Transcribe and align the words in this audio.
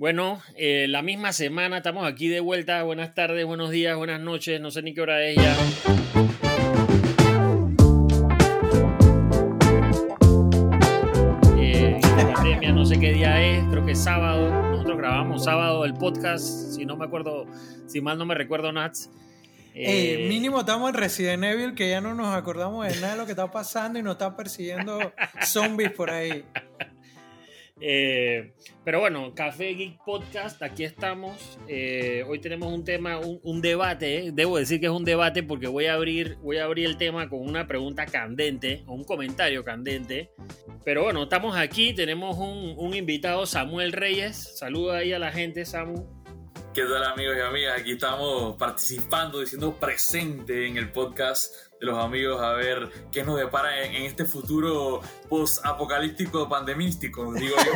Bueno, 0.00 0.40
eh, 0.56 0.86
la 0.88 1.02
misma 1.02 1.30
semana 1.34 1.76
estamos 1.76 2.10
aquí 2.10 2.28
de 2.28 2.40
vuelta. 2.40 2.82
Buenas 2.84 3.14
tardes, 3.14 3.44
buenos 3.44 3.68
días, 3.68 3.94
buenas 3.98 4.18
noches. 4.18 4.58
No 4.58 4.70
sé 4.70 4.80
ni 4.80 4.94
qué 4.94 5.02
hora 5.02 5.22
es 5.22 5.36
ya. 5.36 5.54
Eh, 11.58 12.00
pandemia, 12.32 12.72
no 12.72 12.86
sé 12.86 12.98
qué 12.98 13.12
día 13.12 13.42
es, 13.42 13.62
creo 13.70 13.84
que 13.84 13.92
es 13.92 14.02
sábado. 14.02 14.48
Nosotros 14.70 14.96
grabamos 14.96 15.44
sábado 15.44 15.84
el 15.84 15.92
podcast, 15.92 16.46
si 16.46 16.86
no 16.86 16.96
me 16.96 17.04
acuerdo, 17.04 17.44
si 17.86 18.00
mal 18.00 18.16
no 18.16 18.24
me 18.24 18.34
recuerdo, 18.34 18.72
Nats. 18.72 19.10
Eh, 19.74 20.28
mínimo 20.30 20.60
estamos 20.60 20.88
en 20.88 20.94
Resident 20.94 21.44
Evil 21.44 21.74
que 21.74 21.90
ya 21.90 22.00
no 22.00 22.14
nos 22.14 22.34
acordamos 22.34 22.88
de 22.88 22.98
nada 23.02 23.12
de 23.12 23.18
lo 23.18 23.26
que 23.26 23.32
está 23.32 23.50
pasando 23.50 23.98
y 23.98 24.02
nos 24.02 24.12
está 24.12 24.34
persiguiendo 24.34 25.12
zombies 25.44 25.92
por 25.92 26.10
ahí. 26.10 26.42
Eh, 27.80 28.52
pero 28.84 29.00
bueno, 29.00 29.34
Café 29.34 29.74
Geek 29.74 30.04
Podcast, 30.04 30.62
aquí 30.62 30.84
estamos. 30.84 31.58
Eh, 31.66 32.24
hoy 32.28 32.38
tenemos 32.38 32.72
un 32.72 32.84
tema, 32.84 33.18
un, 33.18 33.60
debate. 33.62 34.30
Debo 34.32 34.58
decir 34.58 34.80
que 34.80 34.86
es 34.86 34.92
un 34.92 35.04
debate 35.04 35.42
porque 35.42 35.66
voy 35.66 35.86
a 35.86 35.94
abrir, 35.94 36.36
voy 36.42 36.58
a 36.58 36.64
abrir 36.64 36.86
el 36.86 36.96
tema 36.96 37.28
con 37.28 37.40
una 37.40 37.66
pregunta 37.66 38.06
candente, 38.06 38.84
o 38.86 38.94
un 38.94 39.04
comentario 39.04 39.64
candente. 39.64 40.30
Pero 40.84 41.04
bueno, 41.04 41.22
estamos 41.22 41.56
aquí, 41.56 41.94
tenemos 41.94 42.36
un, 42.36 42.74
un 42.76 42.94
invitado, 42.94 43.46
Samuel 43.46 43.92
Reyes. 43.92 44.58
Saluda 44.58 44.98
ahí 44.98 45.12
a 45.12 45.18
la 45.18 45.32
gente, 45.32 45.64
Samu. 45.64 46.20
¿Qué 46.74 46.82
tal 46.82 47.02
amigos 47.02 47.36
y 47.36 47.40
amigas? 47.40 47.80
Aquí 47.80 47.92
estamos 47.92 48.56
participando, 48.56 49.40
diciendo 49.40 49.74
presente 49.74 50.68
en 50.68 50.76
el 50.76 50.92
podcast 50.92 51.69
de 51.80 51.86
los 51.86 51.98
amigos 51.98 52.40
a 52.42 52.52
ver 52.52 52.90
qué 53.10 53.24
nos 53.24 53.38
depara 53.38 53.84
en, 53.84 54.04
este 54.04 54.26
futuro 54.26 55.00
post-apocalíptico 55.28 56.48
pandemístico. 56.48 57.32
Digo 57.32 57.56
yo, 57.56 57.72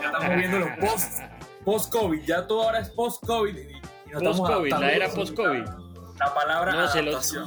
ya 0.00 0.06
estamos 0.06 0.36
viendo 0.36 0.58
los 0.58 0.70
post, 0.78 1.20
post-COVID, 1.64 2.22
ya 2.24 2.46
todo 2.46 2.64
ahora 2.64 2.80
es 2.80 2.90
post-COVID. 2.90 3.56
Post-COVID, 4.12 4.70
la 4.70 4.92
era 4.92 5.08
post-COVID. 5.08 5.64
La 6.18 6.34
palabra 6.34 6.72
no, 6.72 6.78
adaptación. 6.80 7.46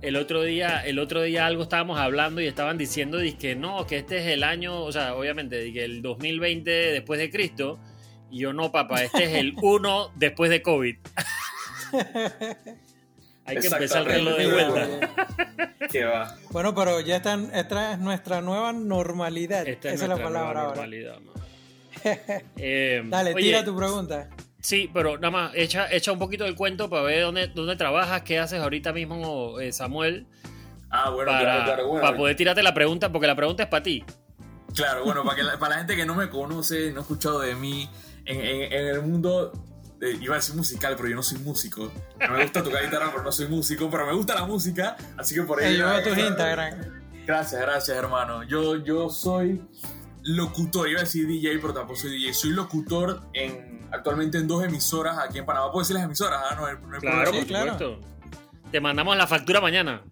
El 0.00 0.14
otro 0.14 0.42
día, 0.42 0.80
el 0.86 1.00
otro 1.00 1.22
día 1.22 1.46
algo 1.46 1.64
estábamos 1.64 1.98
hablando 1.98 2.40
y 2.40 2.46
estaban 2.46 2.78
diciendo 2.78 3.18
que 3.38 3.56
no, 3.56 3.84
que 3.84 3.98
este 3.98 4.18
es 4.18 4.26
el 4.26 4.44
año, 4.44 4.80
o 4.80 4.92
sea, 4.92 5.16
obviamente, 5.16 5.72
que 5.72 5.84
el 5.84 6.02
2020 6.02 6.70
después 6.70 7.18
de 7.18 7.30
Cristo 7.30 7.80
y 8.30 8.40
yo 8.40 8.52
no, 8.52 8.70
papá, 8.70 9.02
este 9.02 9.24
es 9.24 9.34
el 9.34 9.54
1 9.60 10.12
después 10.14 10.50
de 10.50 10.62
COVID. 10.62 10.96
Hay 13.48 13.56
que 13.56 13.66
empezar 13.66 14.02
el 14.02 14.06
reloj 14.06 14.36
de 14.36 14.46
vuelta. 14.52 15.74
¿Qué 15.90 16.04
va? 16.04 16.36
Bueno, 16.50 16.74
pero 16.74 17.00
ya 17.00 17.16
están, 17.16 17.50
esta 17.54 17.92
es 17.92 17.98
nuestra 17.98 18.42
nueva 18.42 18.72
normalidad. 18.72 19.66
Esa 19.66 19.90
es, 19.90 20.08
la 20.08 20.16
palabra 20.16 20.62
ahora. 20.62 20.84
eh, 22.56 23.02
Dale, 23.06 23.34
tira 23.34 23.64
tu 23.64 23.74
pregunta. 23.74 24.28
Sí, 24.60 24.90
pero 24.92 25.16
nada 25.16 25.30
más, 25.30 25.52
echa, 25.54 25.90
echa 25.90 26.12
un 26.12 26.18
poquito 26.18 26.44
del 26.44 26.56
cuento 26.56 26.90
para 26.90 27.02
ver 27.02 27.22
dónde, 27.22 27.46
dónde 27.48 27.76
trabajas, 27.76 28.22
qué 28.22 28.38
haces 28.38 28.60
ahorita 28.60 28.92
mismo, 28.92 29.58
eh, 29.60 29.72
Samuel. 29.72 30.26
Ah, 30.90 31.10
bueno, 31.10 31.30
para, 31.30 31.40
claro, 31.40 31.64
claro. 31.64 31.88
Bueno, 31.88 32.02
para 32.02 32.16
poder 32.16 32.36
tirarte 32.36 32.62
la 32.62 32.74
pregunta, 32.74 33.10
porque 33.10 33.26
la 33.26 33.36
pregunta 33.36 33.62
es 33.62 33.68
para 33.68 33.82
ti. 33.82 34.04
Claro, 34.74 35.04
bueno, 35.04 35.24
para, 35.24 35.36
que 35.36 35.42
la, 35.42 35.58
para 35.58 35.74
la 35.74 35.78
gente 35.78 35.96
que 35.96 36.04
no 36.04 36.14
me 36.14 36.28
conoce, 36.28 36.92
no 36.92 36.98
ha 36.98 37.02
escuchado 37.02 37.40
de 37.40 37.54
mí, 37.54 37.88
en, 38.26 38.72
el 38.72 39.02
mundo 39.02 39.52
iba 40.00 40.34
a 40.34 40.38
decir 40.38 40.54
musical, 40.54 40.94
pero 40.96 41.08
yo 41.08 41.16
no 41.16 41.22
soy 41.22 41.38
músico. 41.38 41.92
No 42.20 42.34
me 42.34 42.42
gusta 42.42 42.62
tocar 42.62 42.84
guitarra, 42.84 43.10
pero 43.10 43.22
no 43.22 43.32
soy 43.32 43.48
músico, 43.48 43.90
pero 43.90 44.06
me 44.06 44.12
gusta 44.12 44.34
la 44.34 44.46
música, 44.46 44.96
así 45.16 45.34
que 45.34 45.42
por 45.42 45.62
ello. 45.62 45.86
Hey, 45.90 46.04
tus 46.04 46.18
Instagram. 46.18 46.74
Gracias, 47.26 47.60
gracias, 47.60 47.96
hermano. 47.96 48.42
Yo, 48.44 48.76
yo 48.76 49.10
soy 49.10 49.62
locutor, 50.22 50.88
iba 50.88 51.00
a 51.00 51.04
decir 51.04 51.26
DJ, 51.26 51.58
pero 51.58 51.74
tampoco 51.74 51.98
soy 51.98 52.10
DJ. 52.10 52.32
Soy 52.32 52.50
locutor 52.50 53.22
en, 53.34 53.86
actualmente 53.92 54.38
en 54.38 54.48
dos 54.48 54.64
emisoras 54.64 55.18
aquí 55.18 55.38
en 55.38 55.46
Panamá. 55.46 55.70
¿Puedo 55.70 55.82
decir 55.82 55.94
las 55.94 56.04
emisoras? 56.04 56.40
Ah, 56.48 56.54
no, 56.54 56.88
no, 56.88 56.98
claro, 56.98 57.32
por 57.32 57.40
supuesto. 57.40 58.00
Te 58.70 58.80
mandamos 58.80 59.16
la 59.16 59.26
factura 59.26 59.60
mañana. 59.60 60.02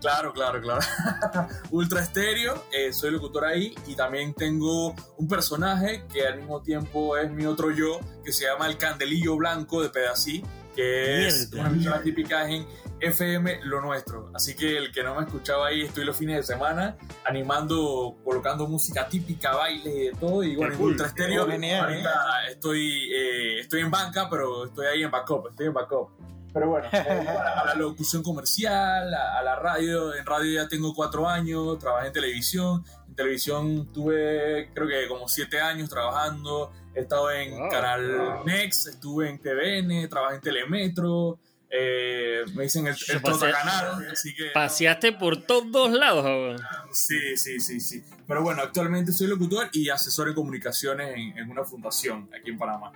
Claro, 0.00 0.32
claro, 0.32 0.60
claro. 0.60 0.80
Ultra 1.70 2.02
Estéreo, 2.02 2.64
eh, 2.72 2.92
soy 2.92 3.10
locutor 3.10 3.46
ahí 3.46 3.74
y 3.86 3.94
también 3.94 4.34
tengo 4.34 4.94
un 5.16 5.28
personaje 5.28 6.04
que 6.12 6.26
al 6.26 6.38
mismo 6.38 6.60
tiempo 6.62 7.16
es 7.16 7.30
mi 7.30 7.46
otro 7.46 7.70
yo, 7.70 8.00
que 8.24 8.32
se 8.32 8.44
llama 8.44 8.66
el 8.66 8.76
Candelillo 8.76 9.36
Blanco 9.36 9.82
de 9.82 9.88
Pedací, 9.88 10.42
que 10.74 11.26
es 11.26 11.50
una 11.52 11.68
emisora 11.68 12.02
típica 12.02 12.48
en 12.48 12.66
FM 13.00 13.60
Lo 13.64 13.80
Nuestro. 13.80 14.30
Así 14.34 14.54
que 14.54 14.76
el 14.76 14.92
que 14.92 15.02
no 15.02 15.14
me 15.14 15.22
escuchaba 15.22 15.68
ahí, 15.68 15.82
estoy 15.82 16.04
los 16.04 16.16
fines 16.16 16.36
de 16.36 16.42
semana 16.42 16.96
animando, 17.24 18.16
colocando 18.24 18.66
música 18.66 19.08
típica, 19.08 19.54
baile 19.54 19.90
de 19.90 20.12
todo. 20.18 20.42
Y 20.42 20.56
bueno, 20.56 20.74
en 20.74 20.80
Ultra 20.80 21.06
Estéreo, 21.08 21.42
ahorita 21.42 21.90
¿eh? 21.90 22.04
estoy, 22.50 23.10
eh, 23.12 23.60
estoy 23.60 23.80
en 23.80 23.90
banca, 23.90 24.28
pero 24.30 24.66
estoy 24.66 24.86
ahí 24.86 25.02
en 25.02 25.10
backup, 25.10 25.48
estoy 25.48 25.66
en 25.66 25.74
backup. 25.74 26.10
Pero 26.56 26.70
bueno, 26.70 26.88
a 26.90 27.64
la 27.66 27.74
locución 27.74 28.22
comercial, 28.22 29.12
a, 29.12 29.42
la 29.42 29.56
radio. 29.56 30.14
En 30.14 30.24
radio 30.24 30.62
ya 30.62 30.66
tengo 30.66 30.94
cuatro 30.94 31.28
años, 31.28 31.78
trabajé 31.78 32.06
en 32.06 32.12
televisión. 32.14 32.82
En 33.08 33.14
televisión 33.14 33.92
tuve, 33.92 34.70
creo 34.72 34.88
que 34.88 35.06
como 35.06 35.28
siete 35.28 35.60
años 35.60 35.90
trabajando. 35.90 36.72
He 36.94 37.00
estado 37.00 37.30
en 37.30 37.68
Canal 37.68 38.42
Next, 38.46 38.86
estuve 38.86 39.28
en 39.28 39.38
TVN, 39.38 40.08
trabajé 40.08 40.36
en 40.36 40.40
Telemetro. 40.40 41.38
Eh, 41.68 42.42
me 42.54 42.62
dicen 42.62 42.86
el, 42.86 42.96
el 43.06 43.20
canal, 43.20 44.08
así 44.10 44.34
que... 44.34 44.46
Paseaste 44.54 45.12
por 45.12 45.36
todos 45.42 45.90
lados. 45.92 46.58
Sí, 46.90 47.36
sí, 47.36 47.60
sí, 47.60 47.80
sí. 47.80 48.02
Pero 48.26 48.42
bueno, 48.42 48.62
actualmente 48.62 49.12
soy 49.12 49.26
locutor 49.26 49.68
y 49.74 49.90
asesor 49.90 50.28
en 50.28 50.34
comunicaciones 50.34 51.16
en, 51.16 51.36
en 51.36 51.50
una 51.50 51.64
fundación 51.64 52.30
aquí 52.34 52.48
en 52.48 52.56
Panamá. 52.56 52.92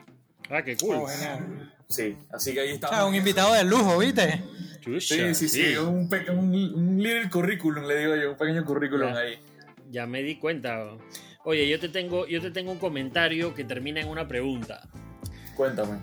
Ah, 0.49 0.63
qué 0.63 0.79
cool. 0.79 0.97
Oh, 0.97 1.09
sí, 1.91 2.17
así 2.31 2.55
que 2.55 2.61
ahí 2.61 2.71
está. 2.71 2.89
Ah, 2.91 3.05
un 3.05 3.15
invitado 3.15 3.53
de 3.53 3.65
lujo, 3.65 3.99
¿viste? 3.99 4.43
sí, 5.01 5.35
sí, 5.35 5.49
sí, 5.49 5.77
Un, 5.77 6.09
un, 6.31 7.03
little 7.03 7.29
currículum, 7.29 7.85
le 7.85 7.99
digo 7.99 8.17
yo, 8.17 8.31
un 8.33 8.39
pequeño 8.39 8.65
currículum 8.65 9.13
ahí. 9.15 9.39
Ya 9.91 10.07
me 10.07 10.23
di 10.23 10.37
cuenta. 10.37 10.87
Oye, 11.45 11.69
yo 11.69 11.81
te 11.81 11.89
tengo, 11.89 12.27
yo 12.27 12.41
te 12.41 12.51
tengo 12.51 12.73
un 12.73 12.79
comentario 12.79 13.55
que 13.55 13.65
termina 13.65 14.01
en 14.01 14.09
una 14.09 14.27
pregunta. 14.29 14.89
Cuéntame. 15.57 15.99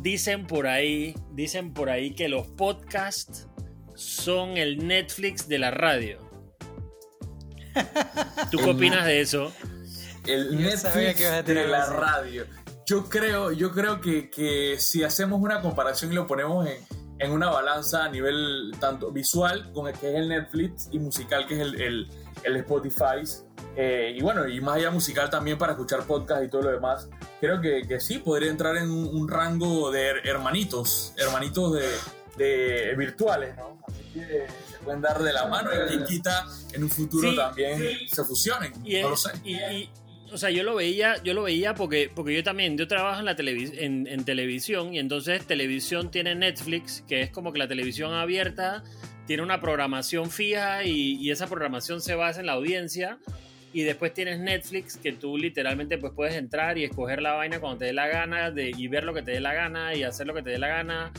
Dicen 0.00 0.46
por 0.46 0.66
ahí, 0.66 1.14
dicen 1.32 1.72
por 1.72 1.90
ahí 1.90 2.14
que 2.14 2.28
los 2.28 2.46
podcasts 2.46 3.48
son 3.94 4.56
el 4.56 4.86
Netflix 4.86 5.48
de 5.48 5.58
la 5.58 5.70
radio. 5.70 6.30
¿Tú 8.50 8.58
qué 8.58 8.70
opinas 8.70 9.04
de 9.04 9.20
eso? 9.20 9.52
El 10.26 10.60
Netflix 10.60 11.44
de 11.44 11.66
la 11.66 11.86
radio 11.86 12.46
yo 12.86 13.08
creo, 13.08 13.52
yo 13.52 13.70
creo 13.72 14.00
que, 14.00 14.30
que, 14.30 14.76
si 14.78 15.04
hacemos 15.04 15.40
una 15.40 15.60
comparación 15.60 16.12
y 16.12 16.14
lo 16.14 16.26
ponemos 16.26 16.66
en, 16.66 16.78
en, 17.18 17.30
una 17.32 17.50
balanza 17.50 18.04
a 18.04 18.08
nivel 18.08 18.72
tanto 18.80 19.10
visual, 19.10 19.72
con 19.72 19.88
el 19.88 19.94
que 19.94 20.10
es 20.10 20.16
el 20.16 20.28
Netflix, 20.28 20.88
y 20.90 20.98
musical, 20.98 21.46
que 21.46 21.54
es 21.54 21.60
el, 21.60 21.80
el, 21.80 22.10
el 22.44 22.56
Spotify, 22.56 23.22
eh, 23.76 24.14
y 24.16 24.20
bueno, 24.22 24.48
y 24.48 24.60
más 24.60 24.76
allá 24.76 24.90
musical 24.90 25.30
también 25.30 25.56
para 25.56 25.72
escuchar 25.72 26.04
podcast 26.04 26.44
y 26.44 26.48
todo 26.48 26.62
lo 26.62 26.70
demás, 26.70 27.08
creo 27.40 27.60
que, 27.60 27.86
que 27.86 28.00
sí, 28.00 28.18
podría 28.18 28.50
entrar 28.50 28.76
en 28.76 28.90
un, 28.90 29.28
rango 29.28 29.90
de 29.90 30.08
hermanitos, 30.24 31.14
hermanitos 31.16 31.74
de, 31.74 31.88
de, 32.36 32.94
virtuales, 32.96 33.56
¿no? 33.56 33.78
Así 33.86 34.02
que 34.12 34.46
se 34.70 34.78
pueden 34.84 35.00
dar 35.00 35.22
de 35.22 35.32
la 35.32 35.46
mano 35.46 35.70
y 35.90 36.04
quita 36.04 36.46
en 36.72 36.82
un 36.82 36.90
futuro 36.90 37.34
también 37.34 37.80
se 38.08 38.24
fusionen, 38.24 38.72
no 39.02 39.10
lo 39.10 39.16
sé. 39.16 39.30
Y, 39.44 39.88
o 40.32 40.38
sea, 40.38 40.50
yo 40.50 40.62
lo 40.62 40.74
veía, 40.74 41.22
yo 41.22 41.34
lo 41.34 41.42
veía 41.42 41.74
porque, 41.74 42.10
porque 42.14 42.34
yo 42.34 42.42
también, 42.42 42.76
yo 42.76 42.86
trabajo 42.86 43.20
en, 43.20 43.24
la 43.24 43.36
en, 43.38 44.24
televisión 44.24 44.94
y 44.94 44.98
entonces 44.98 45.44
televisión 45.46 46.10
tiene 46.10 46.34
Netflix, 46.34 47.04
que 47.08 47.22
es 47.22 47.30
como 47.30 47.52
que 47.52 47.58
la 47.58 47.68
televisión 47.68 48.12
abierta 48.12 48.82
tiene 49.26 49.42
una 49.42 49.60
programación 49.60 50.30
fija 50.30 50.84
y, 50.84 51.30
esa 51.30 51.46
programación 51.46 52.00
se 52.00 52.14
basa 52.14 52.40
en 52.40 52.46
la 52.46 52.52
audiencia 52.52 53.18
y 53.72 53.82
después 53.82 54.12
tienes 54.12 54.40
Netflix 54.40 54.96
que 54.96 55.12
tú 55.12 55.36
literalmente 55.36 55.98
pues 55.98 56.12
puedes 56.14 56.34
entrar 56.34 56.78
y 56.78 56.84
escoger 56.84 57.22
la 57.22 57.34
vaina 57.34 57.60
cuando 57.60 57.78
te 57.78 57.84
dé 57.86 57.92
la 57.92 58.08
gana 58.08 58.50
de, 58.50 58.70
y 58.76 58.88
ver 58.88 59.04
lo 59.04 59.14
que 59.14 59.22
te 59.22 59.32
dé 59.32 59.40
la 59.40 59.54
gana 59.54 59.94
y 59.94 60.02
hacer 60.02 60.26
lo 60.26 60.34
que 60.34 60.42
te 60.42 60.50
dé 60.50 60.58
la 60.58 60.68
gana. 60.68 61.12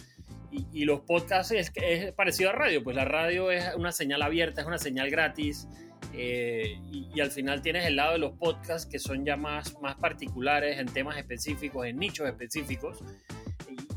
Y, 0.52 0.66
y 0.74 0.84
los 0.84 1.00
podcasts 1.02 1.54
es, 1.54 1.72
es 1.76 2.12
parecido 2.12 2.50
a 2.50 2.54
radio, 2.54 2.84
pues 2.84 2.94
la 2.94 3.06
radio 3.06 3.52
es 3.52 3.74
una 3.78 3.94
señal 3.94 4.22
abierta, 4.22 4.60
es 4.60 4.68
una 4.68 4.78
señal 4.78 5.10
gratis 5.10 5.66
eh, 6.14 6.78
y, 6.92 7.20
al 7.20 7.32
final 7.32 7.62
tienes 7.62 7.86
el 7.86 7.96
lado 7.96 8.14
de 8.14 8.20
los 8.20 8.34
podcasts 8.34 8.90
que 8.90 9.00
son 9.00 9.26
ya 9.26 9.38
más, 9.38 9.80
más 9.82 9.96
particulares 9.96 10.80
en 10.80 10.88
temas 10.88 11.18
específicos, 11.18 11.86
en 11.86 11.98
nichos 11.98 12.28
específicos. 12.28 13.00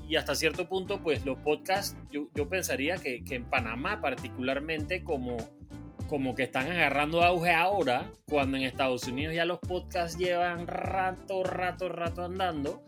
Y, 0.08 0.16
hasta 0.16 0.34
cierto 0.34 0.68
punto, 0.68 1.00
pues 1.02 1.24
los 1.24 1.38
podcasts, 1.38 1.96
yo, 2.10 2.28
yo 2.34 2.48
pensaría 2.48 2.96
que, 2.96 3.24
que, 3.24 3.36
en 3.36 3.44
Panamá 3.44 4.00
particularmente 4.00 5.02
como, 5.02 5.36
como 6.08 6.34
que 6.34 6.44
están 6.44 6.70
agarrando 6.70 7.22
auge 7.22 7.52
ahora, 7.52 8.10
cuando 8.26 8.56
en 8.56 8.64
Estados 8.64 9.08
Unidos 9.08 9.34
ya 9.34 9.44
los 9.44 9.58
podcasts 9.58 10.18
llevan 10.18 10.66
rato, 10.66 11.42
rato, 11.42 11.88
rato 11.88 12.24
andando. 12.24 12.84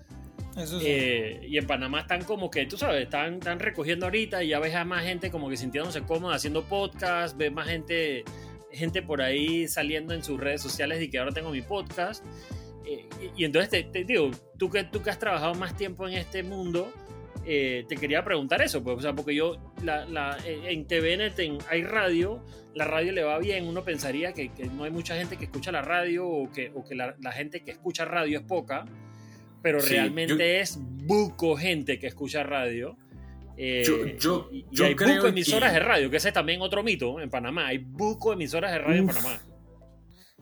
Eh, 0.56 1.46
y 1.46 1.58
en 1.58 1.66
Panamá 1.66 2.00
están 2.00 2.24
como 2.24 2.50
que, 2.50 2.64
tú 2.64 2.78
sabes, 2.78 3.02
están, 3.02 3.34
están 3.34 3.58
recogiendo 3.58 4.06
ahorita 4.06 4.42
y 4.42 4.48
ya 4.48 4.58
ves 4.58 4.74
a 4.74 4.84
más 4.84 5.04
gente 5.04 5.30
como 5.30 5.50
que 5.50 5.56
sintiéndose 5.56 6.02
cómoda 6.02 6.36
haciendo 6.36 6.62
podcast, 6.64 7.36
ves 7.36 7.52
más 7.52 7.68
gente 7.68 8.24
gente 8.76 9.02
por 9.02 9.22
ahí 9.22 9.66
saliendo 9.68 10.14
en 10.14 10.22
sus 10.22 10.38
redes 10.38 10.62
sociales 10.62 11.02
y 11.02 11.08
que 11.08 11.18
ahora 11.18 11.32
tengo 11.32 11.50
mi 11.50 11.62
podcast. 11.62 12.24
eh, 12.84 13.08
y, 13.36 13.44
entonces 13.44 13.90
te, 13.90 14.04
digo, 14.04 14.30
tú 14.58 14.70
que, 14.70 14.84
tú 14.84 15.02
que 15.02 15.10
has 15.10 15.18
trabajado 15.18 15.54
más 15.54 15.76
tiempo 15.76 16.06
en 16.06 16.14
este 16.14 16.42
mundo, 16.42 16.92
eh, 17.48 17.84
te 17.88 17.96
quería 17.96 18.24
preguntar 18.24 18.60
eso, 18.60 18.82
pues, 18.82 18.96
o 18.96 19.00
sea, 19.00 19.14
porque 19.14 19.32
yo 19.32 19.56
la, 19.84 20.36
en 20.44 20.84
TVN 20.84 21.32
hay 21.70 21.84
radio, 21.84 22.42
la 22.74 22.84
radio 22.84 23.12
le 23.12 23.22
va 23.22 23.38
bien, 23.38 23.66
uno 23.66 23.84
pensaría 23.84 24.32
que, 24.32 24.50
no 24.72 24.82
hay 24.82 24.90
mucha 24.90 25.16
gente 25.16 25.36
que 25.36 25.44
escucha 25.44 25.70
la 25.70 25.80
radio 25.80 26.26
o 26.26 26.50
que, 26.50 26.72
o 26.74 26.84
que 26.84 26.96
la, 26.96 27.14
gente 27.32 27.62
que 27.62 27.70
escucha 27.70 28.04
radio 28.04 28.40
es 28.40 28.44
poca, 28.44 28.84
pero 29.62 29.78
realmente 29.78 30.58
es 30.58 30.76
buco 30.80 31.56
gente 31.56 32.00
que 32.00 32.08
escucha 32.08 32.42
radio. 32.42 32.98
Eh, 33.56 34.16
yo, 34.18 34.48
y, 34.52 34.64
hay 34.82 34.94
buco 34.94 35.26
emisoras 35.28 35.72
de 35.72 35.80
radio, 35.80 36.10
que 36.10 36.18
ese 36.18 36.28
es 36.28 36.34
también 36.34 36.60
otro 36.60 36.82
mito 36.82 37.20
en 37.20 37.30
Panamá. 37.30 37.68
Hay 37.68 37.78
buco 37.78 38.32
emisoras 38.32 38.72
de 38.72 38.78
radio 38.78 39.00
en 39.00 39.06
Panamá. 39.06 39.40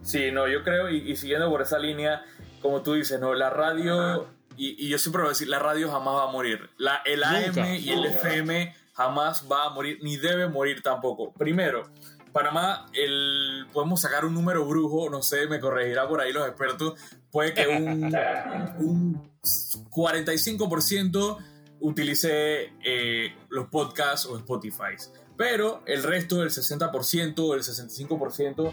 Sí, 0.02 0.30
no, 0.32 0.48
yo 0.48 0.62
creo, 0.62 0.90
y, 0.90 1.16
siguiendo 1.16 1.48
por 1.48 1.62
esa 1.62 1.78
línea, 1.78 2.22
como 2.60 2.82
tú 2.82 2.94
dices, 2.94 3.20
no, 3.20 3.34
la 3.34 3.50
radio, 3.50 4.28
y, 4.56 4.88
yo 4.88 4.98
siempre 4.98 5.22
voy 5.22 5.28
a 5.28 5.32
decir, 5.32 5.48
la 5.48 5.58
radio 5.58 5.90
jamás 5.90 6.14
va 6.14 6.24
a 6.24 6.32
morir. 6.32 6.70
La, 6.76 6.96
el 7.04 7.22
AM 7.22 7.76
y 7.76 7.90
el 7.90 8.04
FM 8.04 8.74
jamás 8.94 9.46
va 9.50 9.66
a 9.66 9.70
morir, 9.70 9.98
ni 10.02 10.16
debe 10.16 10.48
morir 10.48 10.82
tampoco. 10.82 11.32
Primero, 11.32 11.88
Panamá, 12.32 12.86
el, 12.92 13.66
podemos 13.72 14.00
sacar 14.00 14.24
un 14.24 14.34
número 14.34 14.64
brujo, 14.66 15.08
no 15.08 15.22
sé, 15.22 15.46
me 15.46 15.60
corregirá 15.60 16.08
por 16.08 16.20
ahí 16.20 16.32
los 16.32 16.46
expertos, 16.46 16.94
puede 17.30 17.54
que 17.54 17.66
un, 17.68 18.04
un 18.78 19.30
45% 19.90 21.38
utilice 21.84 22.72
eh, 22.82 23.34
los 23.50 23.68
podcasts 23.68 24.26
o 24.26 24.36
Spotify. 24.38 24.96
Pero 25.36 25.82
el 25.86 26.02
resto, 26.02 26.42
el 26.42 26.50
60%, 26.50 27.54
el 27.54 27.62
65%, 27.62 28.72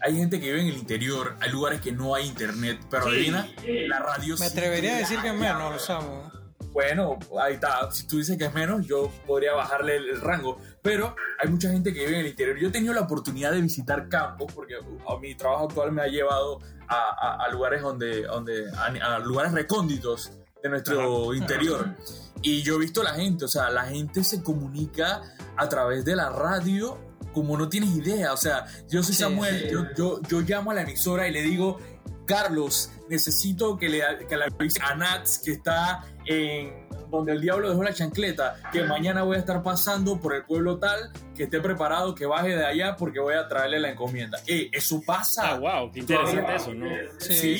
hay 0.00 0.16
gente 0.16 0.40
que 0.40 0.46
vive 0.46 0.60
en 0.60 0.68
el 0.68 0.76
interior, 0.76 1.36
hay 1.40 1.50
lugares 1.50 1.80
que 1.80 1.92
no 1.92 2.14
hay 2.14 2.26
internet, 2.26 2.78
pero 2.90 3.08
adivina, 3.08 3.48
la 3.88 3.98
radio... 3.98 4.36
Me 4.38 4.46
atrevería 4.46 4.96
a 4.96 4.98
decir 4.98 5.20
que 5.20 5.28
es 5.28 5.34
menos, 5.34 5.72
lo 5.72 5.78
sabemos. 5.78 6.32
Bueno, 6.72 7.18
ahí 7.40 7.54
está. 7.54 7.90
Si 7.92 8.06
tú 8.06 8.18
dices 8.18 8.36
que 8.36 8.46
es 8.46 8.54
menos, 8.54 8.84
yo 8.86 9.10
podría 9.26 9.52
bajarle 9.54 9.96
el, 9.96 10.20
rango. 10.20 10.58
Pero 10.82 11.14
hay 11.40 11.48
mucha 11.48 11.70
gente 11.70 11.94
que 11.94 12.00
vive 12.00 12.14
en 12.14 12.20
el 12.20 12.26
interior. 12.26 12.58
Yo 12.58 12.68
he 12.68 12.72
tenido 12.72 12.92
la 12.92 13.02
oportunidad 13.02 13.52
de 13.52 13.60
visitar 13.60 14.08
campos, 14.08 14.52
porque 14.52 14.74
uh, 14.78 15.18
mi 15.20 15.36
trabajo 15.36 15.66
actual 15.66 15.92
me 15.92 16.02
ha 16.02 16.08
llevado 16.08 16.60
a, 16.88 17.48
lugares 17.52 17.80
donde, 17.80 18.22
donde 18.22 18.70
a, 18.72 19.18
lugares 19.20 19.52
recónditos 19.52 20.32
de 20.62 20.68
nuestro 20.68 21.32
interior. 21.34 21.94
Y 22.44 22.62
yo 22.62 22.76
he 22.76 22.80
visto 22.80 23.00
a 23.00 23.04
la 23.04 23.14
gente, 23.14 23.46
o 23.46 23.48
sea, 23.48 23.70
la 23.70 23.86
gente 23.86 24.22
se 24.22 24.42
comunica 24.42 25.22
a 25.56 25.66
través 25.66 26.04
de 26.04 26.14
la 26.14 26.28
radio 26.28 26.98
como 27.32 27.56
no 27.56 27.70
tienes 27.70 27.96
idea. 27.96 28.34
O 28.34 28.36
sea, 28.36 28.66
yo 28.88 29.02
soy 29.02 29.14
Samuel, 29.14 29.70
Yo, 29.70 29.86
yo, 29.96 30.20
yo, 30.28 30.40
llamo 30.42 30.70
a 30.70 30.74
la 30.74 30.82
emisora 30.82 31.26
y 31.26 31.32
le 31.32 31.40
digo, 31.40 31.78
Carlos, 32.26 32.90
necesito 33.08 33.78
que 33.78 33.88
le, 33.88 34.02
que 34.28 34.36
le 34.36 34.44
avise 34.44 34.78
a 34.82 34.94
Nats 34.94 35.40
que 35.42 35.52
está 35.52 36.04
en 36.26 36.83
donde 37.16 37.32
el 37.32 37.40
diablo 37.40 37.68
dejó 37.68 37.82
la 37.82 37.92
chancleta, 37.92 38.56
que 38.72 38.82
mañana 38.84 39.22
voy 39.22 39.36
a 39.36 39.40
estar 39.40 39.62
pasando 39.62 40.20
por 40.20 40.34
el 40.34 40.44
pueblo 40.44 40.78
tal, 40.78 41.10
que 41.34 41.44
esté 41.44 41.60
preparado, 41.60 42.14
que 42.14 42.26
baje 42.26 42.56
de 42.56 42.64
allá 42.64 42.96
porque 42.96 43.20
voy 43.20 43.34
a 43.34 43.48
traerle 43.48 43.80
la 43.80 43.90
encomienda. 43.90 44.38
Eh, 44.46 44.70
eso 44.72 45.00
pasa. 45.04 45.50
Ah, 45.50 45.58
wow, 45.58 45.90
qué 45.92 46.00
interesante 46.00 46.54
eso, 46.54 46.74
¿no? 46.74 46.86
Sí 47.18 47.58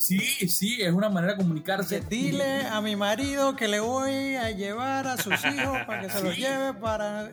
sí, 0.00 0.48
sí, 0.48 0.82
es 0.82 0.92
una 0.92 1.08
manera 1.08 1.34
de 1.34 1.38
comunicarse. 1.38 2.00
Dile 2.00 2.66
a 2.66 2.80
mi 2.80 2.96
marido 2.96 3.56
que 3.56 3.68
le 3.68 3.80
voy 3.80 4.36
a 4.36 4.50
llevar 4.50 5.06
a 5.06 5.16
sus 5.16 5.34
hijos 5.44 5.78
para 5.86 6.02
que 6.02 6.10
se 6.10 6.22
los 6.22 6.36
lleve 6.36 6.74
para... 6.74 7.30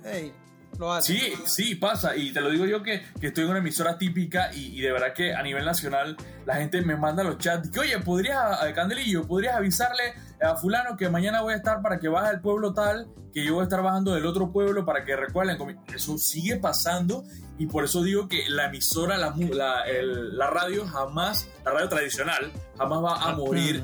Sí, 1.01 1.33
sí, 1.45 1.75
pasa. 1.75 2.15
Y 2.15 2.31
te 2.31 2.41
lo 2.41 2.49
digo 2.49 2.65
yo 2.65 2.83
que, 2.83 3.03
estoy 3.21 3.43
en 3.43 3.49
una 3.49 3.59
emisora 3.59 3.97
típica 3.97 4.53
y, 4.53 4.79
de 4.81 4.91
verdad 4.91 5.13
que 5.13 5.33
a 5.33 5.41
nivel 5.41 5.65
nacional 5.65 6.15
la 6.45 6.55
gente 6.55 6.81
me 6.81 6.95
manda 6.95 7.23
los 7.23 7.37
chats 7.37 7.69
que, 7.69 7.79
oye, 7.79 7.97
podrías, 7.99 8.59
Candelillo, 8.73 9.25
podrías 9.27 9.55
avisarle 9.55 10.13
a 10.41 10.55
fulano 10.55 10.95
que 10.95 11.09
mañana 11.09 11.41
voy 11.41 11.53
a 11.53 11.57
estar 11.57 11.81
para 11.81 11.99
que 11.99 12.07
baje 12.07 12.29
al 12.29 12.41
pueblo 12.41 12.73
tal, 12.73 13.07
que 13.33 13.43
yo 13.43 13.55
voy 13.55 13.61
a 13.61 13.63
estar 13.63 13.81
bajando 13.81 14.13
del 14.13 14.25
otro 14.25 14.51
pueblo 14.51 14.85
para 14.85 15.03
que 15.03 15.15
recuerden. 15.15 15.57
Eso 15.93 16.17
sigue 16.17 16.57
pasando 16.57 17.23
y 17.57 17.65
por 17.65 17.83
eso 17.83 18.03
digo 18.03 18.27
que 18.27 18.47
la 18.49 18.65
emisora, 18.65 19.17
la, 19.17 19.33
la, 19.35 20.49
radio 20.49 20.85
jamás, 20.85 21.49
la 21.65 21.71
radio 21.71 21.89
tradicional, 21.89 22.51
jamás 22.77 23.03
va 23.03 23.23
a 23.23 23.35
morir 23.35 23.83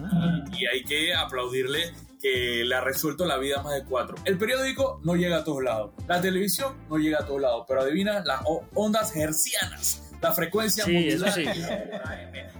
y 0.51 0.65
hay 0.67 0.83
que 0.83 1.13
aplaudirle 1.15 1.91
que 2.23 2.63
le 2.63 2.73
ha 2.73 2.79
resuelto 2.79 3.25
la 3.25 3.37
vida 3.37 3.59
a 3.59 3.63
más 3.63 3.75
de 3.75 3.83
cuatro. 3.83 4.15
El 4.23 4.37
periódico 4.37 5.01
no 5.03 5.15
llega 5.15 5.39
a 5.39 5.43
todos 5.43 5.61
lados. 5.61 5.91
La 6.07 6.21
televisión 6.21 6.73
no 6.89 6.97
llega 6.97 7.19
a 7.19 7.25
todos 7.25 7.41
lados. 7.41 7.65
Pero 7.67 7.81
adivina, 7.81 8.23
las 8.23 8.41
ondas 8.73 9.13
hercianas, 9.13 10.09
la 10.21 10.31
frecuencia 10.31 10.85
sí, 10.85 11.09
eso 11.09 11.29
sí. 11.31 11.43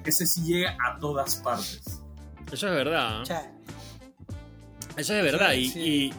ese 0.06 0.28
sí 0.28 0.44
llega 0.44 0.76
a 0.86 1.00
todas 1.00 1.38
partes. 1.38 2.02
Eso 2.52 2.68
es 2.68 2.74
verdad. 2.74 3.22
Eso 4.98 5.16
es 5.16 5.24
verdad. 5.24 5.54
y, 5.54 6.12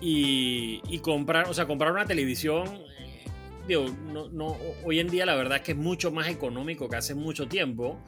y, 0.00 0.80
y, 0.86 0.98
comprar, 1.00 1.48
o 1.48 1.54
sea, 1.54 1.66
comprar 1.66 1.90
una 1.90 2.06
televisión 2.06 2.68
eh, 2.98 3.24
Digo, 3.66 3.86
no, 4.12 4.28
no, 4.28 4.56
hoy 4.84 5.00
en 5.00 5.08
día 5.08 5.26
la 5.26 5.34
verdad 5.34 5.58
es 5.58 5.64
que 5.64 5.72
es 5.72 5.78
mucho 5.78 6.12
más 6.12 6.28
económico 6.28 6.88
que 6.88 6.96
hace 6.96 7.14
mucho 7.14 7.48
tiempo 7.48 7.98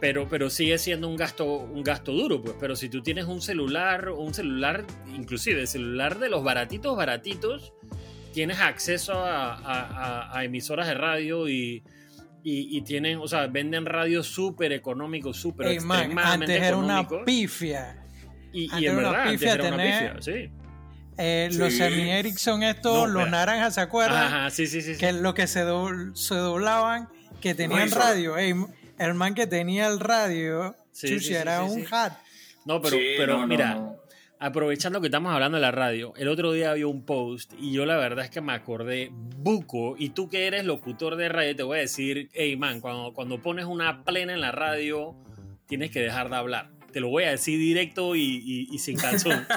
pero, 0.00 0.28
pero 0.28 0.50
sigue 0.50 0.78
siendo 0.78 1.08
un 1.08 1.16
gasto, 1.16 1.46
un 1.46 1.82
gasto 1.82 2.12
duro, 2.12 2.42
pues. 2.42 2.56
Pero 2.60 2.76
si 2.76 2.88
tú 2.88 3.02
tienes 3.02 3.26
un 3.26 3.40
celular, 3.40 4.10
un 4.10 4.34
celular, 4.34 4.84
inclusive 5.14 5.66
celular 5.66 6.18
de 6.18 6.28
los 6.28 6.44
baratitos, 6.44 6.96
baratitos, 6.96 7.72
tienes 8.32 8.60
acceso 8.60 9.14
a, 9.16 10.40
emisoras 10.44 10.86
de 10.86 10.94
radio 10.94 11.48
y, 11.48 11.82
y, 12.42 12.82
tienen, 12.82 13.18
o 13.18 13.26
sea, 13.26 13.46
venden 13.46 13.86
radio 13.86 14.22
súper 14.22 14.72
económico, 14.72 15.32
súper 15.32 15.68
extremadamente 15.68 16.54
antes 16.54 16.62
era 16.62 16.76
una 16.76 17.08
pifia. 17.24 18.04
Y, 18.52 18.68
y 18.78 18.86
en 18.86 18.96
verdad, 18.96 19.28
antes 19.28 19.42
era 19.42 19.64
una 19.68 19.76
pifia, 19.76 20.16
sí. 20.20 20.50
Eh, 21.18 21.48
los 21.52 21.72
Semi 21.72 22.10
Ericsson 22.10 22.62
estos, 22.62 23.08
los 23.08 23.30
naranjas, 23.30 23.74
¿se 23.74 23.80
acuerdan? 23.80 24.24
Ajá, 24.24 24.50
sí, 24.50 24.66
sí, 24.66 24.82
sí. 24.82 24.96
Que 24.96 25.12
lo 25.14 25.32
que 25.32 25.46
se, 25.46 25.64
se 26.12 26.34
doblaban, 26.34 27.08
que 27.40 27.54
tenían 27.54 27.90
radio 27.90 28.36
el 28.98 29.14
man 29.14 29.34
que 29.34 29.46
tenía 29.46 29.86
el 29.88 30.00
radio, 30.00 30.74
sí, 30.92 31.16
era 31.34 31.62
un 31.62 31.84
hat. 31.90 32.14
No, 32.64 32.80
pero, 32.82 32.96
pero 33.16 33.46
mira, 33.46 33.96
aprovechando 34.38 35.00
que 35.00 35.06
estamos 35.06 35.32
hablando 35.32 35.56
de 35.56 35.62
la 35.62 35.70
radio, 35.70 36.12
el 36.16 36.28
otro 36.28 36.52
día 36.52 36.72
había 36.72 36.86
un 36.86 37.04
post 37.04 37.52
y 37.58 37.72
yo 37.72 37.86
la 37.86 37.96
verdad 37.96 38.24
es 38.24 38.30
que 38.30 38.40
me 38.40 38.52
acordé 38.52 39.10
buco. 39.12 39.96
Y 39.98 40.10
tú 40.10 40.28
que 40.28 40.46
eres 40.46 40.64
locutor 40.64 41.16
de 41.16 41.28
radio, 41.28 41.54
te 41.54 41.62
voy 41.62 41.78
a 41.78 41.80
decir, 41.82 42.28
hey 42.32 42.56
man, 42.56 42.80
cuando, 42.80 43.12
cuando 43.12 43.40
pones 43.40 43.66
una 43.66 44.04
plena 44.04 44.32
en 44.32 44.40
la 44.40 44.52
radio, 44.52 45.14
tienes 45.66 45.90
que 45.90 46.00
dejar 46.00 46.28
de 46.28 46.36
hablar 46.36 46.75
te 46.96 47.00
lo 47.00 47.10
voy 47.10 47.24
a 47.24 47.30
decir 47.32 47.58
directo 47.58 48.16
y, 48.16 48.78
sin 48.78 48.96
calzón. 48.96 49.46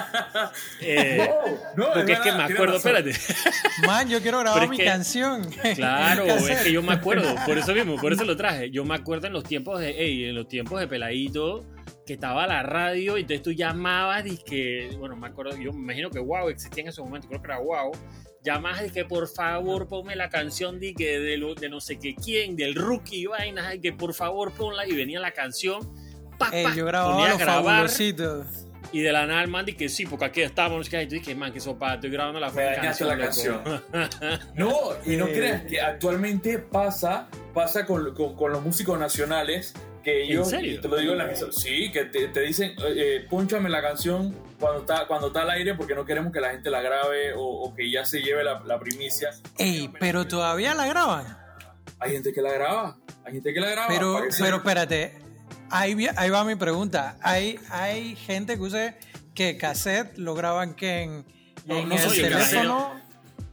Eh, 0.82 1.28
no, 1.74 1.86
no, 1.86 1.92
porque 1.94 2.12
es, 2.12 2.20
que 2.20 2.32
me 2.32 2.42
acuerdo, 2.42 2.76
espérate. 2.76 3.12
Man, 3.86 4.08
yo 4.08 4.20
quiero 4.20 4.40
grabar 4.40 4.68
mi 4.68 4.76
canción. 4.76 5.48
Claro, 5.74 6.24
es 6.48 6.60
que 6.60 6.72
yo 6.72 6.82
me 6.82 6.92
acuerdo, 6.92 7.34
por 7.46 7.56
eso 7.56 7.72
mismo, 7.72 7.96
por 7.96 8.12
eso 8.12 8.24
lo 8.24 8.36
traje. 8.36 8.70
Yo 8.70 8.84
me 8.84 8.94
acuerdo 8.94 9.26
en 9.26 9.32
los 9.32 9.44
tiempos 9.44 9.80
de, 9.80 9.94
hey, 9.96 10.24
en 10.24 10.34
los 10.34 10.48
tiempos 10.48 10.80
de 10.80 10.86
peladito, 10.86 11.64
que 12.04 12.14
estaba 12.14 12.46
la 12.46 12.62
radio 12.62 13.16
y 13.16 13.22
entonces 13.22 13.42
tú 13.42 13.52
llamabas 13.52 14.26
y 14.26 14.36
que, 14.36 14.94
bueno, 14.98 15.16
me 15.16 15.28
acuerdo, 15.28 15.56
yo 15.56 15.72
me 15.72 15.80
imagino 15.80 16.10
que 16.10 16.18
wow 16.18 16.50
existía 16.50 16.82
en 16.82 16.88
ese 16.88 17.00
momento, 17.00 17.28
creo 17.28 17.40
que 17.40 17.48
era 17.48 17.58
wow. 17.58 17.92
Llamas 18.42 18.86
y 18.86 18.90
que 18.90 19.06
por 19.06 19.28
favor 19.28 19.88
ponme 19.88 20.14
la 20.14 20.28
canción 20.28 20.78
de, 20.78 20.94
que 20.94 21.18
de, 21.18 21.38
lo, 21.38 21.54
de 21.54 21.70
no 21.70 21.80
sé 21.80 21.98
qué 21.98 22.14
quién, 22.14 22.56
del 22.56 22.74
rookie, 22.74 23.26
vainas, 23.26 23.74
y 23.74 23.80
que 23.80 23.92
por 23.94 24.12
favor 24.12 24.52
ponla 24.52 24.86
y 24.86 24.92
venía 24.92 25.20
la 25.20 25.32
canción 25.32 25.80
eh, 26.52 26.66
yo 26.74 26.86
grababa 26.86 27.28
los 27.28 27.38
grabar, 27.38 27.90
Y 28.92 29.00
de 29.00 29.12
la 29.12 29.26
nada 29.26 29.42
el 29.42 29.48
man 29.48 29.66
que 29.66 29.88
sí, 29.88 30.06
porque 30.06 30.24
aquí 30.24 30.42
estamos. 30.42 30.92
Y 30.92 31.06
dije, 31.06 31.34
man, 31.34 31.52
que 31.52 31.60
sopa, 31.60 31.94
estoy 31.94 32.10
grabando 32.10 32.40
la, 32.40 32.50
canción, 32.50 33.08
la 33.08 33.18
canción. 33.18 33.62
no, 34.54 34.70
y 35.04 35.16
no 35.16 35.26
creas 35.26 35.62
que 35.62 35.80
actualmente 35.80 36.58
pasa, 36.58 37.28
pasa 37.54 37.86
con, 37.86 38.14
con, 38.14 38.52
los 38.52 38.62
músicos 38.62 38.98
nacionales 38.98 39.74
que 40.02 40.26
yo 40.26 40.42
te 40.44 40.88
lo 40.88 40.96
digo 40.96 41.12
en 41.12 41.18
la 41.18 41.26
misa, 41.26 41.46
sí, 41.50 41.90
que 41.92 42.06
te, 42.06 42.28
te 42.28 42.40
dicen, 42.40 42.74
eh, 42.96 43.26
ponchame 43.28 43.68
la 43.68 43.82
canción 43.82 44.34
cuando 44.58 44.80
está, 44.80 45.06
cuando 45.06 45.28
está 45.28 45.42
al 45.42 45.50
aire 45.50 45.74
porque 45.74 45.94
no 45.94 46.04
queremos 46.04 46.32
que 46.32 46.40
la 46.40 46.50
gente 46.50 46.70
la 46.70 46.80
grabe 46.80 47.32
o, 47.36 47.74
que 47.74 47.90
ya 47.90 48.04
se 48.04 48.20
lleve 48.20 48.44
la, 48.44 48.60
la, 48.60 48.78
primicia. 48.78 49.30
Ey, 49.58 49.90
pero 50.00 50.26
todavía 50.26 50.74
la 50.74 50.86
graban. 50.86 51.38
Hay 51.98 52.12
gente 52.12 52.32
que 52.32 52.40
la 52.40 52.52
graba, 52.52 52.98
hay 53.24 53.34
gente 53.34 53.52
que 53.52 53.60
la 53.60 53.70
graba. 53.70 53.88
Pero, 53.88 54.22
pero 54.38 54.56
espérate, 54.56 55.18
Ahí, 55.70 55.94
va 56.30 56.44
mi 56.44 56.56
pregunta. 56.56 57.16
¿Hay, 57.22 57.58
hay 57.70 58.16
gente 58.16 58.56
que 58.56 58.62
use 58.62 58.96
que 59.34 59.56
cassette 59.56 60.18
lo 60.18 60.34
graban 60.34 60.74
que 60.74 61.02
en, 61.02 61.24
en 61.66 61.92
el 61.92 62.10
teléfono. 62.10 63.00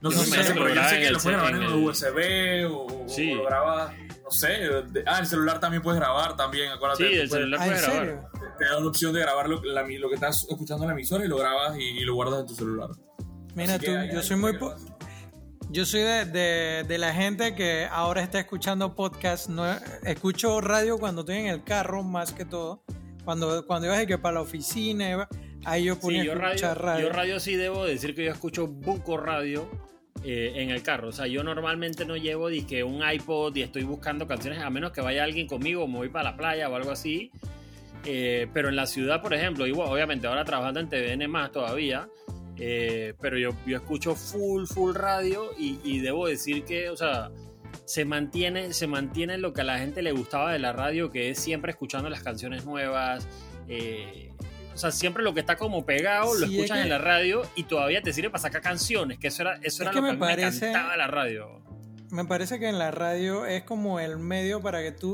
No, 0.01 0.11
sé, 0.11 0.43
si 0.43 0.53
pero 0.53 0.73
yo 0.73 0.83
sé 0.89 0.99
que 0.99 1.11
lo 1.11 1.19
pueden 1.19 1.39
grabar 1.39 1.55
en 1.55 1.73
un 1.73 1.83
USB 1.85 2.71
o, 2.71 3.05
lo 3.35 3.43
graba, 3.45 3.93
no 4.23 4.31
sé. 4.31 4.69
ah, 5.07 5.19
el 5.19 5.25
celular 5.25 5.59
también 5.59 5.81
puedes 5.81 5.99
grabar 5.99 6.35
también, 6.37 6.71
acuérdate. 6.71 7.07
Sí, 7.07 7.13
el 7.15 7.29
celular 7.29 7.59
puede 7.65 7.81
grabar. 7.81 8.29
Te 8.59 8.65
da 8.65 8.77
una 8.77 8.87
opción 8.87 9.13
de 9.13 9.21
grabar 9.21 9.49
lo, 9.49 9.61
lo, 9.63 10.09
que 10.09 10.15
estás 10.15 10.45
escuchando 10.49 10.83
en 10.83 10.89
la 10.89 10.93
emisora 10.93 11.25
y 11.25 11.27
lo 11.27 11.37
grabas 11.37 11.77
y, 11.79 12.01
lo 12.01 12.13
guardas 12.13 12.41
en 12.41 12.47
tu 12.47 12.55
celular. 12.55 12.89
Mira 13.55 13.79
tú, 13.79 13.91
yo 14.13 14.21
soy 14.21 14.35
muy 14.35 14.57
yo 15.69 15.85
soy 15.85 16.01
de, 16.01 16.83
de, 16.87 16.97
la 16.97 17.13
gente 17.13 17.53
que 17.55 17.87
ahora 17.91 18.21
está 18.21 18.39
escuchando 18.39 18.95
podcast. 18.95 19.49
No, 19.49 19.65
escucho 20.03 20.61
radio 20.61 20.97
cuando 20.97 21.21
estoy 21.21 21.37
en 21.37 21.47
el 21.47 21.63
carro, 21.63 22.03
más 22.03 22.31
que 22.31 22.45
todo. 22.45 22.83
Cuando, 23.25 23.65
cuando 23.65 23.87
ibas 23.87 24.05
que 24.05 24.17
para 24.17 24.35
la 24.35 24.41
oficina, 24.41 25.27
ahí 25.65 25.85
yo 25.85 25.99
ponía 25.99 26.23
yo 26.23 26.35
radio, 26.35 26.99
Yo 27.01 27.09
radio 27.09 27.39
sí 27.39 27.55
debo 27.55 27.85
decir 27.85 28.15
que 28.15 28.23
yo 28.25 28.31
escucho 28.31 28.67
buco 28.67 29.17
radio 29.17 29.69
eh, 30.23 30.53
en 30.55 30.69
el 30.69 30.81
carro. 30.81 31.09
O 31.09 31.11
sea, 31.11 31.27
yo 31.27 31.43
normalmente 31.43 32.05
no 32.05 32.15
llevo 32.15 32.47
que 32.67 32.83
un 32.83 33.01
iPod 33.07 33.55
y 33.55 33.63
estoy 33.63 33.83
buscando 33.83 34.27
canciones, 34.27 34.61
a 34.61 34.69
menos 34.69 34.91
que 34.91 35.01
vaya 35.01 35.25
alguien 35.25 35.47
conmigo, 35.47 35.87
me 35.87 35.97
voy 35.97 36.09
para 36.09 36.31
la 36.31 36.37
playa 36.37 36.69
o 36.69 36.75
algo 36.75 36.91
así. 36.91 37.31
Eh, 38.05 38.47
pero 38.53 38.69
en 38.69 38.77
la 38.77 38.87
ciudad, 38.87 39.21
por 39.21 39.33
ejemplo, 39.33 39.67
igual, 39.67 39.89
obviamente 39.89 40.27
ahora 40.27 40.45
trabajando 40.45 40.79
en 40.79 40.87
TVN 40.87 41.27
más 41.27 41.51
todavía, 41.51 42.07
eh, 42.59 43.13
pero 43.21 43.37
yo, 43.37 43.51
yo 43.65 43.77
escucho 43.77 44.15
full, 44.15 44.65
full 44.65 44.95
radio 44.95 45.51
y, 45.57 45.99
debo 45.99 46.27
decir 46.27 46.63
que, 46.63 46.89
o 46.89 46.97
sea, 46.97 47.31
se 47.85 48.05
mantiene, 48.05 48.73
se 48.73 48.87
mantiene 48.87 49.37
lo 49.37 49.53
que 49.53 49.61
a 49.61 49.63
la 49.63 49.77
gente 49.77 50.01
le 50.01 50.11
gustaba 50.11 50.51
de 50.51 50.59
la 50.59 50.73
radio, 50.73 51.11
que 51.11 51.29
es 51.29 51.39
siempre 51.39 51.71
escuchando 51.71 52.09
las 52.09 52.23
canciones 52.23 52.65
nuevas. 52.65 53.27
Eh, 53.67 54.31
o 54.73 54.77
sea, 54.77 54.91
siempre 54.91 55.23
lo 55.23 55.33
que 55.33 55.39
está 55.39 55.55
como 55.55 55.85
pegado 55.85 56.35
lo 56.35 56.45
escuchas 56.45 56.79
en 56.79 56.89
la 56.89 56.99
radio 56.99 57.41
y 57.55 57.63
todavía 57.63 58.01
te 58.01 58.13
sirve 58.13 58.29
para 58.29 58.41
sacar 58.41 58.61
canciones, 58.61 59.17
que 59.17 59.27
eso 59.27 59.41
era, 59.41 59.59
eso 59.63 59.83
era 59.83 59.91
lo 59.91 60.01
que 60.01 60.13
me, 60.13 60.17
parece, 60.17 60.61
me 60.61 60.69
encantaba 60.69 60.97
la 60.97 61.07
radio. 61.07 61.61
Me 62.11 62.25
parece 62.25 62.59
que 62.59 62.69
en 62.69 62.79
la 62.79 62.91
radio 62.91 63.45
es 63.45 63.63
como 63.63 63.99
el 63.99 64.17
medio 64.17 64.61
para 64.61 64.81
que 64.81 64.91
tú 64.91 65.13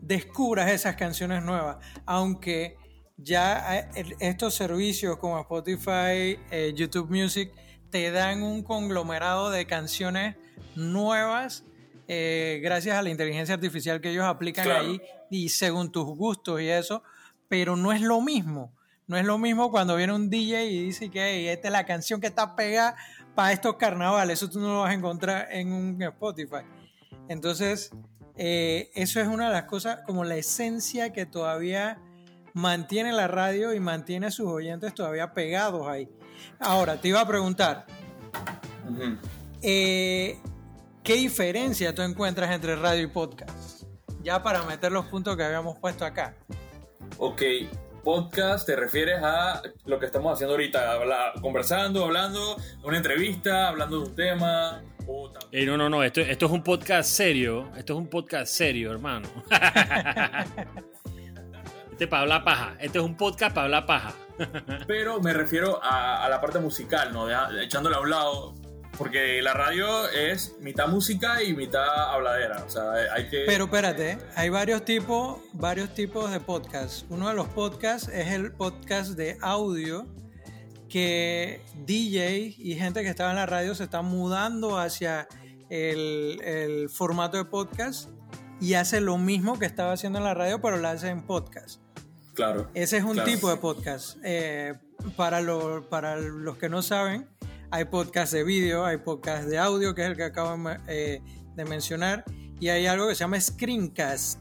descubras 0.00 0.70
esas 0.70 0.96
canciones 0.96 1.42
nuevas, 1.42 1.76
aunque 2.06 2.76
ya 3.16 3.88
eh, 3.94 4.16
estos 4.20 4.54
servicios 4.54 5.16
como 5.18 5.38
Spotify, 5.40 6.38
eh, 6.50 6.72
YouTube 6.74 7.10
Music, 7.10 7.52
te 7.90 8.10
dan 8.10 8.42
un 8.42 8.62
conglomerado 8.62 9.50
de 9.50 9.66
canciones 9.66 10.36
nuevas 10.74 11.64
eh, 12.08 12.60
gracias 12.62 12.96
a 12.96 13.02
la 13.02 13.10
inteligencia 13.10 13.54
artificial 13.54 14.00
que 14.00 14.10
ellos 14.10 14.24
aplican 14.24 14.70
ahí 14.70 15.00
y 15.30 15.50
según 15.50 15.92
tus 15.92 16.04
gustos 16.04 16.60
y 16.60 16.68
eso, 16.68 17.02
pero 17.48 17.76
no 17.76 17.92
es 17.92 18.00
lo 18.00 18.20
mismo. 18.20 18.74
No 19.06 19.16
es 19.16 19.24
lo 19.24 19.36
mismo 19.36 19.70
cuando 19.70 19.96
viene 19.96 20.12
un 20.12 20.30
DJ 20.30 20.66
y 20.66 20.84
dice 20.84 21.10
que 21.10 21.52
esta 21.52 21.68
es 21.68 21.72
la 21.72 21.84
canción 21.84 22.20
que 22.20 22.28
está 22.28 22.56
pegada 22.56 22.96
para 23.34 23.52
estos 23.52 23.76
carnavales. 23.76 24.38
Eso 24.38 24.50
tú 24.50 24.60
no 24.60 24.68
lo 24.68 24.80
vas 24.80 24.90
a 24.90 24.94
encontrar 24.94 25.48
en 25.50 25.72
un 25.72 26.02
Spotify. 26.02 26.62
Entonces, 27.28 27.90
eso 28.36 29.20
es 29.20 29.26
una 29.26 29.48
de 29.48 29.52
las 29.52 29.64
cosas, 29.64 30.00
como 30.06 30.24
la 30.24 30.36
esencia 30.36 31.12
que 31.12 31.26
todavía 31.26 32.00
mantiene 32.54 33.12
la 33.12 33.28
radio 33.28 33.74
y 33.74 33.80
mantiene 33.80 34.26
a 34.26 34.30
sus 34.30 34.46
oyentes 34.46 34.94
todavía 34.94 35.32
pegados 35.32 35.86
ahí. 35.86 36.08
Ahora, 36.58 37.00
te 37.00 37.08
iba 37.08 37.20
a 37.20 37.26
preguntar, 37.26 37.86
eh, 39.62 40.38
¿qué 41.02 41.14
diferencia 41.14 41.94
tú 41.94 42.02
encuentras 42.02 42.50
entre 42.50 42.76
radio 42.76 43.02
y 43.02 43.06
podcast? 43.06 43.84
Ya 44.22 44.42
para 44.42 44.62
meter 44.64 44.92
los 44.92 45.06
puntos 45.06 45.36
que 45.36 45.44
habíamos 45.44 45.78
puesto 45.78 46.04
acá. 46.04 46.34
Ok, 47.18 47.42
podcast 48.02 48.66
te 48.66 48.76
refieres 48.76 49.20
a 49.22 49.62
lo 49.84 49.98
que 49.98 50.06
estamos 50.06 50.32
haciendo 50.32 50.54
ahorita, 50.54 51.00
conversando, 51.40 52.04
hablando, 52.04 52.56
una 52.84 52.96
entrevista, 52.96 53.68
hablando 53.68 54.00
de 54.00 54.08
un 54.08 54.14
tema. 54.14 54.82
Eh, 55.50 55.66
no, 55.66 55.76
no, 55.76 55.88
no, 55.88 56.02
esto, 56.02 56.20
esto 56.20 56.46
es 56.46 56.52
un 56.52 56.62
podcast 56.62 57.10
serio, 57.10 57.70
esto 57.76 57.94
es 57.94 57.98
un 57.98 58.08
podcast 58.08 58.52
serio, 58.52 58.92
hermano. 58.92 59.28
Este 62.02 62.10
para 62.10 62.22
hablar 62.22 62.42
paja. 62.42 62.74
Este 62.80 62.98
es 62.98 63.04
un 63.04 63.16
podcast 63.16 63.54
para 63.54 63.66
hablar 63.66 63.86
paja. 63.86 64.12
Pero 64.88 65.20
me 65.20 65.32
refiero 65.32 65.78
a, 65.80 66.28
la 66.28 66.40
parte 66.40 66.58
musical, 66.58 67.12
¿no? 67.12 67.28
echándole 67.60 67.94
a 67.94 68.00
un 68.00 68.10
lado. 68.10 68.54
Porque 68.98 69.40
la 69.40 69.52
radio 69.54 70.08
es 70.08 70.56
mitad 70.60 70.88
música 70.88 71.44
y 71.44 71.54
mitad 71.54 71.86
habladera. 72.12 72.64
O 72.66 72.68
sea, 72.68 72.90
hay 73.14 73.28
que. 73.28 73.44
Pero 73.46 73.66
espérate, 73.66 74.18
hay 74.34 74.48
varios 74.48 74.84
tipos, 74.84 75.38
varios 75.52 75.94
tipos 75.94 76.32
de 76.32 76.40
podcasts. 76.40 77.06
Uno 77.08 77.28
de 77.28 77.34
los 77.36 77.46
podcasts 77.46 78.08
es 78.08 78.32
el 78.32 78.50
podcast 78.50 79.12
de 79.12 79.38
audio 79.40 80.08
que 80.88 81.62
DJ 81.86 82.56
y 82.58 82.74
gente 82.74 83.02
que 83.02 83.10
estaba 83.10 83.30
en 83.30 83.36
la 83.36 83.46
radio 83.46 83.76
se 83.76 83.84
están 83.84 84.06
mudando 84.06 84.76
hacia 84.76 85.28
el, 85.70 86.40
el 86.42 86.90
formato 86.90 87.36
de 87.36 87.44
podcast 87.44 88.10
y 88.60 88.74
hace 88.74 89.00
lo 89.00 89.18
mismo 89.18 89.56
que 89.56 89.66
estaba 89.66 89.92
haciendo 89.92 90.18
en 90.18 90.24
la 90.24 90.34
radio, 90.34 90.60
pero 90.60 90.78
lo 90.78 90.88
hace 90.88 91.08
en 91.08 91.22
podcast. 91.22 91.81
Claro. 92.34 92.70
Ese 92.74 92.96
es 92.96 93.04
un 93.04 93.22
tipo 93.24 93.50
de 93.50 93.56
podcast. 93.56 94.16
Eh, 94.22 94.74
para, 95.16 95.40
lo, 95.40 95.88
para 95.88 96.16
los 96.16 96.56
que 96.56 96.68
no 96.68 96.82
saben, 96.82 97.28
hay 97.70 97.84
podcast 97.86 98.32
de 98.32 98.44
vídeo, 98.44 98.84
hay 98.84 98.98
podcast 98.98 99.48
de 99.48 99.58
audio, 99.58 99.94
que 99.94 100.02
es 100.02 100.08
el 100.08 100.16
que 100.16 100.24
acabo 100.24 100.56
eh, 100.88 101.20
de 101.54 101.64
mencionar, 101.64 102.24
y 102.60 102.68
hay 102.68 102.86
algo 102.86 103.08
que 103.08 103.14
se 103.14 103.20
llama 103.20 103.40
screencast, 103.40 104.40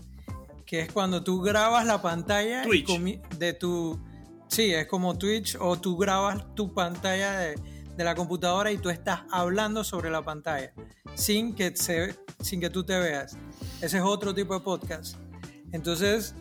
que 0.65 0.81
es 0.81 0.91
cuando 0.91 1.23
tú 1.23 1.41
grabas 1.41 1.85
la 1.85 2.01
pantalla 2.01 2.63
de 3.37 3.53
tu... 3.53 3.99
Sí, 4.47 4.73
es 4.73 4.85
como 4.87 5.17
Twitch, 5.17 5.57
o 5.59 5.79
tú 5.79 5.97
grabas 5.97 6.55
tu 6.55 6.73
pantalla 6.73 7.37
de, 7.39 7.55
de 7.95 8.03
la 8.03 8.15
computadora 8.15 8.71
y 8.71 8.77
tú 8.77 8.89
estás 8.89 9.21
hablando 9.31 9.83
sobre 9.83 10.09
la 10.09 10.23
pantalla, 10.23 10.73
sin 11.15 11.55
que, 11.55 11.75
se, 11.75 12.15
sin 12.41 12.59
que 12.59 12.69
tú 12.69 12.83
te 12.83 12.99
veas. 12.99 13.37
Ese 13.81 13.97
es 13.97 14.03
otro 14.03 14.33
tipo 14.33 14.53
de 14.53 14.59
podcast. 14.59 15.15
Entonces, 15.71 16.35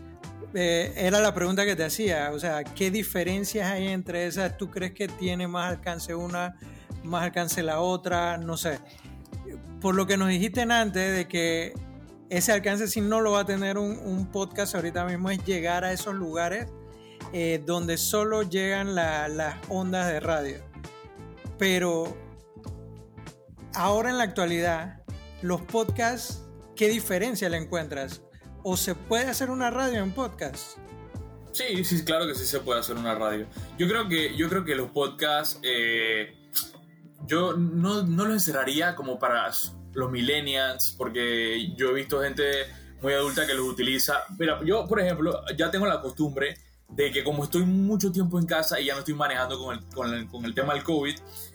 eh, 0.55 0.93
era 0.97 1.21
la 1.21 1.33
pregunta 1.35 1.65
que 1.65 1.77
te 1.77 1.85
hacía, 1.85 2.31
o 2.33 2.39
sea, 2.39 2.65
¿qué 2.65 2.91
diferencias 2.91 3.71
hay 3.71 3.89
entre 3.89 4.27
esas? 4.27 4.57
¿Tú 4.57 4.71
crees 4.71 4.93
que 4.93 5.09
tiene 5.09 5.47
más 5.47 5.71
alcance 5.71 6.15
una, 6.15 6.57
más 7.05 7.23
alcance 7.23 7.63
la 7.63 7.81
otra? 7.81 8.37
No 8.39 8.57
sé. 8.57 8.81
Por 9.81 9.95
lo 9.95 10.07
que 10.07 10.17
nos 10.17 10.29
dijiste 10.29 10.63
antes 10.63 11.17
de 11.17 11.29
que 11.29 11.73
ese 12.29 12.53
alcance 12.53 12.89
si 12.89 13.01
no 13.01 13.21
lo 13.21 13.33
va 13.33 13.41
a 13.41 13.45
tener 13.45 13.79
un, 13.79 14.29
podcast 14.31 14.75
ahorita 14.75 15.05
mismo 15.05 15.31
es 15.31 15.45
llegar 15.45 15.85
a 15.85 15.93
esos 15.93 16.15
lugares 16.15 16.67
eh, 17.33 17.63
donde 17.65 17.97
solo 17.97 18.43
llegan 18.43 18.95
las 18.95 19.57
ondas 19.69 20.09
de 20.09 20.21
radio. 20.21 20.59
Pero 21.59 22.17
ahora 23.75 24.11
en 24.11 24.19
la 24.19 24.25
actualidad, 24.25 25.03
los 25.43 25.61
podcasts 25.63 26.45
¿qué 26.81 26.89
diferencia 26.89 27.49
le 27.51 27.59
encuentras? 27.59 28.23
¿O 28.63 28.77
se 28.77 28.95
puede 28.95 29.25
hacer 29.25 29.51
una 29.51 29.71
radio 29.71 30.03
en 30.03 30.13
podcast? 30.13 30.79
Sí, 31.53 31.85
sí, 31.85 32.05
claro 32.05 32.27
que 32.27 32.35
sí 32.35 32.47
se 32.47 32.61
puede 32.61 32.81
hacer 32.81 32.97
una 32.97 33.15
radio. 33.15 33.47
Yo 33.79 33.89
creo 33.89 34.09
que, 34.09 34.37
yo 34.37 34.49
creo 34.49 34.65
que 34.65 34.75
los 34.75 34.91
podcasts, 34.91 35.59
eh, 35.63 36.35
yo 37.27 37.55
no, 37.55 38.03
no 38.03 38.25
los 38.25 38.35
encerraría 38.35 38.95
como 38.95 39.19
para 39.19 39.51
los 39.95 40.11
millennials, 40.11 40.95
porque 40.97 41.73
yo 41.77 41.91
he 41.91 41.95
visto 41.95 42.21
gente 42.21 42.45
muy 43.03 43.15
adulta 43.15 43.47
que 43.47 43.55
los 43.55 43.67
utiliza. 43.67 44.21
Pero 44.39 44.65
yo, 44.65 44.87
por 44.87 45.01
ejemplo, 45.01 45.43
ya 45.57 45.71
tengo 45.71 45.87
la 45.87 46.01
costumbre 46.01 46.57
de 46.89 47.11
que 47.11 47.25
como 47.25 47.45
estoy 47.45 47.65
mucho 47.65 48.13
tiempo 48.13 48.39
en 48.39 48.47
casa 48.47 48.81
y 48.81 48.87
ya 48.87 48.95
no 48.95 49.01
estoy 49.01 49.15
manejando 49.15 49.59
con 49.59 49.77
el, 49.77 49.85
con 49.87 50.13
el, 50.13 50.29
con 50.29 50.45
el 50.45 50.55
tema 50.55 50.75
del 50.75 50.83
COVID, 50.83 51.15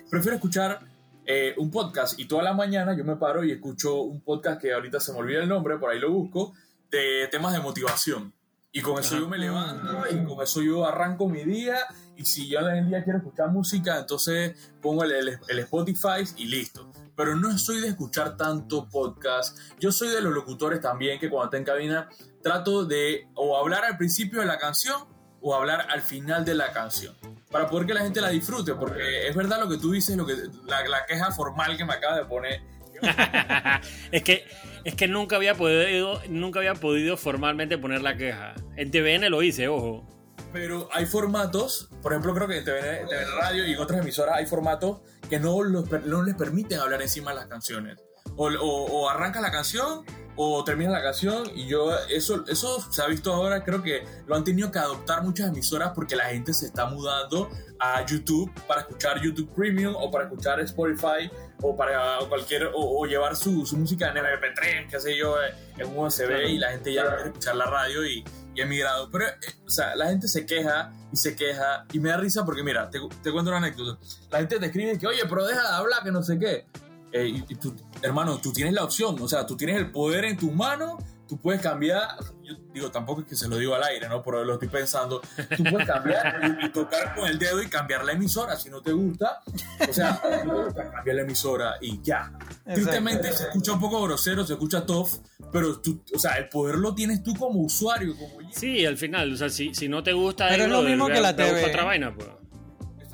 prefiero 0.09 0.35
escuchar 0.35 0.79
eh, 1.25 1.53
un 1.57 1.71
podcast 1.71 2.19
y 2.19 2.25
toda 2.25 2.43
la 2.43 2.53
mañana 2.53 2.95
yo 2.95 3.03
me 3.03 3.15
paro 3.15 3.43
y 3.43 3.51
escucho 3.51 4.01
un 4.01 4.21
podcast 4.21 4.61
que 4.61 4.73
ahorita 4.73 4.99
se 4.99 5.11
me 5.11 5.19
olvida 5.19 5.41
el 5.41 5.49
nombre, 5.49 5.77
por 5.77 5.89
ahí 5.89 5.99
lo 5.99 6.11
busco, 6.11 6.53
de 6.89 7.27
temas 7.31 7.53
de 7.53 7.59
motivación. 7.59 8.33
Y 8.71 8.81
con 8.81 8.99
eso 8.99 9.17
yo 9.17 9.29
me 9.29 9.37
levanto 9.37 10.03
y 10.11 10.25
con 10.25 10.43
eso 10.43 10.61
yo 10.61 10.85
arranco 10.85 11.29
mi 11.29 11.43
día. 11.45 11.77
Y 12.17 12.25
si 12.25 12.49
yo 12.49 12.59
en 12.59 12.77
el 12.77 12.89
día 12.89 13.03
quiero 13.03 13.19
escuchar 13.19 13.49
música, 13.49 13.99
entonces 13.99 14.73
pongo 14.81 15.05
el, 15.05 15.39
el, 15.47 15.59
Spotify 15.59 16.23
y 16.35 16.45
listo. 16.45 16.91
Pero 17.15 17.35
no 17.37 17.57
soy 17.57 17.79
de 17.79 17.87
escuchar 17.87 18.35
tanto 18.35 18.89
podcast. 18.89 19.57
Yo 19.79 19.93
soy 19.93 20.09
de 20.09 20.19
los 20.19 20.33
locutores 20.33 20.81
también 20.81 21.19
que 21.19 21.29
cuando 21.29 21.45
estoy 21.45 21.59
en 21.59 21.65
cabina 21.65 22.09
trato 22.43 22.83
de 22.83 23.29
o 23.33 23.57
hablar 23.57 23.85
al 23.85 23.97
principio 23.97 24.41
de 24.41 24.45
la 24.45 24.57
canción 24.57 25.05
o 25.41 25.55
hablar 25.55 25.87
al 25.89 26.01
final 26.01 26.43
de 26.43 26.55
la 26.55 26.73
canción 26.73 27.15
para 27.49 27.69
poder 27.69 27.87
que 27.87 27.93
la 27.93 28.01
gente 28.01 28.19
la 28.19 28.29
disfrute, 28.29 28.73
porque 28.75 29.29
es 29.29 29.33
verdad 29.35 29.59
lo 29.61 29.69
que 29.69 29.77
tú 29.77 29.91
dices, 29.91 30.17
lo 30.17 30.25
que 30.25 30.35
la, 30.65 31.05
queja 31.07 31.31
formal 31.31 31.77
que 31.77 31.85
me 31.85 31.93
acaba 31.93 32.17
de 32.17 32.25
poner. 32.25 32.61
es 34.11 34.23
que 34.23 34.45
es 34.83 34.95
que 34.95 35.07
nunca 35.07 35.35
había 35.35 35.55
podido 35.55 36.21
nunca 36.29 36.59
había 36.59 36.75
podido 36.75 37.17
formalmente 37.17 37.77
poner 37.77 38.01
la 38.01 38.15
queja. 38.15 38.53
En 38.75 38.91
TVN 38.91 39.29
lo 39.29 39.41
hice, 39.41 39.67
ojo. 39.67 40.07
Pero 40.53 40.87
hay 40.93 41.05
formatos, 41.05 41.89
por 42.01 42.13
ejemplo, 42.13 42.33
creo 42.33 42.47
que 42.47 42.59
en 42.59 42.63
TVN, 42.63 43.09
Radio 43.41 43.65
y 43.65 43.73
en 43.73 43.79
otras 43.79 43.99
emisoras 44.01 44.35
hay 44.37 44.45
formatos 44.45 45.01
que 45.29 45.39
no, 45.39 45.63
no 45.63 46.23
les 46.23 46.35
permiten 46.35 46.79
hablar 46.79 47.01
encima 47.01 47.31
de 47.31 47.37
las 47.37 47.47
canciones. 47.47 47.97
O, 48.37 49.09
arranca 49.09 49.41
la 49.41 49.51
canción 49.51 50.05
o 50.35 50.63
termina 50.63 50.91
la 50.91 51.01
canción 51.01 51.49
y 51.55 51.67
yo 51.67 51.97
eso 52.09 52.43
eso 52.47 52.85
se 52.91 53.01
ha 53.01 53.07
visto 53.07 53.33
ahora 53.33 53.63
creo 53.63 53.81
que 53.81 54.03
lo 54.27 54.35
han 54.35 54.43
tenido 54.43 54.71
que 54.71 54.79
adoptar 54.79 55.23
muchas 55.23 55.49
emisoras 55.49 55.91
porque 55.93 56.15
la 56.15 56.25
gente 56.25 56.53
se 56.53 56.65
está 56.65 56.85
mudando 56.87 57.49
a 57.79 58.05
YouTube 58.05 58.51
para 58.67 58.81
escuchar 58.81 59.21
YouTube 59.21 59.49
Premium 59.55 59.95
o 59.95 60.11
para 60.11 60.25
escuchar 60.25 60.59
Spotify 60.61 61.29
o 61.61 61.75
para 61.75 62.19
cualquier 62.27 62.69
o, 62.73 63.05
llevar 63.05 63.35
su, 63.35 63.65
su, 63.65 63.77
música 63.77 64.09
en 64.09 64.15
MP3 64.17 64.89
qué 64.89 64.99
sé 64.99 65.17
yo 65.17 65.35
en 65.77 65.87
un 65.87 66.05
USB 66.05 66.49
y 66.49 66.57
la 66.57 66.71
gente 66.71 66.93
ya 66.93 67.03
quiere 67.03 67.29
escuchar 67.29 67.55
la 67.55 67.65
radio 67.65 68.05
y, 68.05 68.23
y 68.53 68.61
ha 68.61 68.65
migrado 68.65 69.09
pero 69.09 69.27
eh, 69.27 69.33
o 69.65 69.69
sea 69.69 69.95
la 69.95 70.07
gente 70.07 70.27
se 70.27 70.45
queja 70.45 70.91
y 71.11 71.17
se 71.17 71.35
queja 71.35 71.85
y 71.93 71.99
me 71.99 72.09
da 72.09 72.17
risa 72.17 72.43
porque 72.43 72.63
mira 72.63 72.89
te, 72.89 72.99
te 73.23 73.31
cuento 73.31 73.51
una 73.51 73.59
anécdota. 73.59 73.99
La 74.31 74.39
gente 74.39 74.59
te 74.59 74.65
escribe 74.65 74.97
que 74.97 75.07
oye 75.07 75.21
pero 75.29 75.45
deja 75.45 75.61
de 75.61 75.75
hablar 75.75 76.03
que 76.03 76.11
no 76.11 76.23
sé 76.23 76.37
qué 76.37 76.65
eh, 77.11 77.43
y, 77.47 77.55
tú, 77.55 77.73
hermano, 78.01 78.37
tú 78.39 78.51
tienes 78.51 78.73
la 78.73 78.83
opción, 78.83 79.15
o 79.21 79.27
sea, 79.27 79.45
tú 79.45 79.55
tienes 79.55 79.77
el 79.77 79.91
poder 79.91 80.25
en 80.25 80.37
tu 80.37 80.51
mano, 80.51 80.97
tú 81.27 81.39
puedes 81.39 81.61
cambiar, 81.61 82.01
yo 82.43 82.55
digo, 82.73 82.91
tampoco 82.91 83.21
es 83.21 83.27
que 83.27 83.35
se 83.35 83.47
lo 83.47 83.57
digo 83.57 83.73
al 83.73 83.83
aire, 83.83 84.07
¿no? 84.09 84.21
Pero 84.21 84.43
lo 84.43 84.53
estoy 84.53 84.67
pensando, 84.67 85.21
tú 85.55 85.63
puedes 85.63 85.87
cambiar 85.87 86.57
y, 86.61 86.69
tocar 86.69 87.15
con 87.15 87.27
el 87.27 87.39
dedo 87.39 87.61
y 87.61 87.67
cambiar 87.67 88.03
la 88.03 88.11
emisora, 88.11 88.55
si 88.57 88.69
no 88.69 88.81
te 88.81 88.91
gusta, 88.91 89.41
o 89.87 89.93
sea, 89.93 90.21
cambiar 90.21 91.15
la 91.15 91.21
emisora 91.21 91.75
y 91.81 92.01
ya. 92.01 92.31
Tristemente 92.65 93.31
se 93.31 93.43
escucha 93.43 93.73
un 93.73 93.79
poco 93.79 94.01
grosero, 94.03 94.45
se 94.45 94.53
escucha 94.53 94.85
tough, 94.85 95.09
pero 95.51 95.79
tú, 95.79 96.03
o 96.13 96.19
sea, 96.19 96.33
el 96.33 96.49
poder 96.49 96.75
lo 96.75 96.93
tienes 96.93 97.23
tú 97.23 97.33
como 97.35 97.61
usuario, 97.61 98.15
como... 98.17 98.51
Sí, 98.51 98.85
al 98.85 98.97
final, 98.97 99.33
o 99.33 99.37
sea, 99.37 99.49
si, 99.49 99.73
si 99.73 99.87
no 99.87 100.03
te 100.03 100.13
gusta... 100.13 100.47
Pero 100.49 100.63
es 100.65 100.69
lo 100.69 100.81
mismo 100.81 101.07
que 101.07 101.21
la 101.21 101.35
TV. 101.35 101.65
Otra 101.65 101.85
vaina, 101.85 102.13
pues. 102.13 102.27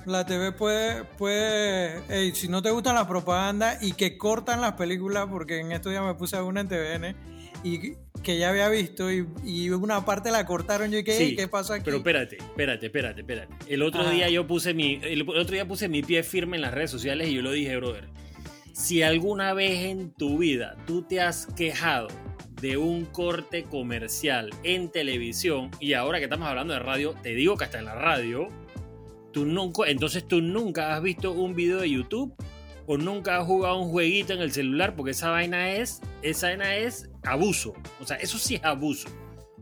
La 0.06 0.26
TV 0.26 0.52
puede, 0.52 1.04
puede 1.04 2.34
si 2.34 2.48
no 2.48 2.62
te 2.62 2.72
gustan 2.72 2.96
las 2.96 3.06
propagandas 3.06 3.82
y 3.84 3.94
que 3.94 4.18
cortan 4.18 4.62
las 4.62 4.74
películas, 4.74 5.28
porque 5.30 5.60
en 5.60 5.72
estos 5.72 5.92
días 5.92 6.04
me 6.04 6.16
puse 6.16 6.38
a 6.38 6.44
una 6.44 6.62
en 6.62 6.68
TVN 6.68 7.16
y 7.64 7.94
que 8.24 8.38
ya 8.38 8.50
había 8.50 8.70
visto 8.70 9.12
y, 9.12 9.70
una 9.70 10.06
parte 10.06 10.32
la 10.32 10.46
cortaron 10.46 10.92
yo 10.92 11.00
y 11.00 11.04
que 11.04 11.36
¿qué 11.36 11.48
pasa 11.48 11.76
aquí? 11.76 11.84
Pero 11.86 11.98
espérate, 11.98 12.38
espérate, 12.38 12.86
espérate, 12.88 13.22
espérate. 13.22 13.54
El 13.68 13.82
otro 13.82 14.10
día 14.10 14.30
yo 14.30 14.48
puse 14.48 14.74
mi 14.74 15.00
el 15.04 15.28
otro 15.28 15.54
día 15.54 15.68
puse 15.68 15.88
mi 15.88 16.02
pie 16.02 16.24
firme 16.24 16.58
en 16.58 16.62
las 16.62 16.74
redes 16.74 16.92
sociales 16.92 17.30
y 17.30 17.34
yo 17.34 17.42
lo 17.42 17.52
dije, 17.52 17.76
brother. 17.78 18.10
Si 18.74 19.04
alguna 19.04 19.54
vez 19.54 19.86
en 19.86 20.12
tu 20.12 20.38
vida 20.38 20.76
tú 20.88 21.04
te 21.04 21.20
has 21.22 21.46
quejado 21.46 22.08
de 22.62 22.78
un 22.78 23.06
corte 23.06 23.64
comercial 23.64 24.52
en 24.64 24.92
televisión 24.92 25.72
y 25.80 25.94
ahora 25.94 26.20
que 26.20 26.26
estamos 26.26 26.48
hablando 26.48 26.74
de 26.74 26.80
radio, 26.80 27.16
te 27.22 27.34
digo 27.34 27.58
que 27.58 27.66
hasta 27.66 27.80
en 27.80 27.86
la 27.86 27.96
radio 27.96 28.50
Tú 29.32 29.46
nunca, 29.46 29.84
entonces 29.88 30.28
tú 30.28 30.42
nunca 30.42 30.96
has 30.96 31.02
visto 31.02 31.32
un 31.32 31.56
video 31.56 31.80
de 31.80 31.90
YouTube 31.90 32.36
o 32.86 32.98
nunca 32.98 33.38
has 33.38 33.46
jugado 33.46 33.78
un 33.78 33.90
jueguito 33.90 34.34
en 34.34 34.42
el 34.42 34.52
celular 34.52 34.96
porque 34.96 35.12
esa 35.12 35.30
vaina 35.30 35.72
es, 35.72 36.02
esa 36.22 36.48
vaina 36.50 36.76
es 36.76 37.10
abuso. 37.24 37.74
O 38.00 38.06
sea, 38.06 38.18
eso 38.18 38.38
sí 38.38 38.56
es 38.56 38.64
abuso. 38.64 39.08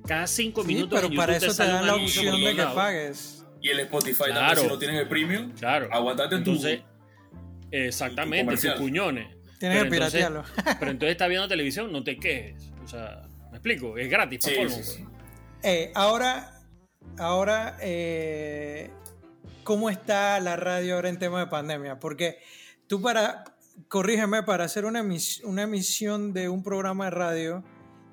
Cada 0.08 0.28
cinco 0.28 0.64
minutos. 0.64 1.00
Pero 1.00 1.14
para 1.16 1.36
eso 1.36 1.54
te, 1.56 1.70
dan 1.70 1.86
la 1.86 1.96
opción 1.96 2.42
de 2.42 2.56
que 2.56 2.64
pagues. 2.64 3.46
Y 3.62 3.70
el 3.70 3.82
Spotify 3.82 4.32
también, 4.34 4.58
si 4.58 4.68
no 4.68 4.80
tienes 4.80 5.02
el 5.02 5.08
premium, 5.08 5.52
claro. 5.52 5.90
aguantate 5.92 6.36
entonces, 6.36 6.82
Exactamente, 7.72 8.56
tus 8.56 8.72
cuñones. 8.74 9.28
Tienes 9.60 9.84
que 9.84 9.90
piratearlo. 9.90 10.44
pero 10.80 10.92
entonces 10.92 11.12
estás 11.12 11.30
viendo 11.30 11.48
televisión, 11.48 11.92
no 11.92 12.04
te 12.04 12.18
quejes. 12.18 12.72
O 12.84 12.88
sea, 12.88 13.28
me 13.52 13.58
explico, 13.58 13.98
es 13.98 14.10
gratis. 14.10 14.40
Sí, 14.42 14.56
sí, 14.82 15.06
eh, 15.64 15.92
ahora, 15.94 16.62
ahora 17.18 17.78
eh, 17.82 18.90
cómo 19.70 19.92
está 19.92 20.40
la 20.40 20.56
radio 20.56 20.96
ahora 20.96 21.10
en 21.10 21.20
tema 21.20 21.42
de 21.42 21.46
pandemia, 21.46 22.00
porque 22.00 22.40
tú 22.88 23.04
para, 23.04 23.44
corrígeme, 23.88 24.42
para 24.42 24.64
hacer 24.64 24.84
una, 24.84 24.98
emisión 25.00 26.34
de 26.34 26.50
un 26.50 26.64
programa 26.64 27.06
de 27.06 27.12
radio, 27.12 27.64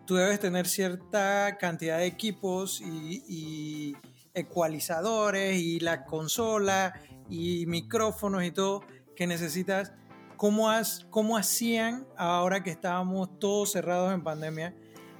tú 0.07 0.17
debes 0.17 0.39
tener 0.39 0.67
cierta 0.67 1.57
cantidad 1.59 1.97
de 1.97 2.05
equipos 2.05 2.83
y, 2.83 3.97
ecualizadores 4.35 5.57
y 5.57 5.81
la 5.81 6.05
consola 6.05 6.93
y 7.31 7.65
micrófonos 7.65 8.45
y 8.45 8.51
todo 8.51 8.85
que 9.17 9.27
necesitas. 9.27 9.95
¿Cómo, 10.37 10.69
has, 10.69 11.07
cómo 11.09 11.39
hacían 11.39 12.07
ahora 12.19 12.63
que 12.63 12.71
estábamos 12.71 13.39
todos 13.39 13.73
cerrados 13.73 14.13
en 14.13 14.23
pandemia 14.23 14.75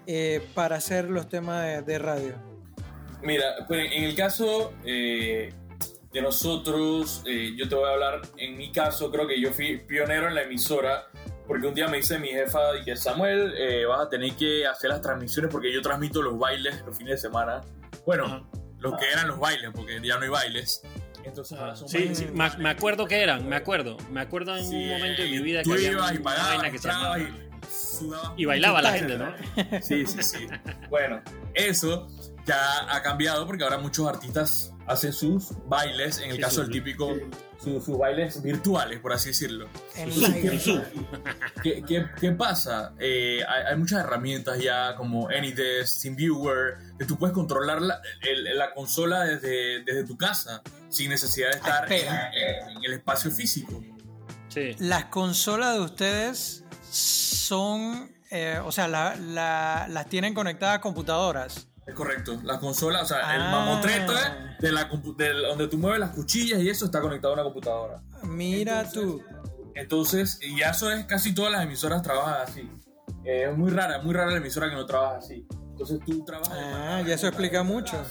eh, 0.07 0.47
para 0.55 0.77
hacer 0.77 1.09
los 1.09 1.31
temas 1.31 1.87
de, 1.87 1.99
radio? 1.99 2.35
Mira, 3.23 3.65
pues 3.67 3.91
en 3.91 4.05
el 4.05 4.15
caso, 4.15 4.75
eh, 4.85 5.49
nosotros, 6.23 7.23
eh, 7.27 7.53
yo 7.57 7.69
te 7.69 7.75
voy 7.75 7.89
a 7.89 7.93
hablar, 7.93 8.23
en 8.37 8.57
mi 8.57 8.73
caso, 8.73 9.11
creo 9.11 9.27
que 9.27 9.41
yo 9.41 9.53
fui 9.53 9.79
pionero 9.79 10.29
en 10.29 10.35
la 10.35 10.43
emisora, 10.43 11.07
porque 11.47 11.67
un 11.67 11.75
día 11.75 11.89
me 11.89 11.99
dice 11.99 12.19
mi 12.19 12.29
jefa, 12.29 12.59
que 12.85 12.97
Samuel, 12.97 13.55
eh, 13.57 13.85
vas 13.87 14.07
a 14.07 14.09
tener 14.09 14.33
que 14.33 14.67
hacer 14.67 14.91
las 14.91 15.01
transmisiones 15.01 15.51
porque 15.51 15.73
yo 15.73 15.81
transmito 15.83 16.23
los 16.23 16.39
bailes 16.39 16.83
los 16.85 16.97
fines 16.97 17.15
de 17.15 17.29
semana. 17.29 17.61
Bueno, 18.05 18.49
los 18.79 18.99
que 18.99 19.11
eran 19.11 19.29
los 19.29 19.39
bailes, 19.39 19.71
porque 19.75 20.01
ya 20.03 20.17
no 20.17 20.23
hay 20.23 20.29
bailes. 20.29 20.83
Entonces, 21.25 21.59
sí, 21.87 22.15
sí 22.15 22.29
me, 22.33 22.69
acuerdo 22.69 23.07
que 23.07 23.21
eran, 23.21 23.49
me 23.49 23.57
acuerdo, 23.57 23.97
me 24.11 24.21
acuerdo 24.21 24.57
en 24.57 24.65
un 24.65 24.89
momento 24.89 25.23
de 25.23 25.29
mi 25.29 25.39
vida 25.41 25.63
que 25.65 25.73
había 25.73 26.15
y 26.15 26.19
pagabas, 26.19 26.71
que 26.71 26.79
se 26.79 26.89
y, 28.39 28.43
y 28.43 28.45
bailaba 28.45 28.81
la 28.81 28.93
gente, 28.93 29.19
¿no? 29.19 29.35
Sí, 29.83 30.07
sí, 30.07 30.23
sí. 30.23 30.47
bueno, 30.89 31.21
eso 31.53 32.07
ya 32.45 32.95
ha 32.95 33.03
cambiado 33.03 33.45
porque 33.45 33.65
ahora 33.65 33.79
muchos 33.79 34.07
artistas 34.09 34.73
hacen 34.87 35.13
sus 35.13 35.49
bailes, 35.67 36.21
en 36.21 36.31
el 36.31 36.41
caso 36.41 36.63
del 36.63 36.71
típico, 36.71 37.15
sus 37.63 37.99
bailes 37.99 38.43
virtuales, 38.43 39.01
por 39.01 39.13
así 39.13 39.31
decirlo. 39.31 39.69
¿Qué, 41.63 41.83
qué, 41.87 42.07
qué 42.21 42.33
pasa? 42.33 42.93
Eh, 42.99 43.41
hay, 43.47 43.77
muchas 43.77 44.05
herramientas 44.05 44.59
ya 44.61 44.95
como 44.97 45.29
AnyDesk, 45.29 46.03
TeamViewer, 46.03 46.77
que 46.99 47.05
tú 47.05 47.19
puedes 47.19 47.35
controlar 47.35 47.83
la, 47.83 48.01
la 48.55 48.73
consola 48.75 49.25
desde, 49.25 49.83
desde, 49.85 50.05
tu 50.05 50.17
casa 50.17 50.63
sin 50.89 51.11
necesidad 51.11 51.51
de 51.51 51.57
estar 51.57 51.93
en, 51.93 52.85
el 52.85 52.93
espacio 52.93 53.31
físico. 53.31 53.83
Las 54.79 55.07
consolas 55.07 55.75
de 55.75 55.81
ustedes 55.81 56.65
son, 56.91 58.11
eh, 58.31 58.59
o 58.65 58.73
sea, 58.73 58.89
la, 58.89 59.17
las 59.89 60.09
tienen 60.09 60.33
conectadas 60.33 60.77
a 60.77 60.81
computadoras. 60.81 61.69
Es 61.87 61.95
correcto. 61.95 62.39
La 62.43 62.59
consola, 62.59 63.03
o 63.03 63.07
sea, 63.07 63.37
el 63.37 63.43
ah. 63.43 63.51
mamotreto 63.51 64.13
de, 64.61 64.73
la, 64.73 64.85
de 65.17 65.33
donde 65.47 65.69
tú 65.69 65.79
mueves 65.79 66.01
las 66.01 66.11
cuchillas 66.11 66.61
y 66.61 66.69
eso 66.69 66.87
está 66.87 67.01
conectado 67.01 67.33
a 67.33 67.35
una 67.35 67.45
computadora. 67.45 68.03
Mira 68.25 68.91
tú. 68.91 69.23
Entonces, 69.75 70.39
y 70.43 70.59
ya 70.59 70.71
eso 70.71 70.91
es 70.91 71.05
casi 71.05 71.35
todas 71.35 71.53
las 71.53 71.63
emisoras 71.63 72.03
trabajan 72.03 72.43
así. 72.43 72.69
Eh, 73.25 73.49
es 73.51 73.57
muy 73.57 73.71
rara, 73.71 74.01
muy 74.03 74.15
rara 74.15 74.31
la 74.31 74.39
emisora 74.39 74.69
que 74.69 74.75
no 74.75 74.87
trabaja 74.87 75.19
así. 75.19 75.47
Entonces 75.71 76.01
tú 76.07 76.25
trabajas. 76.25 76.57
Ah, 76.59 77.03
ya 77.07 77.15
eso 77.15 77.29
explica 77.29 77.63
mucho. 77.63 78.03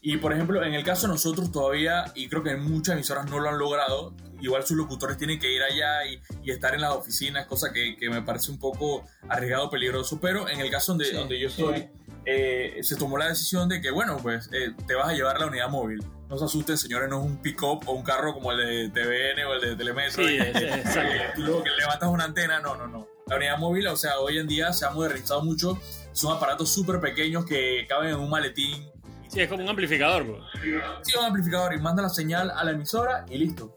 Y 0.00 0.18
por 0.18 0.32
ejemplo, 0.32 0.62
en 0.62 0.72
el 0.72 0.84
caso 0.84 1.08
de 1.08 1.14
nosotros 1.14 1.50
todavía, 1.50 2.04
y 2.14 2.28
creo 2.28 2.44
que 2.44 2.56
muchas 2.56 2.94
emisoras 2.94 3.28
no 3.28 3.40
lo 3.40 3.48
han 3.48 3.58
logrado, 3.58 4.14
igual 4.40 4.64
sus 4.64 4.76
locutores 4.76 5.16
tienen 5.16 5.40
que 5.40 5.52
ir 5.52 5.60
allá 5.62 6.06
y, 6.06 6.20
y 6.44 6.52
estar 6.52 6.74
en 6.74 6.82
las 6.82 6.92
oficinas, 6.92 7.46
cosa 7.46 7.72
que, 7.72 7.96
que, 7.96 8.08
me 8.08 8.22
parece 8.22 8.52
un 8.52 8.60
poco 8.60 9.04
arriesgado, 9.28 9.68
peligroso. 9.68 10.20
Pero 10.20 10.48
en 10.48 10.60
el 10.60 10.70
caso 10.70 10.92
donde, 10.92 11.12
donde 11.12 11.40
yo 11.40 11.48
estoy. 11.48 11.90
Eh, 12.28 12.80
se 12.82 12.96
tomó 12.96 13.16
la 13.16 13.28
decisión 13.28 13.68
de 13.68 13.80
que, 13.80 13.90
bueno, 13.90 14.16
pues 14.20 14.50
eh, 14.52 14.72
te 14.86 14.94
vas 14.94 15.08
a 15.08 15.12
llevar 15.12 15.38
la 15.38 15.46
unidad 15.46 15.68
móvil. 15.68 16.04
No 16.28 16.36
se 16.36 16.44
asusten, 16.44 16.76
señores, 16.76 17.08
no 17.08 17.20
es 17.20 17.24
un 17.24 17.36
pick-up 17.36 17.84
o 17.86 17.92
un 17.92 18.02
carro 18.02 18.34
como 18.34 18.50
el 18.50 18.58
de 18.58 18.88
TVN 18.90 19.44
o 19.44 19.54
el 19.54 19.60
de 19.60 19.76
Telemetro. 19.76 20.26
Sí, 20.26 20.38
y, 20.38 21.40
luego 21.40 21.62
que 21.64 21.70
levantas 21.70 22.08
una 22.08 22.24
antena, 22.24 22.58
no, 22.58 22.74
no, 22.74 22.88
no. 22.88 23.06
La 23.28 23.36
unidad 23.36 23.58
móvil, 23.58 23.86
o 23.86 23.96
sea, 23.96 24.18
hoy 24.18 24.38
en 24.38 24.48
día 24.48 24.72
se 24.72 24.84
ha 24.84 24.90
modernizado 24.90 25.42
mucho. 25.42 25.78
Son 26.12 26.36
aparatos 26.36 26.72
súper 26.72 27.00
pequeños 27.00 27.44
que 27.44 27.86
caben 27.88 28.10
en 28.10 28.16
un 28.16 28.28
maletín. 28.28 28.90
Sí, 29.28 29.40
es 29.40 29.48
como 29.48 29.62
un 29.62 29.68
amplificador, 29.68 30.24
bro. 30.24 30.40
Sí, 31.02 31.16
un 31.16 31.24
amplificador 31.24 31.74
y 31.74 31.78
manda 31.78 32.02
la 32.02 32.08
señal 32.08 32.50
a 32.50 32.64
la 32.64 32.72
emisora 32.72 33.24
y 33.28 33.38
listo 33.38 33.76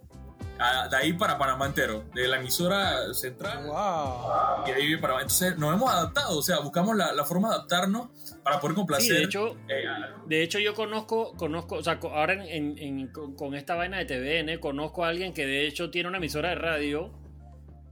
de 0.89 0.98
ahí 0.98 1.13
para 1.13 1.38
Panamá 1.38 1.67
entero, 1.67 2.06
de 2.13 2.28
la 2.28 2.38
emisora 2.38 3.13
central. 3.13 3.65
Wow. 3.65 4.67
Y 4.67 4.72
ahí 4.72 4.98
para 4.98 5.13
Entonces 5.13 5.58
nos 5.58 5.74
hemos 5.74 5.89
adaptado, 5.89 6.38
o 6.38 6.41
sea, 6.41 6.60
buscamos 6.60 6.95
la, 6.98 7.13
la 7.13 7.24
forma 7.24 7.50
de 7.50 7.56
adaptarnos 7.56 8.10
para 8.43 8.60
poder 8.60 8.76
complacer. 8.76 9.17
de 9.17 9.24
hecho, 9.24 9.58
eh, 9.69 9.86
de 10.28 10.43
hecho 10.43 10.60
yo 10.60 10.74
conozco, 10.74 11.36
conozco, 11.38 11.76
o 11.76 11.84
sea, 11.84 12.00
ahora 12.02 12.34
en, 12.34 12.78
en, 12.78 13.08
con 13.08 13.56
esta 13.56 13.76
vaina 13.76 13.98
de 14.00 14.06
TVN, 14.06 14.60
conozco 14.60 15.06
a 15.06 15.10
alguien 15.10 15.34
que 15.34 15.45
de 15.45 15.65
hecho 15.65 15.89
tiene 15.89 16.10
una 16.10 16.17
emisora 16.17 16.50
de 16.50 16.56
radio 16.56 17.13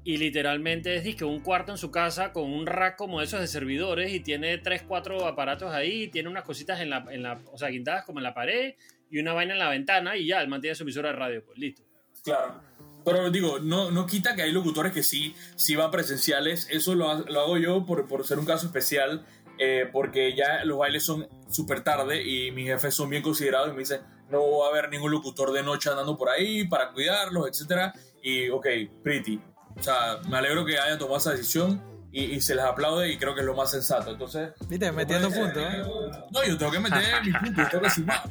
y 0.03 0.17
literalmente 0.17 0.95
es 0.95 1.15
que 1.15 1.25
un 1.25 1.41
cuarto 1.41 1.71
en 1.71 1.77
su 1.77 1.91
casa 1.91 2.31
con 2.31 2.51
un 2.51 2.65
rack 2.65 2.97
como 2.97 3.21
esos 3.21 3.39
de 3.39 3.47
servidores 3.47 4.13
y 4.13 4.19
tiene 4.19 4.57
tres, 4.57 4.83
cuatro 4.83 5.25
aparatos 5.25 5.73
ahí, 5.73 6.07
tiene 6.09 6.29
unas 6.29 6.43
cositas 6.43 6.81
en 6.81 6.89
la, 6.89 7.05
en 7.11 7.23
la, 7.23 7.41
o 7.51 7.57
sea, 7.57 7.69
guindadas 7.69 8.05
como 8.05 8.19
en 8.19 8.23
la 8.23 8.33
pared 8.33 8.75
y 9.09 9.19
una 9.19 9.33
vaina 9.33 9.53
en 9.53 9.59
la 9.59 9.69
ventana 9.69 10.17
y 10.17 10.27
ya, 10.27 10.41
él 10.41 10.47
mantiene 10.47 10.75
su 10.75 10.83
emisora 10.83 11.09
de 11.09 11.15
radio, 11.15 11.43
pues 11.45 11.57
listo. 11.57 11.86
Claro. 12.27 12.61
Pero 13.05 13.31
digo, 13.31 13.59
no, 13.59 13.89
no 13.89 14.05
quita 14.05 14.35
que 14.35 14.41
hay 14.41 14.51
locutores 14.51 14.91
que 14.91 15.01
sí, 15.01 15.33
sí 15.55 15.77
van 15.77 15.91
presenciales. 15.91 16.67
Eso 16.69 16.93
lo, 16.93 17.19
lo 17.19 17.39
hago 17.39 17.57
yo 17.57 17.85
por, 17.85 18.05
por, 18.05 18.27
ser 18.27 18.37
un 18.37 18.45
caso 18.45 18.65
especial, 18.65 19.25
eh, 19.59 19.89
porque 19.93 20.35
ya 20.35 20.65
los 20.65 20.77
bailes 20.77 21.05
son 21.05 21.25
súper 21.49 21.85
tarde 21.85 22.21
y 22.21 22.51
mis 22.51 22.67
jefes 22.67 22.93
son 22.93 23.09
bien 23.09 23.23
considerados 23.23 23.69
y 23.69 23.71
me 23.71 23.79
dicen, 23.79 24.01
no 24.29 24.59
va 24.59 24.67
a 24.67 24.69
haber 24.71 24.89
ningún 24.89 25.11
locutor 25.11 25.53
de 25.53 25.63
noche 25.63 25.89
andando 25.89 26.17
por 26.17 26.27
ahí 26.27 26.67
para 26.67 26.91
cuidarlos, 26.91 27.47
etc. 27.47 27.93
Y, 28.21 28.49
ok, 28.49 28.67
pretty. 29.03 29.39
O 29.79 29.81
sea, 29.81 30.19
me 30.27 30.37
alegro 30.37 30.65
que 30.65 30.77
haya 30.77 30.97
tomado 30.97 31.17
esa 31.17 31.31
decisión 31.31 31.81
y, 32.17 32.41
se 32.41 32.55
les 32.55 32.63
aplaude 32.63 33.11
y 33.11 33.17
creo 33.17 33.33
que 33.35 33.41
es 33.41 33.45
lo 33.45 33.55
más 33.55 33.71
sensato. 33.71 34.11
Entonces. 34.11 34.51
Viste, 34.67 34.91
metiendo 34.91 35.29
puntos, 35.29 35.63
¿eh? 35.63 35.83
No, 36.31 36.43
yo 36.43 36.57
tengo 36.57 36.71
que 36.71 36.79
meter 36.79 37.23
mi 37.23 37.31
punto, 37.31 37.61
yo 37.61 37.69
tengo 37.69 37.83
que 37.83 37.89
sumar. 37.89 38.23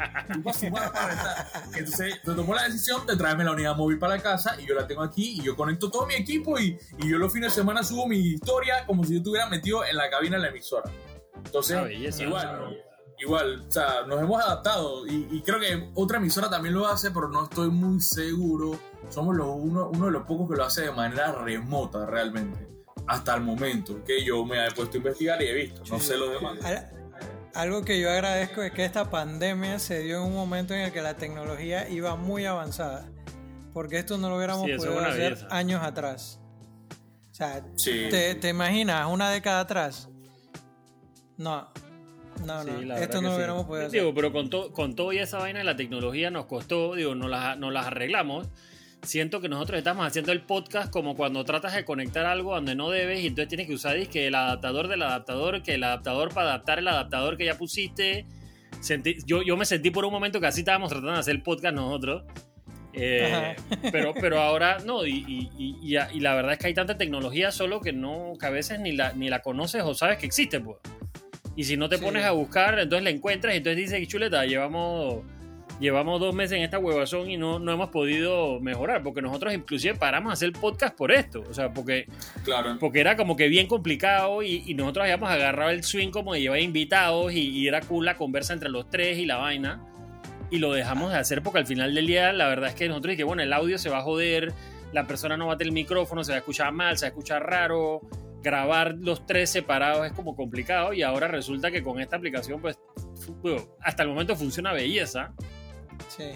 Entonces, 1.74 2.20
se 2.24 2.34
tomó 2.34 2.54
la 2.54 2.64
decisión 2.64 3.06
de 3.06 3.16
traerme 3.16 3.44
la 3.44 3.52
unidad 3.52 3.76
móvil 3.76 3.98
para 3.98 4.16
la 4.16 4.22
casa 4.22 4.56
y 4.60 4.66
yo 4.66 4.74
la 4.74 4.86
tengo 4.86 5.02
aquí 5.02 5.38
y 5.40 5.42
yo 5.42 5.56
conecto 5.56 5.90
todo 5.90 6.06
mi 6.06 6.14
equipo 6.14 6.58
y, 6.58 6.78
y 6.98 7.08
yo 7.08 7.18
los 7.18 7.32
fines 7.32 7.52
de 7.52 7.60
semana 7.60 7.82
subo 7.82 8.06
mi 8.06 8.18
historia 8.18 8.84
como 8.86 9.04
si 9.04 9.12
yo 9.12 9.18
estuviera 9.18 9.46
metido 9.48 9.84
en 9.84 9.96
la 9.96 10.10
cabina 10.10 10.36
de 10.36 10.42
la 10.42 10.48
emisora. 10.48 10.90
Entonces, 11.36 12.20
igual, 12.20 12.82
igual, 13.18 13.64
o 13.68 13.70
sea, 13.70 14.02
nos 14.06 14.20
hemos 14.20 14.42
adaptado 14.42 15.06
y, 15.06 15.28
y 15.30 15.42
creo 15.42 15.60
que 15.60 15.90
otra 15.94 16.18
emisora 16.18 16.50
también 16.50 16.74
lo 16.74 16.86
hace, 16.86 17.10
pero 17.10 17.28
no 17.28 17.44
estoy 17.44 17.70
muy 17.70 18.00
seguro. 18.00 18.78
Somos 19.08 19.36
los, 19.36 19.46
uno, 19.48 19.90
uno 19.92 20.06
de 20.06 20.12
los 20.12 20.26
pocos 20.26 20.50
que 20.50 20.56
lo 20.56 20.64
hace 20.64 20.82
de 20.82 20.90
manera 20.90 21.32
remota 21.32 22.06
realmente, 22.06 22.75
hasta 23.06 23.34
el 23.34 23.42
momento 23.42 24.02
que 24.04 24.24
yo 24.24 24.44
me 24.44 24.66
he 24.66 24.70
puesto 24.72 24.94
a 24.94 24.98
investigar 24.98 25.40
y 25.42 25.46
he 25.46 25.54
visto, 25.54 25.82
no 25.88 25.98
sé 26.00 26.16
lo 26.16 26.30
demás. 26.30 26.58
Al- 26.64 26.90
Algo 27.54 27.82
que 27.84 27.98
yo 28.00 28.10
agradezco 28.10 28.62
es 28.62 28.72
que 28.72 28.84
esta 28.84 29.08
pandemia 29.10 29.78
se 29.78 30.00
dio 30.00 30.18
en 30.18 30.24
un 30.24 30.34
momento 30.34 30.74
en 30.74 30.80
el 30.80 30.92
que 30.92 31.00
la 31.00 31.16
tecnología 31.16 31.88
iba 31.88 32.14
muy 32.16 32.44
avanzada. 32.44 33.08
Porque 33.72 33.98
esto 33.98 34.18
no 34.18 34.28
lo 34.28 34.36
hubiéramos 34.36 34.66
Sí, 34.66 34.74
podido 34.76 35.00
hacer 35.00 35.34
belleza. 35.36 35.46
años 35.50 35.82
atrás. 35.82 36.38
O 37.30 37.34
sea, 37.34 37.62
Sí. 37.76 38.08
¿te, 38.10 38.34
te 38.34 38.48
imaginas 38.50 39.06
una 39.10 39.30
década 39.30 39.60
atrás? 39.60 40.08
No, 41.36 41.68
no, 42.44 42.62
Sí, 42.64 42.70
no. 42.84 42.96
Esto 42.96 43.20
no 43.22 43.28
lo 43.30 43.36
hubiéramos 43.36 43.62
sí. 43.62 43.68
podido 43.68 43.86
hacer. 43.86 44.00
Digo, 44.00 44.14
pero 44.14 44.32
con, 44.32 44.50
to- 44.50 44.72
con 44.72 44.94
todo 44.94 45.12
y 45.12 45.18
esa 45.18 45.38
vaina 45.38 45.58
de 45.60 45.64
la 45.64 45.76
tecnología 45.76 46.30
nos 46.30 46.46
costó, 46.46 46.94
digo, 46.94 47.14
nos 47.14 47.30
las, 47.30 47.58
nos 47.58 47.72
las 47.72 47.86
arreglamos. 47.86 48.48
Siento 49.06 49.40
que 49.40 49.48
nosotros 49.48 49.78
estamos 49.78 50.04
haciendo 50.04 50.32
el 50.32 50.40
podcast 50.40 50.90
como 50.92 51.14
cuando 51.16 51.44
tratas 51.44 51.74
de 51.74 51.84
conectar 51.84 52.26
algo 52.26 52.54
donde 52.54 52.74
no 52.74 52.90
debes 52.90 53.20
y 53.20 53.28
entonces 53.28 53.48
tienes 53.48 53.68
que 53.68 53.74
usar 53.74 53.96
que 54.08 54.26
el 54.26 54.34
adaptador 54.34 54.88
del 54.88 55.02
adaptador, 55.02 55.62
que 55.62 55.74
el 55.74 55.84
adaptador 55.84 56.34
para 56.34 56.48
adaptar 56.50 56.80
el 56.80 56.88
adaptador 56.88 57.36
que 57.36 57.44
ya 57.44 57.56
pusiste. 57.56 58.26
Sentí- 58.80 59.18
yo, 59.24 59.42
yo 59.42 59.56
me 59.56 59.64
sentí 59.64 59.90
por 59.90 60.04
un 60.04 60.12
momento 60.12 60.40
que 60.40 60.48
así 60.48 60.60
estábamos 60.62 60.88
tratando 60.90 61.12
de 61.12 61.18
hacer 61.20 61.36
el 61.36 61.42
podcast 61.42 61.74
nosotros. 61.76 62.24
Eh, 62.94 63.54
pero, 63.92 64.12
pero 64.12 64.40
ahora 64.40 64.78
no, 64.84 65.06
y, 65.06 65.12
y- 65.28 65.50
y- 65.56 65.76
y- 65.96 66.16
y 66.16 66.20
la 66.20 66.34
verdad 66.34 66.54
es 66.54 66.58
que 66.58 66.66
hay 66.66 66.74
tanta 66.74 66.98
tecnología 66.98 67.52
solo 67.52 67.80
que 67.80 67.92
no, 67.92 68.32
que 68.40 68.46
a 68.46 68.50
veces 68.50 68.80
ni 68.80 68.90
la, 68.90 69.12
ni 69.12 69.28
la 69.28 69.40
conoces 69.40 69.82
o 69.84 69.94
sabes 69.94 70.18
que 70.18 70.26
existe, 70.26 70.58
pues. 70.60 70.78
Y 71.54 71.62
si 71.64 71.76
no 71.76 71.88
te 71.88 71.98
Sí. 71.98 72.04
pones 72.04 72.24
a 72.24 72.32
buscar, 72.32 72.76
entonces 72.78 73.04
la 73.04 73.10
encuentras 73.10 73.54
y 73.54 73.58
entonces 73.58 73.76
dices, 73.90 74.08
chuleta, 74.08 74.44
llevamos, 74.46 75.22
llevamos 75.80 76.20
dos 76.20 76.34
meses 76.34 76.56
en 76.58 76.62
esta 76.64 76.78
huevazón 76.78 77.30
y 77.30 77.36
no, 77.36 77.58
no 77.58 77.72
hemos 77.72 77.90
podido 77.90 78.60
mejorar, 78.60 79.02
porque 79.02 79.20
nosotros 79.22 79.52
inclusive 79.54 79.94
paramos 79.94 80.30
a 80.30 80.32
hacer 80.34 80.52
podcast 80.52 80.96
por 80.96 81.12
esto, 81.12 81.42
o 81.48 81.52
sea, 81.54 81.72
porque, 81.72 82.06
Claro. 82.44 82.76
porque 82.80 83.00
era 83.00 83.16
como 83.16 83.36
que 83.36 83.48
bien 83.48 83.66
complicado 83.66 84.42
y, 84.42 84.62
y 84.66 84.74
nosotros 84.74 85.04
habíamos 85.04 85.30
agarrado 85.30 85.70
el 85.70 85.84
swing 85.84 86.10
como 86.10 86.34
de 86.34 86.40
llevar 86.40 86.60
invitados 86.60 87.32
y, 87.32 87.48
y 87.50 87.68
era 87.68 87.80
cool 87.82 88.04
la 88.04 88.16
conversa 88.16 88.52
entre 88.52 88.68
los 88.70 88.88
tres 88.88 89.18
y 89.18 89.26
la 89.26 89.36
vaina. 89.36 89.84
Y 90.50 90.58
lo 90.58 90.72
dejamos 90.72 91.10
de 91.12 91.18
hacer 91.18 91.42
porque 91.42 91.58
al 91.58 91.66
final 91.66 91.92
del 91.94 92.06
día 92.06 92.32
la 92.32 92.46
verdad 92.48 92.68
es 92.70 92.76
que 92.76 92.88
nosotros 92.88 93.10
dije, 93.12 93.24
bueno, 93.24 93.42
el 93.42 93.52
audio 93.52 93.78
se 93.78 93.90
va 93.90 93.98
a 93.98 94.02
joder, 94.02 94.52
la 94.92 95.06
persona 95.06 95.36
no 95.36 95.48
va 95.48 95.54
a 95.54 95.58
tener 95.58 95.70
el 95.70 95.74
micrófono, 95.74 96.22
se 96.22 96.30
va 96.32 96.36
a 96.36 96.38
escuchar 96.38 96.72
mal, 96.72 96.96
se 96.96 97.04
va 97.04 97.08
a 97.08 97.10
escuchar 97.10 97.42
raro, 97.44 98.00
grabar 98.42 98.94
los 98.96 99.26
tres 99.26 99.50
separados 99.50 100.06
es 100.06 100.12
como 100.12 100.36
complicado 100.36 100.92
y 100.92 101.02
ahora 101.02 101.26
resulta 101.26 101.72
que 101.72 101.82
con 101.82 102.00
esta 102.00 102.16
aplicación 102.16 102.62
pues 102.62 102.78
hasta 103.82 104.04
el 104.04 104.08
momento 104.08 104.36
funciona 104.36 104.72
belleza. 104.72 105.34
Sí. 106.08 106.32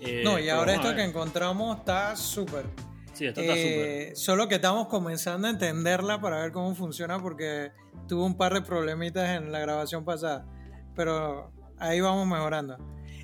Eh, 0.00 0.22
No, 0.24 0.38
y 0.38 0.48
ahora 0.48 0.74
esto 0.74 0.94
que 0.94 1.02
encontramos 1.02 1.78
está 1.78 2.16
súper. 2.16 2.64
Sí, 3.12 3.26
esto 3.26 3.40
está 3.40 3.52
súper. 3.52 3.62
Eh, 3.62 4.12
solo 4.16 4.48
que 4.48 4.56
estamos 4.56 4.88
comenzando 4.88 5.46
a 5.46 5.50
entenderla 5.50 6.20
para 6.20 6.42
ver 6.42 6.52
cómo 6.52 6.74
funciona 6.74 7.20
porque 7.20 7.72
tuve 8.08 8.24
un 8.24 8.36
par 8.36 8.54
de 8.54 8.62
problemitas 8.62 9.36
en 9.36 9.52
la 9.52 9.58
grabación 9.58 10.04
pasada. 10.04 10.46
Pero 10.94 11.52
ahí 11.78 12.00
vamos 12.00 12.26
mejorando. 12.26 12.76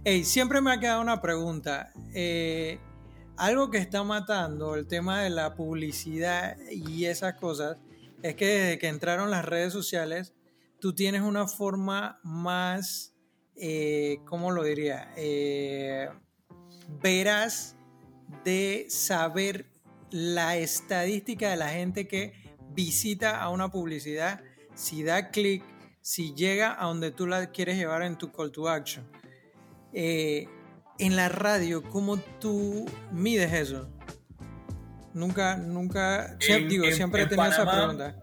Ey, 0.05 0.25
siempre 0.25 0.61
me 0.61 0.73
ha 0.73 0.79
quedado 0.79 1.01
una 1.01 1.21
pregunta. 1.21 1.93
Eh, 2.15 2.79
algo 3.37 3.71
que 3.71 3.79
está 3.79 4.03
matando 4.05 4.77
el 4.77 4.87
tema 4.87 5.21
de 5.23 5.31
la 5.31 5.55
publicidad 5.55 6.57
y 6.71 7.07
esas 7.07 7.35
cosas 7.35 7.77
es 8.23 8.35
que 8.35 8.47
desde 8.47 8.79
que 8.79 8.89
entraron 8.89 9.31
las 9.31 9.45
redes 9.45 9.73
sociales, 9.73 10.35
tú 10.81 10.95
tienes 10.95 11.23
una 11.23 11.47
forma 11.49 12.21
más, 12.23 13.15
eh, 13.57 14.19
¿cómo 14.27 14.51
lo 14.51 14.63
diría? 14.63 15.13
Eh, 15.17 16.09
veraz 17.03 17.77
de 18.45 18.87
saber 18.89 19.67
la 20.11 20.57
estadística 20.57 21.51
de 21.51 21.57
la 21.57 21.69
gente 21.71 22.07
que 22.07 22.33
visita 22.71 23.41
a 23.41 23.49
una 23.51 23.71
publicidad, 23.71 24.41
si 24.75 25.03
da 25.03 25.31
clic, 25.31 25.65
si 26.01 26.35
llega 26.35 26.81
a 26.81 26.87
donde 26.87 27.11
tú 27.11 27.27
la 27.27 27.51
quieres 27.51 27.77
llevar 27.77 28.03
en 28.03 28.17
tu 28.17 28.31
call 28.31 28.53
to 28.53 28.69
action. 28.69 29.05
Eh, 29.93 30.47
en 30.99 31.17
la 31.17 31.29
radio, 31.29 31.83
¿cómo 31.83 32.19
tú 32.19 32.87
mides 33.13 33.53
eso? 33.53 33.89
Nunca, 35.15 35.57
nunca, 35.57 36.37
En- 36.47 36.69
digo, 36.69 36.85
en- 36.85 36.95
siempre 36.95 37.21
he 37.21 37.25
en 37.25 37.31
tenido 37.31 37.49
esa 37.49 37.71
pregunta. 37.71 38.17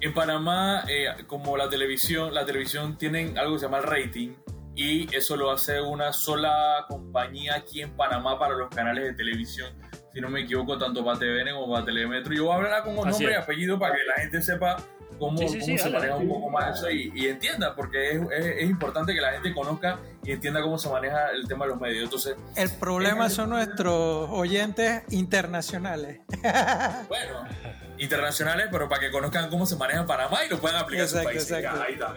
En 0.00 0.14
Panamá, 0.14 0.84
eh, 0.88 1.06
como 1.26 1.56
la 1.56 1.68
televisión, 1.68 2.32
la 2.32 2.44
televisión 2.46 2.96
tienen 2.98 3.36
algo 3.38 3.54
que 3.54 3.60
se 3.60 3.66
llama 3.66 3.78
el 3.78 3.84
rating 3.84 4.30
y 4.76 5.12
eso 5.16 5.36
lo 5.36 5.50
hace 5.50 5.80
una 5.80 6.12
sola 6.12 6.84
compañía 6.88 7.54
aquí 7.56 7.82
en 7.82 7.90
Panamá 7.96 8.38
para 8.38 8.54
los 8.54 8.68
canales 8.68 9.04
de 9.04 9.12
televisión. 9.14 9.72
Si 10.12 10.20
no 10.20 10.28
me 10.28 10.42
equivoco, 10.42 10.78
tanto 10.78 11.04
para 11.04 11.18
TVN 11.18 11.52
como 11.54 11.72
para 11.72 11.84
Telemetro. 11.86 12.32
Yo 12.34 12.44
voy 12.44 12.52
a 12.52 12.56
hablar 12.56 12.84
con 12.84 12.94
nombre 12.94 13.30
y 13.32 13.34
apellido 13.34 13.78
para 13.78 13.94
que 13.96 14.04
la 14.04 14.14
gente 14.14 14.40
sepa 14.42 14.76
cómo, 15.18 15.38
Sí, 15.38 15.48
sí, 15.48 15.58
cómo 15.60 15.64
sí, 15.66 15.78
se 15.78 15.90
maneja 15.90 16.16
un 16.16 16.28
poco 16.28 16.50
más 16.50 16.78
eso 16.78 16.90
y, 16.90 17.10
y 17.14 17.28
entienda, 17.28 17.74
porque 17.74 18.10
es, 18.12 18.20
es- 18.32 18.56
es 18.58 18.70
importante 18.70 19.14
que 19.14 19.20
la 19.20 19.32
gente 19.32 19.52
conozca 19.54 19.98
y 20.22 20.32
entienda 20.32 20.60
cómo 20.62 20.78
se 20.78 20.88
maneja 20.90 21.30
el 21.30 21.46
tema 21.48 21.64
de 21.64 21.70
los 21.70 21.80
medios. 21.80 22.04
Entonces, 22.04 22.36
El 22.54 22.70
problema 22.78 23.28
son 23.30 23.50
nuestros 23.50 24.28
oyentes 24.30 25.02
internacionales. 25.10 26.20
bueno, 27.08 27.44
internacionales, 27.98 28.68
pero 28.70 28.88
para 28.88 29.00
que 29.00 29.10
conozcan 29.10 29.48
cómo 29.48 29.64
se 29.66 29.76
maneja 29.76 30.04
Panamá 30.06 30.44
y 30.44 30.50
lo 30.50 30.58
puedan 30.58 30.82
aplicar 30.82 31.04
en 31.04 31.08
su 31.10 31.16
Exacto, 31.16 31.30
país. 31.38 31.50
exacto. 31.50 31.78
Ya, 31.78 31.84
ahí 31.84 31.92
está. 31.94 32.14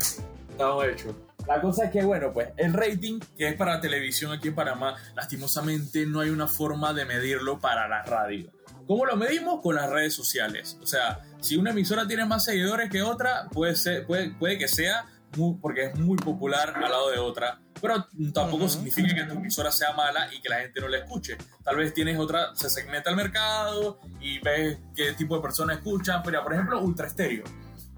Estamos 0.52 0.86
hechos. 0.86 1.16
La 1.50 1.60
cosa 1.62 1.86
es 1.86 1.92
que, 1.92 2.04
bueno, 2.04 2.32
pues 2.32 2.50
el 2.58 2.74
rating 2.74 3.20
que 3.36 3.48
es 3.50 3.56
para 3.56 3.82
televisión 3.82 4.32
aquí 4.32 4.50
en 4.50 4.56
Panamá, 4.56 4.96
lastimosamente 5.16 6.06
no 6.06 6.20
hay 6.20 6.30
una 6.30 6.48
forma 6.48 6.94
de 6.94 7.06
medirlo 7.06 7.60
para 7.60 7.88
la 7.88 8.04
radio. 8.04 8.52
¿Cómo 8.86 9.06
lo 9.06 9.16
medimos? 9.16 9.60
Con 9.62 9.76
las 9.76 9.90
redes 9.90 10.14
sociales. 10.14 10.78
O 10.82 10.86
sea, 10.86 11.20
si 11.42 11.58
una 11.58 11.72
emisora 11.72 12.08
tiene 12.08 12.24
más 12.26 12.46
seguidores 12.46 12.90
que 12.92 13.02
otra, 13.02 13.48
puede, 13.52 13.76
ser, 13.76 14.06
puede, 14.06 14.30
puede 14.32 14.58
que 14.60 14.68
sea 14.68 15.06
muy- 15.38 15.58
porque 15.60 15.86
es 15.86 15.96
muy 15.96 16.18
popular 16.18 16.74
al 16.76 16.90
lado 16.92 17.10
de 17.12 17.18
otra. 17.18 17.60
Pero 17.82 18.06
tampoco 18.34 18.68
significa 18.70 19.14
que 19.16 19.24
tu 19.24 19.34
emisora 19.34 19.72
sea 19.72 19.94
mala 19.94 20.32
y 20.34 20.42
que 20.42 20.50
la 20.50 20.60
gente 20.60 20.82
no 20.82 20.88
la 20.88 20.98
escuche. 21.00 21.38
Tal 21.64 21.78
vez 21.78 21.94
tienes 21.94 22.20
otra, 22.20 22.56
se 22.56 22.70
segmenta 22.70 23.10
el 23.10 23.16
mercado 23.16 24.00
y 24.22 24.40
ves 24.40 24.78
qué 24.96 25.14
tipo 25.14 25.36
de 25.36 25.42
personas 25.42 25.78
escuchan. 25.78 26.22
Pero, 26.24 26.44
por 26.44 26.54
ejemplo, 26.54 26.80
Ultra 26.82 27.08
Estéreo. 27.08 27.44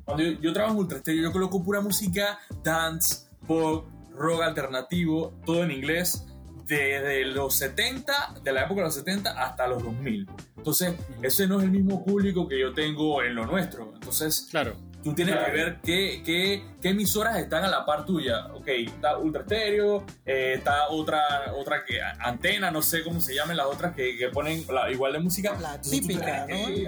Cuando 0.06 0.24
yo, 0.24 0.40
yo 0.40 0.54
trabajo 0.54 0.76
en 0.76 0.80
Ultra 0.82 0.98
Estéreo, 1.00 1.24
yo 1.24 1.32
coloco 1.32 1.64
pura 1.64 1.80
música, 1.82 2.38
dance, 2.64 3.28
pop, 3.52 3.86
rock 4.12 4.44
alternativo, 4.44 5.34
todo 5.46 5.64
en 5.64 5.72
inglés, 5.72 6.26
desde 6.66 7.26
los 7.26 7.56
70, 7.58 8.36
de 8.42 8.54
la 8.54 8.62
época 8.62 8.76
de 8.82 8.86
los 8.86 8.96
70 8.96 9.32
hasta 9.32 9.68
los 9.68 9.84
2000. 9.84 10.26
Entonces, 10.56 10.94
ese 11.22 11.48
no 11.48 11.58
es 11.58 11.66
el 11.66 11.72
mismo 11.72 12.06
público 12.06 12.48
que 12.48 12.58
yo 12.58 12.74
tengo 12.74 13.22
en 13.24 13.36
lo 13.36 13.46
nuestro. 13.46 13.92
Entonces, 13.94 14.48
Claro. 14.50 14.76
Tú 15.04 15.14
tienes 15.14 15.36
que 15.36 15.52
ver 15.52 15.80
qué, 15.84 16.22
qué, 16.26 16.64
qué 16.82 16.90
emisoras 16.90 17.38
están 17.38 17.64
a 17.64 17.68
la 17.70 17.86
par 17.86 18.06
tuya. 18.06 18.48
Ok, 18.54 18.68
está 18.68 19.18
Ultra 19.18 19.44
Stereo, 19.44 20.04
eh, 20.26 20.54
está 20.58 20.90
otra, 20.90 21.54
otra 21.58 21.84
que 21.86 22.00
antena, 22.20 22.72
no 22.72 22.82
sé 22.82 23.04
cómo 23.04 23.20
se 23.22 23.34
llaman 23.36 23.58
las 23.58 23.66
otras 23.68 23.96
que, 23.96 24.18
que 24.18 24.30
ponen 24.30 24.66
la, 24.72 24.92
igual 24.92 25.14
de 25.14 25.20
música. 25.20 25.58
La 25.60 25.76
Entonces, 25.76 26.02
tú 26.02 26.08
típica, 26.08 26.46
tienes 26.46 26.68
que- 26.68 26.88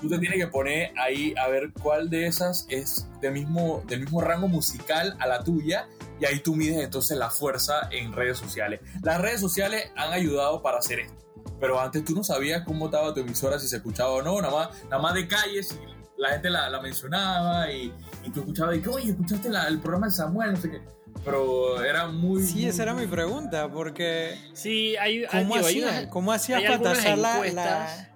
Tú 0.00 0.08
te 0.08 0.18
tienes 0.18 0.38
que 0.38 0.46
poner 0.46 0.92
ahí 0.98 1.34
a 1.36 1.48
ver 1.48 1.70
cuál 1.82 2.08
de 2.10 2.26
esas 2.26 2.66
es 2.68 3.08
del 3.20 3.32
mismo, 3.32 3.82
del 3.86 4.00
mismo 4.00 4.20
rango 4.20 4.48
musical 4.48 5.16
a 5.18 5.26
la 5.26 5.42
tuya 5.44 5.88
y 6.20 6.24
ahí 6.24 6.40
tú 6.40 6.54
mides 6.54 6.78
entonces 6.82 7.16
la 7.16 7.30
fuerza 7.30 7.88
en 7.90 8.12
redes 8.12 8.38
sociales. 8.38 8.80
Las 9.02 9.20
redes 9.20 9.40
sociales 9.40 9.90
han 9.96 10.12
ayudado 10.12 10.62
para 10.62 10.78
hacer 10.78 11.00
esto. 11.00 11.14
Pero 11.58 11.78
antes 11.80 12.04
tú 12.04 12.14
no 12.14 12.24
sabías 12.24 12.62
cómo 12.64 12.86
estaba 12.86 13.12
tu 13.12 13.20
emisora, 13.20 13.58
si 13.58 13.68
se 13.68 13.76
escuchaba 13.76 14.10
o 14.12 14.22
no, 14.22 14.40
nada 14.40 14.54
más, 14.54 14.84
nada 14.84 15.02
más 15.02 15.14
de 15.14 15.26
calles 15.28 15.72
y 15.72 15.99
la 16.20 16.28
gente 16.30 16.50
la, 16.50 16.68
la 16.70 16.80
mencionaba 16.80 17.70
y, 17.72 17.92
y 18.24 18.30
tú 18.30 18.40
escuchabas 18.40 18.76
y 18.76 18.80
que, 18.82 18.88
oye, 18.88 19.10
escuchaste 19.10 19.48
la- 19.48 19.66
el 19.68 19.78
programa 19.80 20.06
de 20.06 20.12
Samuel, 20.12 20.52
no 20.52 20.56
sé 20.60 20.70
qué. 20.70 20.80
Pero 21.24 21.82
era 21.82 22.06
muy... 22.06 22.42
Sí, 22.42 22.66
esa 22.66 22.82
era 22.84 22.94
mi 22.94 23.06
pregunta, 23.06 23.68
porque 23.70 24.36
Sí, 24.52 24.96
hay, 24.96 25.24
hay- 25.24 25.42
¿cómo 25.44 25.54
digo, 25.56 25.66
hay 25.66 25.72
hacías? 25.80 25.92
unas- 25.92 26.06
¿Cómo 26.10 26.32
hacías 26.32 26.58
hay 26.58 26.64
para 26.64 26.74
algunas 26.76 26.96
tasar 26.98 27.18
la, 27.18 27.34
encuestas. 27.34 27.98
la- 27.98 28.06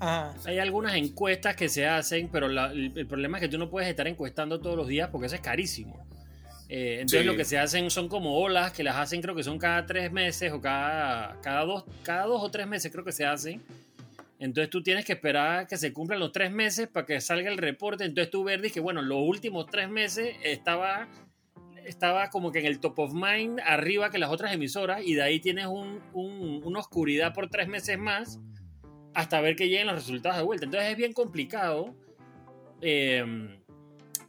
Ajá. 0.00 0.34
Hay 0.46 0.58
algunas 0.58 0.94
encuestas 0.96 1.54
que 1.54 1.68
se 1.68 1.86
hacen, 1.86 2.28
pero 2.32 2.48
la- 2.48 2.72
el, 2.72 2.92
el 2.98 3.06
problema 3.06 3.38
es 3.38 3.42
que 3.42 3.48
tú 3.48 3.58
no 3.58 3.70
puedes 3.70 3.88
estar 3.88 4.08
encuestando 4.08 4.58
todos 4.60 4.76
los 4.76 4.88
días 4.88 5.08
porque 5.12 5.26
eso 5.26 5.36
es 5.36 5.40
carísimo. 5.40 6.04
Eh, 6.68 6.96
entonces 7.02 7.20
Sí. 7.20 7.26
lo 7.26 7.36
que 7.36 7.44
se 7.44 7.58
hacen 7.58 7.90
son 7.90 8.08
como 8.08 8.38
olas 8.38 8.72
que 8.72 8.82
las 8.82 8.96
hacen 8.96 9.20
creo 9.20 9.34
que 9.34 9.44
son 9.44 9.58
cada 9.58 9.84
tres 9.86 10.10
meses 10.10 10.50
o 10.52 10.60
cada, 10.60 11.38
cada, 11.42 11.64
dos, 11.66 11.84
cada 12.02 12.24
dos 12.24 12.42
o 12.42 12.50
tres 12.50 12.66
meses 12.66 12.90
creo 12.90 13.04
que 13.04 13.12
se 13.12 13.26
hacen. 13.26 13.62
Entonces 14.42 14.70
tú 14.70 14.82
tienes 14.82 15.04
que 15.04 15.12
esperar 15.12 15.66
que 15.68 15.76
se 15.76 15.92
cumplan 15.92 16.18
los 16.18 16.32
tres 16.32 16.50
meses 16.50 16.88
para 16.88 17.06
que 17.06 17.20
salga 17.20 17.48
el 17.50 17.58
reporte. 17.58 18.04
Entonces 18.04 18.30
tú 18.30 18.42
ver 18.42 18.60
que 18.72 18.80
bueno, 18.80 19.00
los 19.00 19.18
últimos 19.22 19.66
tres 19.66 19.88
meses 19.88 20.34
estaba, 20.42 21.08
estaba 21.86 22.28
como 22.28 22.50
que 22.50 22.58
en 22.58 22.66
el 22.66 22.80
top 22.80 22.98
of 22.98 23.12
mind 23.14 23.60
arriba 23.64 24.10
que 24.10 24.18
las 24.18 24.30
otras 24.30 24.52
emisoras 24.52 25.02
y 25.04 25.14
de 25.14 25.22
ahí 25.22 25.38
tienes 25.38 25.66
un- 25.66 26.00
un- 26.12 26.60
una 26.64 26.80
oscuridad 26.80 27.32
por 27.32 27.48
tres 27.50 27.68
meses 27.68 27.96
más 27.98 28.40
hasta 29.14 29.40
ver 29.40 29.54
que 29.54 29.68
lleguen 29.68 29.86
los 29.86 29.96
resultados 29.96 30.38
de 30.38 30.44
vuelta. 30.44 30.64
Entonces 30.64 30.90
es 30.90 30.96
bien 30.96 31.12
complicado. 31.12 31.94
eh, 32.80 33.24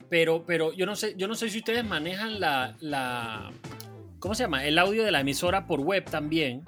pero, 0.10 0.45
pero 0.45 0.73
yo 0.73 0.86
no 0.86 0.95
sé, 0.95 1.15
yo 1.17 1.28
no 1.28 1.34
sé 1.34 1.49
si 1.49 1.58
ustedes 1.58 1.84
manejan 1.84 2.39
la, 2.39 2.76
la 2.82 3.52
¿cómo 4.19 4.36
se 4.36 4.43
llama? 4.43 4.63
El 4.63 4.78
audio 4.78 5.04
de 5.04 5.12
la 5.12 5.21
emisora 5.21 5.65
por 5.65 5.80
web 5.80 6.06
también. 6.06 6.62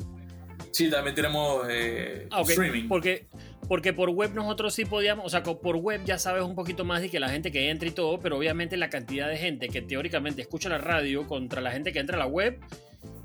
Sí, 0.75 0.89
también 0.89 1.15
tenemos 1.15 1.65
eh, 1.69 2.27
Ah, 2.31 2.41
ok, 2.41 2.49
streaming. 2.49 2.87
Porque, 2.89 3.27
porque 3.69 3.93
por 3.93 4.09
web 4.09 4.33
nosotros 4.33 4.73
sí 4.73 4.83
podíamos, 4.83 5.25
o 5.25 5.29
sea, 5.29 5.41
por 5.41 5.77
web 5.77 6.01
ya 6.03 6.17
sabes 6.19 6.43
un 6.43 6.53
poquito 6.53 6.83
más 6.83 7.01
de 7.01 7.09
que 7.09 7.19
la 7.19 7.29
gente 7.29 7.49
que 7.51 7.69
entra 7.69 7.87
y 7.87 7.91
todo, 7.91 8.19
pero 8.19 8.37
obviamente 8.37 8.75
la 8.75 8.89
cantidad 8.89 9.29
de 9.29 9.37
gente 9.37 9.69
que 9.69 9.81
teóricamente 9.81 10.41
escucha 10.41 10.67
la 10.67 10.77
radio 10.77 11.25
contra 11.27 11.61
la 11.61 11.71
gente 11.71 11.93
que 11.93 11.99
entra 11.99 12.17
a 12.17 12.19
la 12.19 12.27
web 12.27 12.59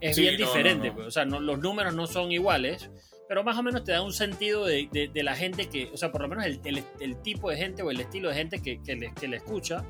es 0.00 0.14
Sí, 0.14 0.22
bien 0.22 0.38
no, 0.38 0.46
diferente. 0.46 0.88
no, 0.88 0.92
no. 0.92 0.94
pues, 0.96 1.08
O 1.08 1.10
sea, 1.10 1.24
los 1.24 1.58
números 1.58 1.92
no 1.94 2.06
son 2.06 2.30
iguales, 2.30 2.88
pero 3.28 3.42
más 3.42 3.58
o 3.58 3.62
menos 3.64 3.82
te 3.82 3.92
da 3.92 4.02
un 4.02 4.12
sentido 4.12 4.64
de, 4.64 4.88
de- 4.92 5.08
de 5.08 5.22
la 5.24 5.34
gente 5.34 5.68
que, 5.68 5.90
o 5.92 5.96
sea, 5.96 6.12
por 6.12 6.22
lo 6.22 6.28
menos 6.28 6.44
el, 6.46 6.60
el- 6.64 6.84
el 7.00 7.20
tipo 7.22 7.50
de 7.50 7.56
gente 7.56 7.82
o 7.82 7.90
el 7.90 7.98
estilo 7.98 8.28
de 8.28 8.34
gente 8.36 8.62
que, 8.62 8.80
que 8.82 8.94
le, 8.94 9.12
que 9.14 9.26
le 9.26 9.38
escucha, 9.38 9.84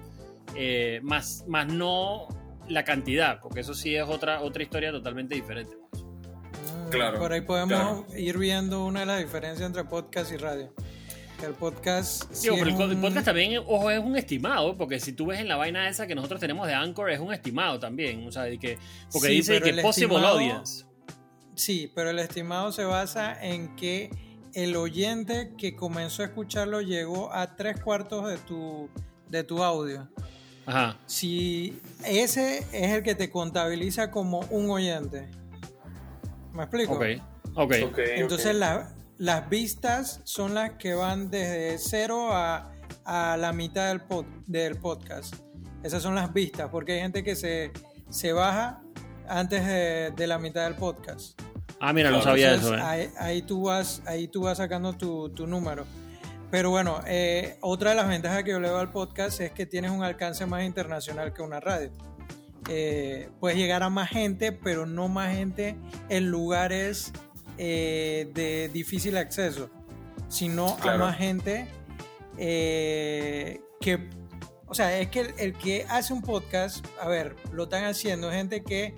eh, 0.57 1.01
más, 1.03 1.45
más 1.47 1.67
no 1.71 2.27
la 2.69 2.85
cantidad, 2.85 3.39
porque 3.41 3.61
eso 3.61 3.75
sí 3.75 3.95
es 3.97 4.05
otra, 4.09 4.41
otra 4.43 4.63
historia 4.63 4.91
totalmente 4.93 5.35
diferente. 5.35 5.75
Claro, 6.91 7.19
Por 7.19 7.33
ahí 7.33 7.41
podemos 7.41 7.69
claro. 7.69 8.07
ir 8.17 8.39
viendo 8.39 8.85
una 8.85 9.01
de 9.01 9.07
las 9.07 9.19
diferencias 9.21 9.67
entre 9.67 9.85
podcast 9.85 10.33
y 10.33 10.37
radio. 10.37 10.73
Que 11.39 11.47
el 11.47 11.55
podcast. 11.55 12.25
sí 12.33 12.49
pero 12.51 12.65
el 12.65 12.75
un- 12.95 13.01
podcast 13.01 13.25
también, 13.25 13.63
ojo, 13.67 13.91
es 13.91 13.99
un 13.99 14.17
estimado, 14.17 14.77
porque 14.77 15.01
si 15.01 15.13
tú 15.15 15.27
ves 15.27 15.41
en 15.41 15.49
la 15.49 15.57
vaina 15.57 15.89
esa 15.89 16.07
que 16.07 16.15
nosotros 16.15 16.39
tenemos 16.41 16.67
de 16.67 16.75
Anchor, 16.75 17.11
es 17.11 17.19
un 17.21 17.33
estimado 17.33 17.79
también. 17.79 18.27
O 18.27 18.33
sea, 18.33 18.43
de 18.43 18.59
que, 18.59 18.79
porque 19.11 19.29
Sí, 19.29 19.35
dice 19.37 19.61
que 19.63 19.73
possible 19.83 20.17
estimado- 20.17 20.35
audience. 20.39 20.85
Sí, 21.55 21.91
pero 21.95 22.11
el 22.11 22.19
estimado 22.19 22.73
se 22.73 22.85
basa 22.85 23.43
en 23.43 23.75
que 23.77 24.11
el 24.55 24.77
oyente 24.77 25.53
que 25.57 25.77
comenzó 25.77 26.23
a 26.23 26.27
escucharlo 26.27 26.81
llegó 26.83 27.33
a 27.33 27.55
tres 27.57 27.81
cuartos 27.81 28.29
de 28.29 28.37
tu, 28.39 28.91
de 29.29 29.45
tu 29.45 29.63
audio. 29.63 30.09
Ajá. 30.67 30.99
Si 31.07 31.81
ese 32.05 32.59
es 32.73 32.93
el 32.93 33.03
que 33.03 33.15
te 33.15 33.31
contabiliza 33.31 34.11
como 34.11 34.41
un 34.51 34.71
oyente. 34.71 35.29
¿Me 36.53 36.63
explico? 36.65 36.95
Ok. 36.95 37.03
Entonces 38.17 38.53
ok. 38.55 38.59
la- 38.59 38.95
las 39.19 39.49
vistas 39.51 40.21
son 40.25 40.55
las 40.55 40.73
que 40.73 40.95
van 40.95 41.31
desde 41.31 41.77
cero 41.79 42.31
a, 42.33 42.73
a 43.05 43.37
la 43.37 43.53
mitad 43.53 43.89
del, 43.89 44.01
pod- 44.07 44.45
del 44.47 44.77
podcast. 44.77 45.35
Esas 45.83 46.03
son 46.03 46.15
las 46.15 46.33
vistas, 46.33 46.69
porque 46.71 46.93
hay 46.95 47.01
gente 47.01 47.23
que 47.23 47.37
se, 47.37 47.71
se 48.09 48.33
baja 48.33 48.83
antes 49.29 49.67
de, 49.67 50.13
de 50.17 50.27
la 50.27 50.39
mitad 50.39 50.65
del 50.65 50.75
podcast. 50.77 51.39
Ah, 51.81 51.93
mira, 51.93 52.11
no 52.11 52.21
sabía 52.23 52.55
Entonces, 52.55 52.73
eso, 52.79 52.79
¿eh? 52.79 52.87
ahí, 52.87 53.11
ahí 53.19 53.43
tú 53.43 53.63
vas, 53.65 54.03
ahí 54.07 54.29
tú 54.29 54.43
vas 54.43 54.59
sacando 54.59 54.93
tu, 54.95 55.29
tu 55.31 55.47
número. 55.47 55.85
Pero 56.51 56.71
bueno, 56.71 57.01
eh, 57.07 57.57
otra 57.61 57.91
de 57.91 57.97
las 57.97 58.09
ventajas 58.09 58.43
que 58.43 58.51
yo 58.51 58.61
le 58.61 58.69
veo 58.69 58.79
al 58.79 58.91
podcast 58.91 59.41
es 59.41 59.53
que 59.53 59.67
tienes 59.67 59.91
un 59.91 60.03
alcance 60.03 60.45
más 60.47 60.65
internacional 60.65 61.33
que 61.33 61.43
una 61.43 61.61
radio. 61.61 61.91
Eh, 62.69 63.31
puedes 63.41 63.57
llegar 63.59 63.83
a 63.83 63.89
más 63.91 64.11
gente, 64.11 64.53
pero 64.53 64.87
no 64.87 65.09
más 65.09 65.35
gente 65.35 65.77
en 66.09 66.31
lugares 66.31 67.13
eh, 67.59 68.31
de 68.35 68.69
difícil 68.69 69.17
acceso, 69.17 69.71
sino 70.29 70.77
Claro. 70.77 71.05
a 71.05 71.07
más 71.09 71.17
gente 71.19 71.67
eh, 72.39 73.61
que, 73.81 74.09
o 74.67 74.75
sea, 74.75 74.99
es 74.99 75.09
que 75.09 75.21
el, 75.21 75.35
el 75.39 75.53
que 75.55 75.85
hace 75.89 76.13
un 76.13 76.23
podcast, 76.23 76.85
a 77.01 77.09
ver, 77.09 77.37
lo 77.53 77.65
están 77.65 77.85
haciendo 77.85 78.31
gente 78.31 78.63
que, 78.63 78.95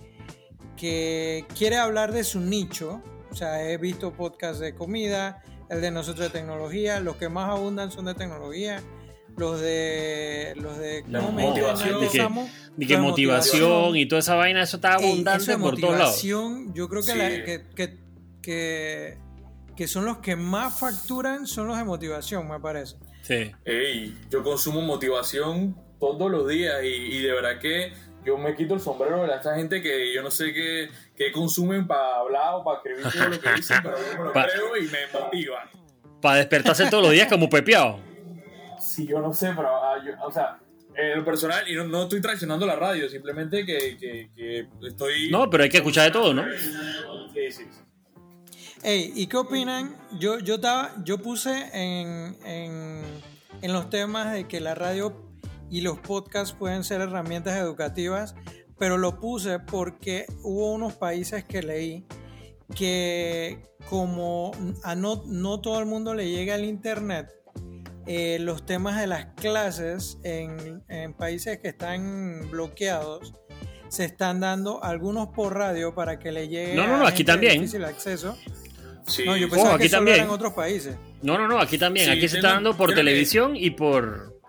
que 0.77 1.44
quiere 1.57 1.77
hablar 1.77 2.12
de 2.12 2.25
su 2.25 2.40
nicho, 2.40 3.03
o 3.31 3.35
sea, 3.35 3.68
he 3.68 3.79
visto 3.79 4.12
podcasts 4.12 4.61
de 4.61 4.75
comida, 4.75 5.42
el 5.70 5.81
de 5.81 5.90
nosotros 5.90 6.31
de 6.33 6.38
tecnología, 6.38 7.01
los 7.01 7.16
que 7.16 7.29
más 7.29 7.48
abundan 7.48 7.90
son 7.90 8.05
de 8.05 8.14
tecnología, 8.14 8.83
los 9.37 9.61
de 9.61 10.53
los 10.57 10.77
de 10.79 11.05
La 11.09 11.21
¿cómo 11.21 11.33
me 11.33 11.42
dijiste, 11.42 11.62
motivación. 11.62 12.01
De 12.01 12.87
que- 12.87 12.87
que 12.87 12.97
motivación 12.99 13.97
y 13.97 14.07
toda 14.07 14.21
esa 14.21 14.35
vaina, 14.35 14.62
eso 14.62 14.77
está 14.77 14.95
abundante 14.95 15.42
eso 15.45 15.53
de 15.53 15.59
por 15.59 15.79
todos 15.79 15.92
lados. 15.99 16.09
motivación, 16.16 16.75
yo 16.75 16.88
creo 16.88 17.03
que, 17.03 17.12
Sí. 17.12 17.18
la- 17.18 17.29
que, 17.45 17.62
que, 17.75 17.99
que, 18.42 19.18
que 19.77 19.88
son 19.88 20.05
los 20.05 20.18
que 20.18 20.37
más 20.37 20.79
facturan, 20.79 21.47
son 21.47 21.68
los 21.68 21.77
de 21.79 21.85
motivación, 21.85 22.49
me 22.49 22.61
parece. 22.61 22.97
Sí. 23.23 23.53
Ey, 23.64 24.18
yo 24.31 24.42
consumo 24.42 24.81
motivación 24.83 25.77
todos 26.01 26.31
los 26.31 26.49
días 26.49 26.83
y, 26.83 26.87
y 26.88 27.23
de 27.23 27.33
verdad 27.33 27.59
que 27.61 27.92
yo 28.25 28.37
me 28.38 28.55
quito 28.57 28.75
el 28.75 28.81
sombrero 28.81 29.23
de 29.25 29.35
esta 29.35 29.55
gente 29.57 29.83
que 29.83 30.12
yo 30.14 30.23
no 30.23 30.31
sé 30.31 30.53
qué, 30.53 30.88
qué 31.16 31.31
consumen 31.33 31.87
para 31.87 32.16
hablar 32.16 32.55
o 32.55 32.64
para 32.64 32.79
escribir 32.79 33.05
todo 33.12 33.29
lo 33.29 33.40
que 33.40 33.53
dicen, 33.55 33.79
pero 33.83 33.97
yo 33.99 34.18
me 34.18 34.25
lo 34.25 34.33
Pa- 34.33 34.47
creo 34.47 34.77
y 34.77 34.83
me 34.88 34.99
motivan. 35.21 35.68
Para 36.21 36.37
despertarse 36.37 36.87
todos 36.88 37.03
los 37.03 37.12
días 37.12 37.29
como 37.29 37.49
pepeado. 37.49 37.99
Sí, 38.94 39.07
yo 39.07 39.20
no 39.20 39.33
sé, 39.33 39.52
pero 39.57 39.68
ah, 39.68 39.96
yo- 40.05 40.12
o 40.26 40.31
sea, 40.31 40.59
en 40.94 41.18
lo 41.18 41.24
personal, 41.24 41.66
y 41.70 41.74
no, 41.74 41.85
no 41.85 42.02
estoy 42.02 42.20
traicionando 42.20 42.66
la 42.66 42.76
radio, 42.76 43.09
simplemente 43.09 43.64
que, 43.64 43.96
que, 43.98 44.31
que 44.37 44.68
estoy... 44.87 45.31
No, 45.31 45.48
pero 45.48 45.62
hay 45.64 45.70
que 45.70 45.78
escuchar 45.78 46.05
de 46.07 46.11
todo, 46.11 46.35
¿no? 46.35 46.44
Sí, 47.33 47.50
sí, 47.50 47.64
sí. 47.70 47.81
Ey, 48.83 49.12
¿y 49.14 49.26
qué 49.28 49.37
opinan? 49.37 49.96
Yo, 50.18 50.38
yo, 50.40 50.57
estaba, 50.57 50.92
yo 51.05 51.18
puse 51.18 51.50
en, 51.72 52.37
en, 52.44 53.02
en 53.62 53.72
los 53.72 53.88
temas 53.88 54.33
de 54.33 54.46
que 54.48 54.61
la 54.61 54.74
radio 54.74 55.16
y 55.70 55.81
los 55.81 55.98
podcasts 56.00 56.52
pueden 56.59 56.85
ser 56.85 57.00
herramientas 57.00 57.57
educativas, 57.57 58.35
pero 58.78 58.98
lo 58.98 59.18
puse 59.20 59.61
porque 59.61 60.26
hubo 60.42 60.72
unos 60.74 60.94
países 60.94 61.44
que 61.44 61.62
leí 61.62 62.05
que 62.74 63.62
como 63.88 64.52
a 64.83 64.94
no, 64.94 65.22
no 65.26 65.61
todo 65.61 65.78
el 65.78 65.87
mundo 65.87 66.14
le 66.14 66.28
llega 66.28 66.55
el 66.57 66.64
internet, 66.64 67.33
eh, 68.06 68.38
los 68.40 68.64
temas 68.66 69.00
de 69.00 69.06
las 69.06 69.26
clases 69.36 70.18
en, 70.24 70.82
en 70.88 71.14
países 71.14 71.58
que 71.58 71.68
están 71.68 72.50
bloqueados 72.50 73.32
se 73.88 74.04
están 74.04 74.40
dando 74.40 74.82
algunos 74.82 75.28
por 75.28 75.54
radio 75.56 75.94
para 75.94 76.18
que 76.18 76.32
le 76.32 76.48
llegue 76.48 76.74
No, 76.74 76.86
no, 76.86 76.96
no, 76.98 77.06
a 77.06 77.10
aquí 77.10 77.24
también. 77.24 77.54
difícil 77.54 77.84
acceso. 77.84 78.36
Sí, 79.06 79.24
No, 79.26 79.36
yo 79.36 79.48
pensaba 79.50 79.74
aquí 79.74 79.84
que 79.84 79.88
también. 79.90 80.20
en 80.20 80.30
otros 80.30 80.52
países. 80.54 80.96
No, 81.22 81.36
no, 81.36 81.46
no, 81.46 81.58
aquí 81.60 81.76
también. 81.76 82.06
Sí, 82.06 82.12
aquí 82.12 82.28
se 82.28 82.36
está 82.36 82.52
dando 82.54 82.76
por 82.76 82.90
que- 82.90 82.94
televisión 82.96 83.54
y 83.56 83.70
por. 83.70 84.40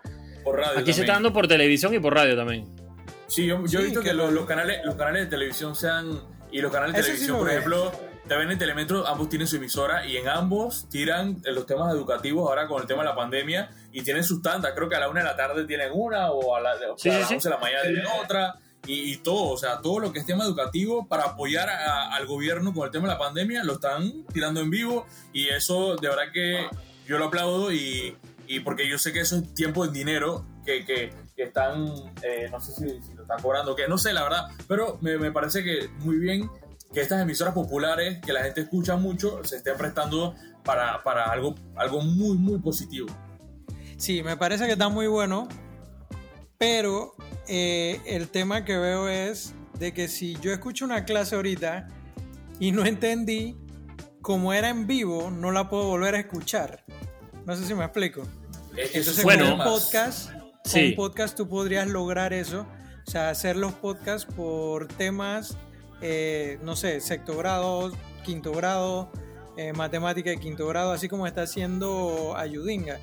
por 0.44 0.56
radio 0.56 0.78
Aquí 0.78 0.92
se 0.92 1.00
está 1.02 1.12
también. 1.12 1.14
dando 1.14 1.32
por 1.32 1.48
televisión 1.48 1.92
y 1.94 1.98
por 1.98 2.14
radio 2.14 2.36
también. 2.36 2.64
Sí, 3.26 3.46
yo, 3.46 3.60
yo 3.62 3.66
Sí, 3.68 3.76
he 3.76 3.82
visto 3.84 4.00
que 4.00 4.08
que 4.10 4.14
lo- 4.14 4.26
los, 4.26 4.34
los 4.34 4.46
canales, 4.46 4.78
los 4.84 4.94
canales 4.94 5.24
de 5.24 5.30
televisión 5.30 5.74
sean. 5.76 6.20
Y 6.50 6.60
los 6.60 6.70
canales 6.72 6.94
de 6.94 7.00
Ese 7.00 7.08
televisión, 7.10 7.36
lo 7.36 7.42
por 7.42 7.50
ejemplo, 7.50 7.92
también 8.28 8.50
en 8.52 8.58
Telemetro, 8.58 9.06
ambos 9.06 9.28
tienen 9.28 9.46
su 9.46 9.56
emisora 9.56 10.06
y 10.06 10.16
en 10.16 10.28
ambos 10.28 10.88
tiran 10.88 11.42
eh, 11.44 11.52
los 11.52 11.66
temas 11.66 11.92
educativos 11.92 12.48
ahora 12.48 12.66
con 12.68 12.80
el 12.80 12.88
tema 12.88 13.02
de 13.02 13.10
la 13.10 13.14
pandemia 13.16 13.70
y 13.92 14.02
tienen 14.02 14.24
sus 14.24 14.40
tandas. 14.42 14.72
Creo 14.74 14.88
que 14.88 14.96
a 14.96 15.00
la 15.00 15.08
una 15.08 15.20
de 15.20 15.26
la 15.26 15.36
tarde 15.36 15.64
tienen 15.64 15.90
una 15.92 16.30
o 16.30 16.56
a, 16.56 16.60
la, 16.60 16.72
o 16.92 16.96
Sí, 16.98 17.10
a 17.10 17.18
las 17.18 17.28
sí. 17.28 17.34
11 17.34 17.48
de 17.48 17.54
la 17.54 17.60
mañana 17.60 17.82
tienen 17.82 18.04
otra. 18.22 18.54
Y, 18.86 19.12
y 19.12 19.16
todo, 19.16 19.52
o 19.52 19.56
sea, 19.56 19.80
todo 19.80 19.98
lo 19.98 20.12
que 20.12 20.18
es 20.18 20.26
tema 20.26 20.44
educativo 20.44 21.06
para 21.08 21.24
apoyar 21.24 21.70
a- 21.70 22.14
al 22.14 22.26
gobierno 22.26 22.74
con 22.74 22.84
el 22.84 22.90
tema 22.90 23.08
de 23.08 23.14
la 23.14 23.18
pandemia 23.18 23.64
lo 23.64 23.74
están 23.74 24.24
tirando 24.32 24.60
en 24.60 24.68
vivo 24.68 25.06
y 25.32 25.48
eso 25.48 25.96
de 25.96 26.06
verdad 26.08 26.24
que 26.34 26.66
yo 27.06 27.16
lo 27.18 27.26
aplaudo 27.26 27.72
y, 27.72 28.14
y 28.46 28.60
porque 28.60 28.86
yo 28.86 28.98
sé 28.98 29.14
que 29.14 29.20
eso 29.20 29.36
es 29.36 29.54
tiempo 29.54 29.86
en 29.86 29.92
dinero 29.94 30.44
que, 30.66 30.84
que, 30.84 31.14
que 31.34 31.42
están, 31.44 31.86
eh, 32.22 32.48
no 32.50 32.60
sé 32.60 32.72
si, 32.72 33.02
si 33.02 33.14
lo 33.14 33.22
están 33.22 33.40
cobrando, 33.40 33.74
que 33.74 33.88
no 33.88 33.96
sé 33.96 34.12
la 34.12 34.22
verdad, 34.22 34.48
pero 34.68 34.98
me, 35.00 35.16
me 35.16 35.32
parece 35.32 35.64
que 35.64 35.88
muy 36.00 36.16
bien 36.18 36.50
que 36.94 37.00
estas 37.00 37.20
emisoras 37.20 37.52
populares 37.52 38.20
que 38.24 38.32
la 38.32 38.42
gente 38.44 38.62
escucha 38.62 38.96
mucho 38.96 39.42
se 39.44 39.56
estén 39.56 39.76
prestando 39.76 40.34
para, 40.64 41.02
para 41.02 41.24
algo, 41.26 41.54
algo 41.76 42.00
muy, 42.00 42.36
muy 42.38 42.58
positivo. 42.60 43.08
Sí, 43.96 44.22
me 44.22 44.36
parece 44.36 44.64
que 44.66 44.72
está 44.72 44.88
muy 44.88 45.06
bueno, 45.08 45.48
pero 46.58 47.14
eh, 47.48 48.00
el 48.06 48.28
tema 48.28 48.64
que 48.64 48.78
veo 48.78 49.08
es 49.08 49.54
de 49.78 49.92
que 49.92 50.08
si 50.08 50.36
yo 50.40 50.52
escucho 50.52 50.84
una 50.84 51.04
clase 51.04 51.34
ahorita 51.36 51.88
y 52.60 52.72
no 52.72 52.84
entendí, 52.86 53.56
como 54.22 54.52
era 54.52 54.68
en 54.70 54.86
vivo, 54.86 55.30
no 55.30 55.50
la 55.50 55.68
puedo 55.68 55.84
volver 55.88 56.14
a 56.14 56.20
escuchar. 56.20 56.84
No 57.44 57.56
sé 57.56 57.66
si 57.66 57.74
me 57.74 57.84
explico. 57.84 58.22
Es 58.76 58.90
que 58.90 58.98
eso 59.00 59.10
Entonces, 59.10 59.18
es 59.18 59.24
Bueno. 59.24 59.44
con 59.44 59.52
un 59.54 59.64
podcast, 59.64 60.32
con 60.32 60.42
Sí. 60.64 60.88
un 60.90 60.94
podcast 60.96 61.36
tú 61.36 61.48
podrías 61.48 61.86
lograr 61.88 62.32
eso. 62.32 62.66
O 63.06 63.10
sea, 63.10 63.28
hacer 63.28 63.56
los 63.56 63.74
podcasts 63.74 64.32
por 64.34 64.88
temas, 64.88 65.58
eh, 66.06 66.58
no 66.62 66.76
sé, 66.76 67.00
sexto 67.00 67.34
grado, 67.36 67.90
quinto 68.24 68.52
grado, 68.52 69.10
eh, 69.56 69.72
matemática 69.72 70.28
de 70.30 70.36
quinto 70.38 70.66
grado, 70.66 70.92
así 70.92 71.08
como 71.08 71.26
está 71.26 71.42
haciendo 71.42 72.36
Ayudinga. 72.36 72.98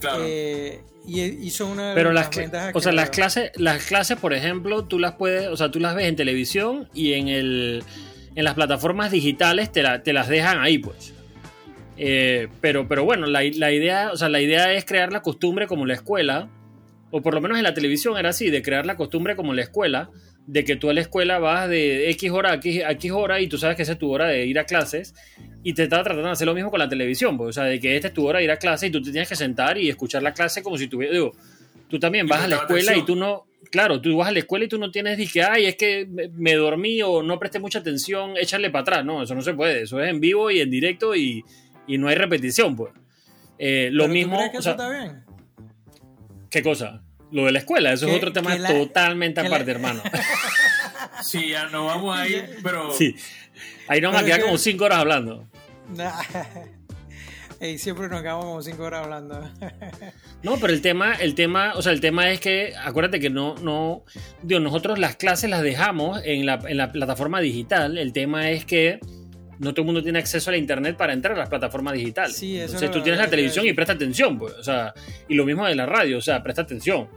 Claro. 0.00 0.22
Eh, 0.24 0.80
y, 1.04 1.22
y 1.22 1.50
son 1.50 1.70
una 1.70 1.88
de 1.88 1.94
Pero 1.94 2.12
las, 2.12 2.26
las 2.36 2.74
o 2.76 2.80
sea, 2.80 2.90
que 2.92 2.96
las 2.96 3.10
clases, 3.10 3.50
las 3.56 3.84
clases, 3.86 4.16
por 4.18 4.32
ejemplo, 4.32 4.84
tú 4.84 4.98
las 5.00 5.14
puedes, 5.14 5.48
o 5.48 5.56
sea, 5.56 5.70
tú 5.72 5.80
las 5.80 5.94
ves 5.96 6.06
en 6.06 6.14
televisión 6.16 6.88
y 6.94 7.14
en 7.14 7.26
el, 7.28 7.82
en 8.36 8.44
las 8.44 8.54
plataformas 8.54 9.10
digitales 9.10 9.72
te, 9.72 9.82
la- 9.82 10.02
te 10.04 10.12
las 10.12 10.28
dejan 10.28 10.60
ahí, 10.60 10.78
pues. 10.78 11.14
Eh, 11.96 12.46
pero, 12.60 12.86
pero 12.86 13.04
bueno, 13.04 13.26
la, 13.26 13.40
la 13.42 13.72
idea, 13.72 14.10
o 14.12 14.16
sea, 14.16 14.28
la 14.28 14.40
idea 14.40 14.72
es 14.72 14.84
crear 14.84 15.12
la 15.12 15.20
costumbre 15.22 15.66
como 15.66 15.84
la 15.84 15.94
escuela, 15.94 16.48
o 17.10 17.22
por 17.22 17.34
lo 17.34 17.40
menos 17.40 17.56
en 17.58 17.64
la 17.64 17.74
televisión 17.74 18.16
era 18.18 18.28
así, 18.28 18.50
de 18.50 18.62
crear 18.62 18.86
la 18.86 18.94
costumbre 18.96 19.34
como 19.34 19.52
la 19.54 19.62
escuela, 19.62 20.10
de 20.48 20.64
que 20.64 20.74
tú 20.74 20.90
a 20.90 20.94
la 20.94 21.02
escuela 21.02 21.38
vas 21.38 21.68
de 21.68 22.10
X 22.10 22.30
hora 22.32 22.52
a 22.52 22.54
X, 22.56 22.82
a 22.84 22.90
X 22.92 23.12
hora 23.12 23.40
y 23.40 23.46
tú 23.46 23.56
sabes 23.56 23.76
que 23.76 23.82
esa 23.82 23.92
es 23.92 23.98
tu 23.98 24.10
hora 24.10 24.26
de 24.26 24.46
ir 24.46 24.58
a 24.58 24.64
clases 24.64 25.14
y 25.62 25.74
te 25.74 25.84
estaba 25.84 26.02
tratando 26.02 26.26
de 26.26 26.32
hacer 26.32 26.46
lo 26.46 26.54
mismo 26.54 26.70
con 26.70 26.80
la 26.80 26.88
televisión, 26.88 27.36
pues, 27.36 27.50
o 27.50 27.52
sea, 27.52 27.64
de 27.64 27.78
que 27.78 27.94
esta 27.94 28.08
es 28.08 28.14
tu 28.14 28.26
hora 28.26 28.38
de 28.38 28.46
ir 28.46 28.50
a 28.50 28.56
clase 28.56 28.88
y 28.88 28.90
tú 28.90 29.00
te 29.00 29.12
tienes 29.12 29.28
que 29.28 29.36
sentar 29.36 29.78
y 29.78 29.88
escuchar 29.88 30.22
la 30.22 30.32
clase 30.32 30.62
como 30.62 30.76
si 30.76 30.88
tuviera, 30.88 31.12
digo, 31.12 31.32
Tú 31.88 31.98
también 31.98 32.26
vas 32.26 32.42
a 32.42 32.48
la 32.48 32.56
escuela 32.56 32.94
y 32.96 33.04
tú 33.04 33.16
no, 33.16 33.46
claro, 33.70 34.00
tú 34.00 34.16
vas 34.18 34.28
a 34.28 34.32
la 34.32 34.40
escuela 34.40 34.66
y 34.66 34.68
tú 34.68 34.78
no 34.78 34.90
tienes, 34.90 35.16
dije, 35.16 35.42
ay, 35.42 35.64
es 35.64 35.76
que 35.76 36.06
me 36.34 36.54
dormí 36.54 37.00
o 37.00 37.22
no 37.22 37.38
presté 37.38 37.58
mucha 37.58 37.78
atención, 37.78 38.36
échale 38.36 38.70
para 38.70 38.82
atrás. 38.82 39.04
No, 39.04 39.22
eso 39.22 39.34
no 39.34 39.40
se 39.40 39.54
puede. 39.54 39.82
Eso 39.82 40.00
es 40.00 40.10
en 40.10 40.20
vivo 40.20 40.50
y 40.50 40.60
en 40.60 40.70
directo 40.70 41.16
y, 41.16 41.42
y 41.86 41.96
no 41.96 42.08
hay 42.08 42.16
repetición, 42.16 42.76
pues. 42.76 42.92
Eh, 43.58 43.88
lo 43.90 44.06
mismo. 44.06 44.32
¿tú 44.32 44.38
crees 44.38 44.52
que 44.52 44.58
eso 44.58 44.70
está 44.70 44.90
bien? 44.90 45.24
¿Qué 46.50 46.62
cosa? 46.62 47.02
Lo 47.30 47.44
de 47.44 47.52
la 47.52 47.58
escuela, 47.58 47.92
eso 47.92 48.08
es 48.08 48.16
otro 48.16 48.32
tema 48.32 48.56
totalmente 48.56 49.40
aparte, 49.40 49.70
hermano. 49.70 50.02
sí, 51.22 51.50
ya 51.50 51.66
nos 51.66 51.86
vamos 51.86 52.18
a 52.18 52.26
ir, 52.26 52.58
pero. 52.62 52.92
Sí. 52.92 53.14
Ahí 53.86 54.00
nos 54.00 54.12
vamos 54.12 54.22
a 54.22 54.26
quedar 54.26 54.42
como 54.42 54.58
cinco 54.58 54.84
horas 54.84 54.98
hablando. 54.98 55.48
Y 57.60 57.76
siempre 57.78 58.08
nos 58.08 58.22
quedamos 58.22 58.44
como 58.44 58.62
cinco 58.62 58.84
horas 58.84 59.02
hablando. 59.02 59.50
no, 60.44 60.58
pero 60.58 60.72
el 60.72 60.80
tema, 60.80 61.14
el 61.14 61.34
tema, 61.34 61.72
o 61.74 61.82
sea, 61.82 61.90
el 61.90 62.00
tema 62.00 62.30
es 62.30 62.38
que, 62.38 62.72
acuérdate 62.80 63.18
que 63.18 63.30
no, 63.30 63.56
no, 63.56 64.04
digo, 64.44 64.60
nosotros 64.60 65.00
las 65.00 65.16
clases 65.16 65.50
las 65.50 65.62
dejamos 65.62 66.20
en 66.24 66.46
la, 66.46 66.60
en 66.68 66.76
la 66.76 66.92
plataforma 66.92 67.40
digital. 67.40 67.98
El 67.98 68.12
tema 68.12 68.48
es 68.52 68.64
que 68.64 69.00
no 69.58 69.72
todo 69.72 69.82
el 69.82 69.86
mundo 69.86 70.02
tiene 70.02 70.18
acceso 70.18 70.50
a 70.50 70.52
la 70.52 70.58
internet 70.58 70.96
para 70.96 71.12
entrar 71.12 71.34
a 71.34 71.38
las 71.38 71.48
plataformas 71.48 71.94
digitales. 71.94 72.36
Sí, 72.36 72.56
eso 72.56 72.66
Entonces 72.66 72.90
tú 72.90 73.02
tienes 73.02 73.20
la 73.20 73.28
televisión 73.28 73.66
y 73.66 73.72
presta 73.72 73.94
atención, 73.94 74.38
pues. 74.38 74.54
O 74.54 74.62
sea, 74.62 74.94
y 75.28 75.34
lo 75.34 75.44
mismo 75.44 75.66
de 75.66 75.74
la 75.74 75.86
radio, 75.86 76.18
o 76.18 76.20
sea, 76.20 76.42
presta 76.42 76.62
atención. 76.62 77.08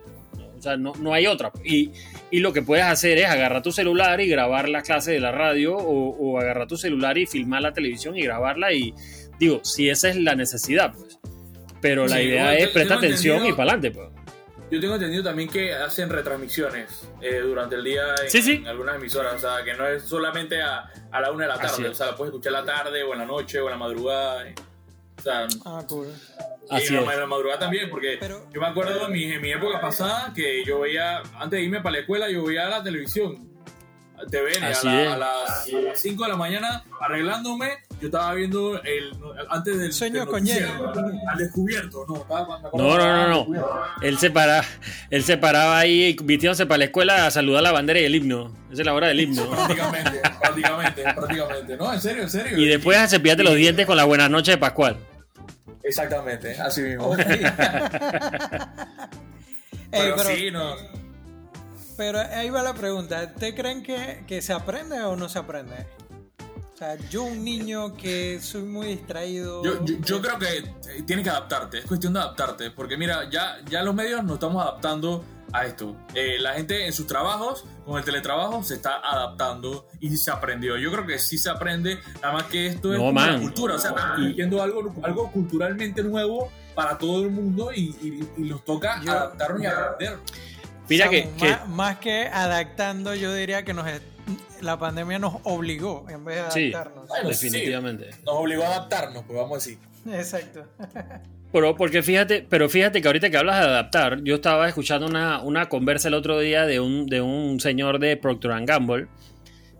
O 0.57 0.61
sea, 0.61 0.77
no, 0.77 0.93
no 0.99 1.13
hay 1.13 1.25
otra. 1.27 1.51
Y, 1.63 1.91
y, 2.29 2.39
lo 2.39 2.53
que 2.53 2.61
puedes 2.61 2.85
hacer 2.85 3.17
es 3.17 3.25
agarrar 3.25 3.63
tu 3.63 3.71
celular 3.71 4.21
y 4.21 4.27
grabar 4.27 4.69
la 4.69 4.83
clase 4.83 5.11
de 5.11 5.19
la 5.19 5.31
radio 5.31 5.75
o, 5.75 6.09
o 6.09 6.39
agarrar 6.39 6.67
tu 6.67 6.77
celular 6.77 7.17
y 7.17 7.25
filmar 7.25 7.63
la 7.63 7.73
televisión 7.73 8.15
y 8.15 8.21
grabarla 8.21 8.71
y 8.71 8.93
digo, 9.39 9.61
si 9.63 9.89
esa 9.89 10.09
es 10.09 10.17
la 10.17 10.35
necesidad, 10.35 10.93
pues. 10.93 11.19
Pero 11.81 12.07
la 12.07 12.21
idea 12.21 12.55
es 12.55 12.69
prestar 12.69 12.99
atención 12.99 13.45
y 13.45 13.53
para 13.53 13.73
adelante, 13.73 13.91
pues. 13.91 14.10
Yo 14.71 14.79
tengo 14.79 14.95
entendido 14.95 15.21
también 15.21 15.49
que 15.49 15.73
hacen 15.73 16.09
retransmisiones 16.09 17.03
eh, 17.21 17.39
durante 17.39 17.75
el 17.75 17.83
día 17.83 18.15
en, 18.33 18.67
algunas 18.67 18.95
emisoras, 18.95 19.35
o 19.35 19.39
sea, 19.39 19.65
que 19.65 19.73
no 19.73 19.85
es 19.85 20.03
solamente 20.03 20.61
a, 20.61 20.89
a 21.11 21.19
la 21.19 21.29
una 21.29 21.43
de 21.43 21.49
la 21.49 21.59
tarde, 21.59 21.89
o 21.89 21.93
sea, 21.93 22.15
puedes 22.15 22.33
escuchar 22.33 22.53
la 22.53 22.63
tarde 22.63 23.03
o 23.03 23.11
en 23.11 23.19
la 23.19 23.25
noche 23.25 23.59
o 23.59 23.65
en 23.65 23.71
la 23.71 23.77
madrugada. 23.77 24.45
O 25.17 25.21
sea, 25.21 25.45
ah, 25.65 25.83
cool. 25.89 26.07
Y 26.71 26.87
en 26.87 27.05
la, 27.05 27.25
madrugada 27.25 27.59
también, 27.59 27.89
porque 27.89 28.17
yo 28.53 28.61
me 28.61 28.67
acuerdo 28.67 29.07
en 29.07 29.11
mi, 29.11 29.25
en 29.25 29.41
mi 29.41 29.51
época 29.51 29.81
pasada 29.81 30.31
que 30.33 30.63
yo 30.63 30.79
veía, 30.79 31.17
antes 31.35 31.59
de 31.59 31.63
irme 31.63 31.81
para 31.81 31.97
la 31.97 31.99
escuela, 31.99 32.29
yo 32.29 32.45
veía 32.45 32.69
la 32.69 32.81
televisión 32.81 33.51
TVN 34.29 34.63
a, 34.63 35.13
a, 35.13 35.17
las 35.17 35.67
5 35.95 36.23
de 36.23 36.29
la 36.29 36.37
mañana 36.37 36.85
arreglándome. 37.01 37.83
Yo 38.01 38.07
estaba 38.07 38.33
viendo 38.33 38.81
el 38.81 39.13
antes 39.49 39.77
del 39.77 39.93
sueño 39.93 40.23
al 40.23 41.37
descubierto, 41.37 42.03
no, 42.07 42.25
no, 42.73 42.97
no, 42.97 43.27
no, 43.27 43.45
no. 43.47 43.61
Él 44.01 44.17
se 44.17 44.31
para, 44.31 44.63
él 45.11 45.23
se 45.23 45.37
paraba 45.37 45.77
ahí 45.77 46.17
vistiéndose 46.23 46.65
para 46.65 46.79
la 46.79 46.85
escuela 46.85 47.27
a 47.27 47.31
saludar 47.31 47.61
la 47.61 47.71
bandera 47.71 47.99
y 47.99 48.05
el 48.05 48.15
himno. 48.15 48.57
Esa 48.71 48.81
es 48.81 48.85
la 48.87 48.95
hora 48.95 49.07
del 49.07 49.19
himno. 49.19 49.47
prácticamente, 49.51 50.19
prácticamente, 50.41 51.03
prácticamente. 51.03 51.77
No, 51.77 51.93
en 51.93 52.01
serio, 52.01 52.23
en 52.23 52.29
serio. 52.29 52.57
Y 52.57 52.65
después 52.65 52.97
a 52.97 53.07
cepillarte 53.07 53.43
los 53.43 53.55
dientes 53.55 53.85
con 53.85 53.95
la 53.95 54.05
buena 54.05 54.27
noche 54.27 54.51
de 54.51 54.57
Pascual. 54.57 54.97
Exactamente, 55.83 56.59
así 56.59 56.81
mismo. 56.81 57.15
pero, 59.91 60.15
pero 60.15 60.23
sí, 60.23 60.49
no 60.49 60.75
pero 62.01 62.19
ahí 62.19 62.49
va 62.49 62.63
la 62.63 62.73
pregunta. 62.73 63.31
¿Te 63.31 63.53
creen 63.53 63.83
que, 63.83 64.23
que, 64.25 64.41
se 64.41 64.53
aprende 64.53 64.99
o 65.01 65.15
no 65.15 65.29
se 65.29 65.37
aprende? 65.37 65.85
O 66.81 66.83
sea, 66.83 66.97
yo 67.11 67.25
un 67.25 67.43
niño 67.43 67.95
que 67.95 68.39
soy 68.41 68.63
muy 68.63 68.87
distraído... 68.87 69.63
Yo, 69.63 69.85
yo, 69.85 70.19
creo 70.19 70.39
que 70.39 71.03
tienes 71.03 71.23
que 71.23 71.29
adaptarte, 71.29 71.77
es 71.77 71.85
cuestión 71.85 72.13
de 72.13 72.21
adaptarte, 72.21 72.71
porque 72.71 72.97
mira, 72.97 73.29
ya, 73.29 73.57
ya 73.69 73.83
los 73.83 73.93
medios 73.93 74.23
nos 74.23 74.33
estamos 74.33 74.63
adaptando 74.63 75.23
a 75.53 75.63
esto. 75.65 75.95
Eh, 76.15 76.37
la 76.39 76.55
gente 76.55 76.87
en 76.87 76.91
sus 76.91 77.05
trabajos, 77.05 77.65
con 77.85 77.99
el 77.99 78.03
teletrabajo, 78.03 78.63
se 78.63 78.73
está 78.73 78.95
adaptando 78.97 79.89
y 79.99 80.17
se 80.17 80.31
aprendió. 80.31 80.75
Yo 80.75 80.91
creo 80.91 81.05
que 81.05 81.19
sí 81.19 81.37
se 81.37 81.51
aprende, 81.51 81.99
nada 82.19 82.33
más 82.33 82.43
que 82.45 82.65
esto 82.65 82.95
es 82.95 82.99
una 82.99 83.39
cultura, 83.39 83.75
o 83.75 83.77
sea, 83.77 83.91
estamos 83.91 84.61
algo, 84.63 84.95
algo 85.03 85.31
culturalmente 85.31 86.01
nuevo 86.01 86.51
para 86.73 86.97
todo 86.97 87.21
el 87.21 87.29
mundo 87.29 87.71
y, 87.71 87.95
y, 88.35 88.41
nos 88.41 88.65
toca 88.65 88.95
adaptarnos 88.95 89.61
y 89.61 89.65
aprender. 89.67 90.17
Mira 90.89 91.09
que, 91.09 91.29
Más, 91.67 91.99
que 91.99 92.25
adaptando, 92.25 93.13
yo 93.13 93.31
diría 93.35 93.63
que 93.63 93.75
nos 93.75 93.85
la 94.61 94.77
pandemia 94.77 95.19
nos 95.19 95.35
obligó 95.43 96.05
en 96.09 96.25
vez 96.25 96.53
de 96.53 96.73
adaptarnos. 96.75 97.07
definitivamente. 97.27 98.09
Nos 98.25 98.35
obligó 98.35 98.63
a 98.63 98.67
adaptarnos, 98.67 99.23
pues 99.23 99.37
vamos 99.37 99.51
a 99.51 99.55
decir. 99.55 99.77
Exacto. 100.11 100.65
Pero 101.51 101.75
porque 101.75 102.01
fíjate, 102.01 102.45
pero 102.49 102.69
fíjate 102.69 103.01
que 103.01 103.07
ahorita 103.07 103.29
que 103.29 103.37
hablas 103.37 103.59
de 103.59 103.65
adaptar, 103.65 104.23
yo 104.23 104.35
estaba 104.35 104.67
escuchando 104.67 105.07
una, 105.07 105.41
una 105.41 105.67
conversa 105.67 106.07
el 106.07 106.13
otro 106.13 106.39
día 106.39 106.65
de 106.65 106.79
un, 106.79 107.07
de 107.07 107.21
un 107.21 107.59
señor 107.59 107.99
de 107.99 108.15
Procter 108.17 108.51
Gamble. 108.65 109.07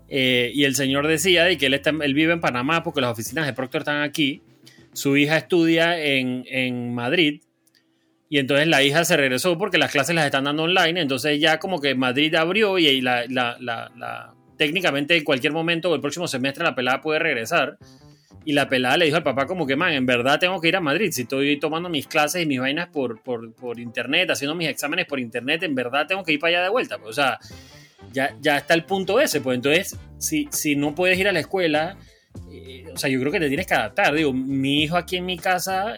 Eh, 0.09 0.51
y 0.53 0.65
el 0.65 0.75
señor 0.75 1.07
decía 1.07 1.45
de 1.45 1.57
que 1.57 1.67
él, 1.67 1.73
está, 1.73 1.91
él 1.91 2.13
vive 2.13 2.33
en 2.33 2.41
Panamá 2.41 2.83
porque 2.83 2.99
las 2.99 3.11
oficinas 3.11 3.45
de 3.45 3.53
Procter 3.53 3.81
están 3.81 4.01
aquí. 4.01 4.41
Su 4.91 5.15
hija 5.15 5.37
estudia 5.37 6.03
en, 6.03 6.43
en 6.47 6.93
Madrid 6.93 7.41
y 8.31 8.39
entonces 8.39 8.65
la 8.65 8.81
hija 8.81 9.03
se 9.03 9.17
regresó 9.17 9.57
porque 9.57 9.77
las 9.77 9.91
clases 9.91 10.15
las 10.15 10.23
están 10.23 10.45
dando 10.45 10.63
online. 10.63 11.01
Entonces 11.01 11.37
ya 11.37 11.59
como 11.59 11.81
que 11.81 11.95
Madrid 11.95 12.33
abrió 12.35 12.79
y 12.79 13.01
la, 13.01 13.25
la, 13.27 13.57
la, 13.59 14.33
técnicamente 14.55 15.17
en 15.17 15.25
cualquier 15.25 15.51
momento 15.51 15.91
o 15.91 15.95
el 15.95 15.99
próximo 15.99 16.29
semestre 16.29 16.63
la 16.63 16.73
pelada 16.73 17.01
puede 17.01 17.19
regresar. 17.19 17.77
Y 18.45 18.53
la 18.53 18.69
pelada 18.69 18.95
le 18.95 19.03
dijo 19.03 19.17
al 19.17 19.23
papá 19.23 19.47
como 19.47 19.67
que, 19.67 19.75
man, 19.75 19.91
en 19.91 20.05
verdad 20.05 20.39
tengo 20.39 20.61
que 20.61 20.69
ir 20.69 20.77
a 20.77 20.79
Madrid. 20.79 21.11
Si 21.11 21.23
estoy 21.23 21.59
tomando 21.59 21.89
mis 21.89 22.07
clases 22.07 22.43
y 22.43 22.45
mis 22.45 22.61
vainas 22.61 22.87
por, 22.87 23.21
por, 23.21 23.53
por 23.53 23.81
internet, 23.81 24.31
haciendo 24.31 24.55
mis 24.55 24.69
exámenes 24.69 25.07
por 25.07 25.19
internet, 25.19 25.63
en 25.63 25.75
verdad 25.75 26.07
tengo 26.07 26.23
que 26.23 26.31
ir 26.31 26.39
para 26.39 26.55
allá 26.55 26.63
de 26.63 26.69
vuelta. 26.69 26.99
Pues, 26.99 27.09
o 27.09 27.13
sea, 27.21 27.37
ya, 28.13 28.33
ya 28.39 28.55
está 28.55 28.75
el 28.75 28.85
punto 28.85 29.19
ese. 29.19 29.41
Pues 29.41 29.57
entonces, 29.57 29.97
si, 30.19 30.47
si 30.51 30.77
no 30.77 30.95
puedes 30.95 31.19
ir 31.19 31.27
a 31.27 31.33
la 31.33 31.41
escuela, 31.41 31.97
eh, 32.49 32.85
o 32.93 32.97
sea, 32.97 33.09
yo 33.09 33.19
creo 33.19 33.33
que 33.33 33.41
te 33.41 33.49
tienes 33.49 33.67
que 33.67 33.73
adaptar. 33.73 34.15
Digo, 34.15 34.31
mi 34.31 34.83
hijo 34.83 34.95
aquí 34.95 35.17
en 35.17 35.25
mi 35.25 35.37
casa 35.37 35.97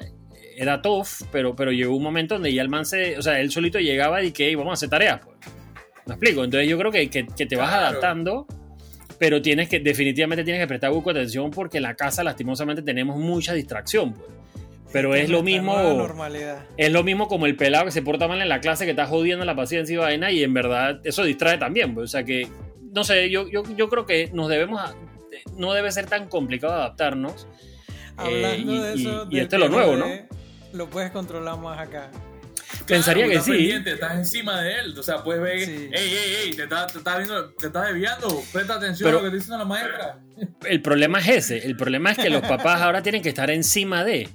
era 0.57 0.81
tough, 0.81 1.07
pero, 1.31 1.55
pero 1.55 1.71
llegó 1.71 1.95
un 1.95 2.03
momento 2.03 2.35
donde 2.35 2.53
ya 2.53 2.61
el 2.61 2.69
man 2.69 2.85
se, 2.85 3.17
o 3.17 3.21
sea, 3.21 3.39
él 3.39 3.51
solito 3.51 3.79
llegaba 3.79 4.23
y 4.23 4.31
que 4.31 4.55
vamos 4.55 4.71
a 4.71 4.73
hacer 4.73 4.89
tareas, 4.89 5.21
pues. 5.23 5.37
¿Me 6.05 6.15
explico? 6.15 6.43
Entonces 6.43 6.69
yo 6.69 6.77
creo 6.77 6.91
que, 6.91 7.09
que, 7.09 7.23
te 7.23 7.55
vas 7.55 7.71
adaptando, 7.71 8.45
pero 9.17 9.41
tienes 9.41 9.69
que, 9.69 9.79
definitivamente 9.79 10.43
tienes 10.43 10.61
que 10.61 10.67
prestar 10.67 10.91
poco 10.91 11.11
atención 11.11 11.49
porque 11.49 11.77
en 11.77 11.83
la 11.83 11.95
casa 11.95 12.23
lastimosamente 12.23 12.81
tenemos 12.81 13.17
mucha 13.17 13.53
distracción, 13.53 14.13
pues. 14.13 14.27
Pero 14.93 15.15
es 15.15 15.27
lo 15.27 15.41
mismo. 15.41 16.07
Es 16.77 16.91
lo 16.91 17.03
mismo 17.03 17.27
como 17.27 17.47
el 17.47 17.55
pelado 17.55 17.85
que 17.85 17.91
se 17.91 18.03
porta 18.03 18.27
mal 18.27 18.39
en 18.41 18.47
la 18.47 18.61
clase 18.61 18.85
que 18.85 18.91
está 18.91 19.07
jodiendo 19.07 19.43
la 19.43 19.55
paciencia 19.55 19.91
y 19.91 19.97
vaina, 19.97 20.31
y 20.31 20.43
en 20.43 20.53
verdad 20.53 21.01
eso 21.03 21.23
distrae 21.23 21.57
también. 21.57 21.95
Pues. 21.95 22.05
O 22.05 22.07
sea 22.07 22.23
que, 22.23 22.47
no 22.93 23.03
sé, 23.03 23.31
yo, 23.31 23.49
yo, 23.49 23.63
yo 23.75 23.89
creo 23.89 24.05
que 24.05 24.29
nos 24.31 24.49
debemos. 24.49 24.79
no 25.57 25.73
debe 25.73 25.91
ser 25.91 26.05
tan 26.05 26.29
complicado 26.29 26.75
adaptarnos. 26.75 27.47
Hablando 28.15 28.71
eh, 28.71 28.75
y, 28.75 28.81
de 28.81 28.93
eso. 28.93 29.27
Y, 29.31 29.39
esto 29.39 29.55
es 29.55 29.59
lo 29.59 29.69
nuevo, 29.69 29.95
¿no? 29.95 30.05
Lo 30.73 30.89
puedes 30.89 31.11
controlar 31.11 31.57
más 31.57 31.79
acá. 31.79 32.09
Pensaría 32.85 33.27
que 33.29 33.39
sí. 33.39 33.71
estás 33.71 34.15
encima 34.15 34.61
de 34.61 34.79
él, 34.79 34.97
o 34.97 35.03
sea, 35.03 35.23
puedes 35.23 35.41
ver, 35.41 35.57
ey, 35.57 35.89
ey, 35.93 36.35
ey, 36.43 36.51
te 36.51 36.63
estás 36.63 36.93
está 36.95 37.17
viendo, 37.17 37.49
te 37.51 37.67
estás 37.67 37.87
desviando, 37.87 38.43
presta 38.51 38.75
atención 38.75 39.09
a 39.09 39.13
lo 39.13 39.21
que 39.21 39.29
te 39.29 39.35
dicen 39.37 39.57
la 39.57 39.65
maestra. 39.65 40.19
El 40.65 40.81
problema 40.81 41.19
es 41.19 41.27
ese, 41.27 41.65
el 41.65 41.77
problema 41.77 42.11
es 42.11 42.17
que 42.17 42.29
los 42.29 42.41
papás 42.41 42.81
ahora 42.81 43.01
tienen 43.01 43.21
que 43.21 43.29
estar 43.29 43.49
encima 43.51 44.03
de. 44.03 44.27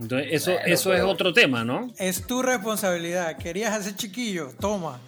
Entonces, 0.00 0.28
eso, 0.32 0.58
eso 0.64 0.92
es 0.92 1.02
otro 1.02 1.32
tema, 1.32 1.64
¿no? 1.64 1.92
Es 1.96 2.26
tu 2.26 2.42
responsabilidad. 2.42 3.36
Querías 3.38 3.72
hacer 3.72 3.94
chiquillo, 3.94 4.50
toma. 4.58 4.98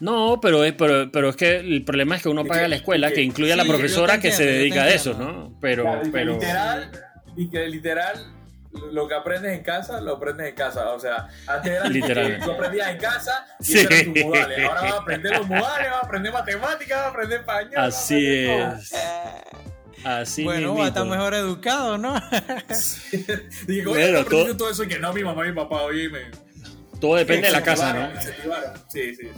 No, 0.00 0.40
pero 0.40 0.64
es, 0.64 0.72
pero, 0.72 1.12
pero 1.12 1.28
es 1.28 1.36
que 1.36 1.56
el 1.56 1.84
problema 1.84 2.16
es 2.16 2.22
que 2.22 2.30
uno 2.30 2.44
paga 2.44 2.66
la 2.68 2.76
escuela, 2.76 3.10
que 3.10 3.20
incluye 3.20 3.52
a 3.52 3.56
la 3.56 3.64
profesora 3.64 4.18
que 4.18 4.32
se 4.32 4.46
dedica 4.46 4.84
a 4.84 4.88
eso, 4.88 5.12
¿no? 5.12 5.58
Pero, 5.60 6.00
pero... 6.10 6.34
Literal, 6.34 6.90
y 7.36 7.50
que 7.50 7.68
literal 7.68 8.37
lo 8.72 9.08
que 9.08 9.14
aprendes 9.14 9.56
en 9.56 9.62
casa, 9.62 10.00
lo 10.00 10.16
aprendes 10.16 10.48
en 10.48 10.54
casa. 10.54 10.92
O 10.92 11.00
sea, 11.00 11.28
antes 11.46 11.72
era 11.72 11.88
Literal. 11.88 12.40
tú 12.44 12.52
aprendías 12.52 12.90
en 12.90 12.98
casa 12.98 13.46
y 13.60 13.64
sí. 13.64 13.78
eran 13.78 14.14
tus 14.14 14.24
modales. 14.24 14.68
Ahora 14.68 14.82
vas 14.82 14.92
a 14.92 14.98
aprender 14.98 15.38
los 15.38 15.48
modales, 15.48 15.90
vas 15.90 16.02
a 16.02 16.06
aprender 16.06 16.32
matemáticas, 16.32 16.98
vas 16.98 17.06
a 17.06 17.10
aprender 17.10 17.40
español. 17.40 17.76
Así 17.76 18.26
es. 18.26 18.94
Así 20.04 20.44
bueno, 20.44 20.76
va 20.76 20.84
a 20.84 20.88
estar 20.88 21.06
mejor 21.06 21.34
educado, 21.34 21.98
¿no? 21.98 22.14
Dije, 23.66 23.84
bueno, 23.84 24.24
todo, 24.24 24.56
todo 24.56 24.70
eso 24.70 24.84
y 24.84 24.88
que 24.88 24.98
no, 24.98 25.12
mi 25.12 25.24
mamá 25.24 25.44
y 25.44 25.50
mi 25.50 25.56
papá, 25.56 25.82
oye, 25.82 26.08
me... 26.08 26.20
Todo 27.00 27.16
depende 27.16 27.48
de 27.48 27.52
la 27.52 27.62
casa, 27.62 27.92
¿no? 27.92 28.20
Sí, 28.88 29.14
sí. 29.14 29.28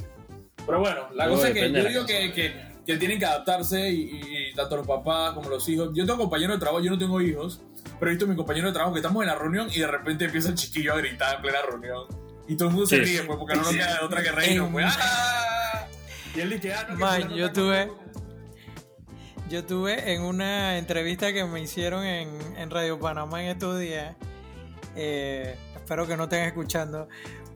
Pero 0.66 0.80
bueno, 0.80 1.08
la 1.14 1.28
cosa 1.28 1.48
es 1.48 1.54
que 1.54 1.72
yo 1.72 1.84
digo 1.84 2.06
que, 2.06 2.32
que, 2.32 2.54
que, 2.86 2.96
tienen 2.96 3.18
que 3.18 3.26
adaptarse 3.26 3.90
y, 3.90 4.20
y, 4.50 4.54
tanto 4.54 4.76
los 4.76 4.86
papás 4.86 5.32
como 5.34 5.48
los 5.48 5.66
hijos. 5.68 5.90
Yo 5.94 6.04
tengo 6.06 6.18
compañeros 6.18 6.56
de 6.56 6.60
trabajo, 6.60 6.84
yo 6.84 6.90
no 6.90 6.98
tengo 6.98 7.20
hijos, 7.20 7.62
pero 8.00 8.10
he 8.10 8.14
visto 8.14 8.24
a 8.24 8.28
mi 8.28 8.34
compañero 8.34 8.68
de 8.68 8.72
trabajo 8.72 8.94
que 8.94 9.00
estamos 9.00 9.22
en 9.22 9.28
la 9.28 9.34
reunión 9.34 9.68
y 9.70 9.78
de 9.78 9.86
repente 9.86 10.24
empieza 10.24 10.48
el 10.48 10.54
chiquillo 10.54 10.94
a 10.94 10.96
gritar 10.96 11.36
en 11.36 11.42
plena 11.42 11.58
reunión. 11.70 12.06
Y 12.48 12.56
todo 12.56 12.68
el 12.68 12.74
mundo 12.74 12.88
se 12.88 12.96
ríe, 12.96 13.22
pues, 13.24 13.38
porque 13.38 13.54
no 13.54 13.62
nos 13.62 13.72
queda 13.72 14.00
otra 14.02 14.22
que 14.22 14.32
reír. 14.32 14.64
Pues, 14.72 14.86
¡ah! 14.98 15.86
Y 16.34 16.40
él 16.40 16.50
dice, 16.50 16.72
ah, 16.72 16.86
no, 16.88 16.96
Man, 16.96 17.28
yo 17.34 17.52
tuve... 17.52 17.92
Yo 19.50 19.64
tuve 19.64 20.14
en 20.14 20.22
una 20.22 20.78
entrevista 20.78 21.32
que 21.32 21.44
me 21.44 21.60
hicieron 21.60 22.04
en, 22.04 22.28
en 22.56 22.70
Radio 22.70 23.00
Panamá 23.00 23.42
en 23.42 23.50
estos 23.50 23.80
días, 23.80 24.14
eh, 24.94 25.56
espero 25.74 26.06
que 26.06 26.16
no 26.16 26.24
estén 26.24 26.44
escuchando, 26.44 27.08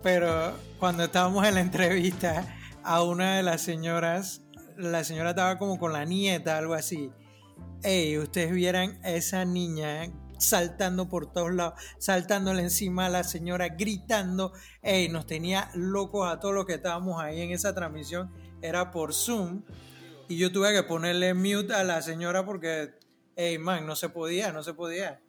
pero 0.03 0.53
cuando 0.81 1.05
estábamos 1.05 1.47
en 1.47 1.55
la 1.55 1.61
entrevista 1.61 2.53
a 2.83 3.03
una 3.03 3.37
de 3.37 3.45
las 3.45 3.63
señoras, 3.63 4.43
la 4.77 5.05
señora 5.05 5.31
estaba 5.31 5.57
como 5.57 5.79
con 5.79 5.93
la 5.93 6.05
nieta, 6.05 6.59
algo 6.59 6.75
así. 6.75 7.13
Ey, 7.85 8.19
ustedes 8.19 8.51
vieran 8.51 8.99
a 9.05 9.11
esa 9.11 9.45
niña 9.45 10.11
saltando 10.45 11.09
por 11.09 11.33
todos 11.33 11.53
lados, 11.53 11.75
saltándole 11.99 12.63
encima 12.63 13.07
a 13.07 13.09
la 13.09 13.25
señora, 13.25 13.69
gritando. 13.69 14.53
Ey, 14.83 15.09
nos 15.09 15.27
tenía 15.27 15.71
locos 15.75 16.29
a 16.29 16.41
todos 16.41 16.55
los 16.55 16.67
que 16.67 16.75
estábamos 16.75 17.21
ahí 17.21 17.41
en 17.41 17.51
esa 17.51 17.75
transmisión. 17.75 18.31
Era 18.63 18.91
por 18.91 19.15
Zoom. 19.15 19.63
Y 20.29 20.39
yo 20.39 20.51
tuve 20.53 20.73
que 20.73 20.83
ponerle 20.83 21.35
mute 21.35 21.75
a 21.75 21.85
la 21.85 22.01
señora 22.03 22.45
porque, 22.45 22.95
ey, 23.37 23.59
man, 23.59 23.87
no 23.87 23.97
se 23.97 24.09
podía, 24.09 24.53
no 24.53 24.63
se 24.63 24.75
podía. 24.75 25.21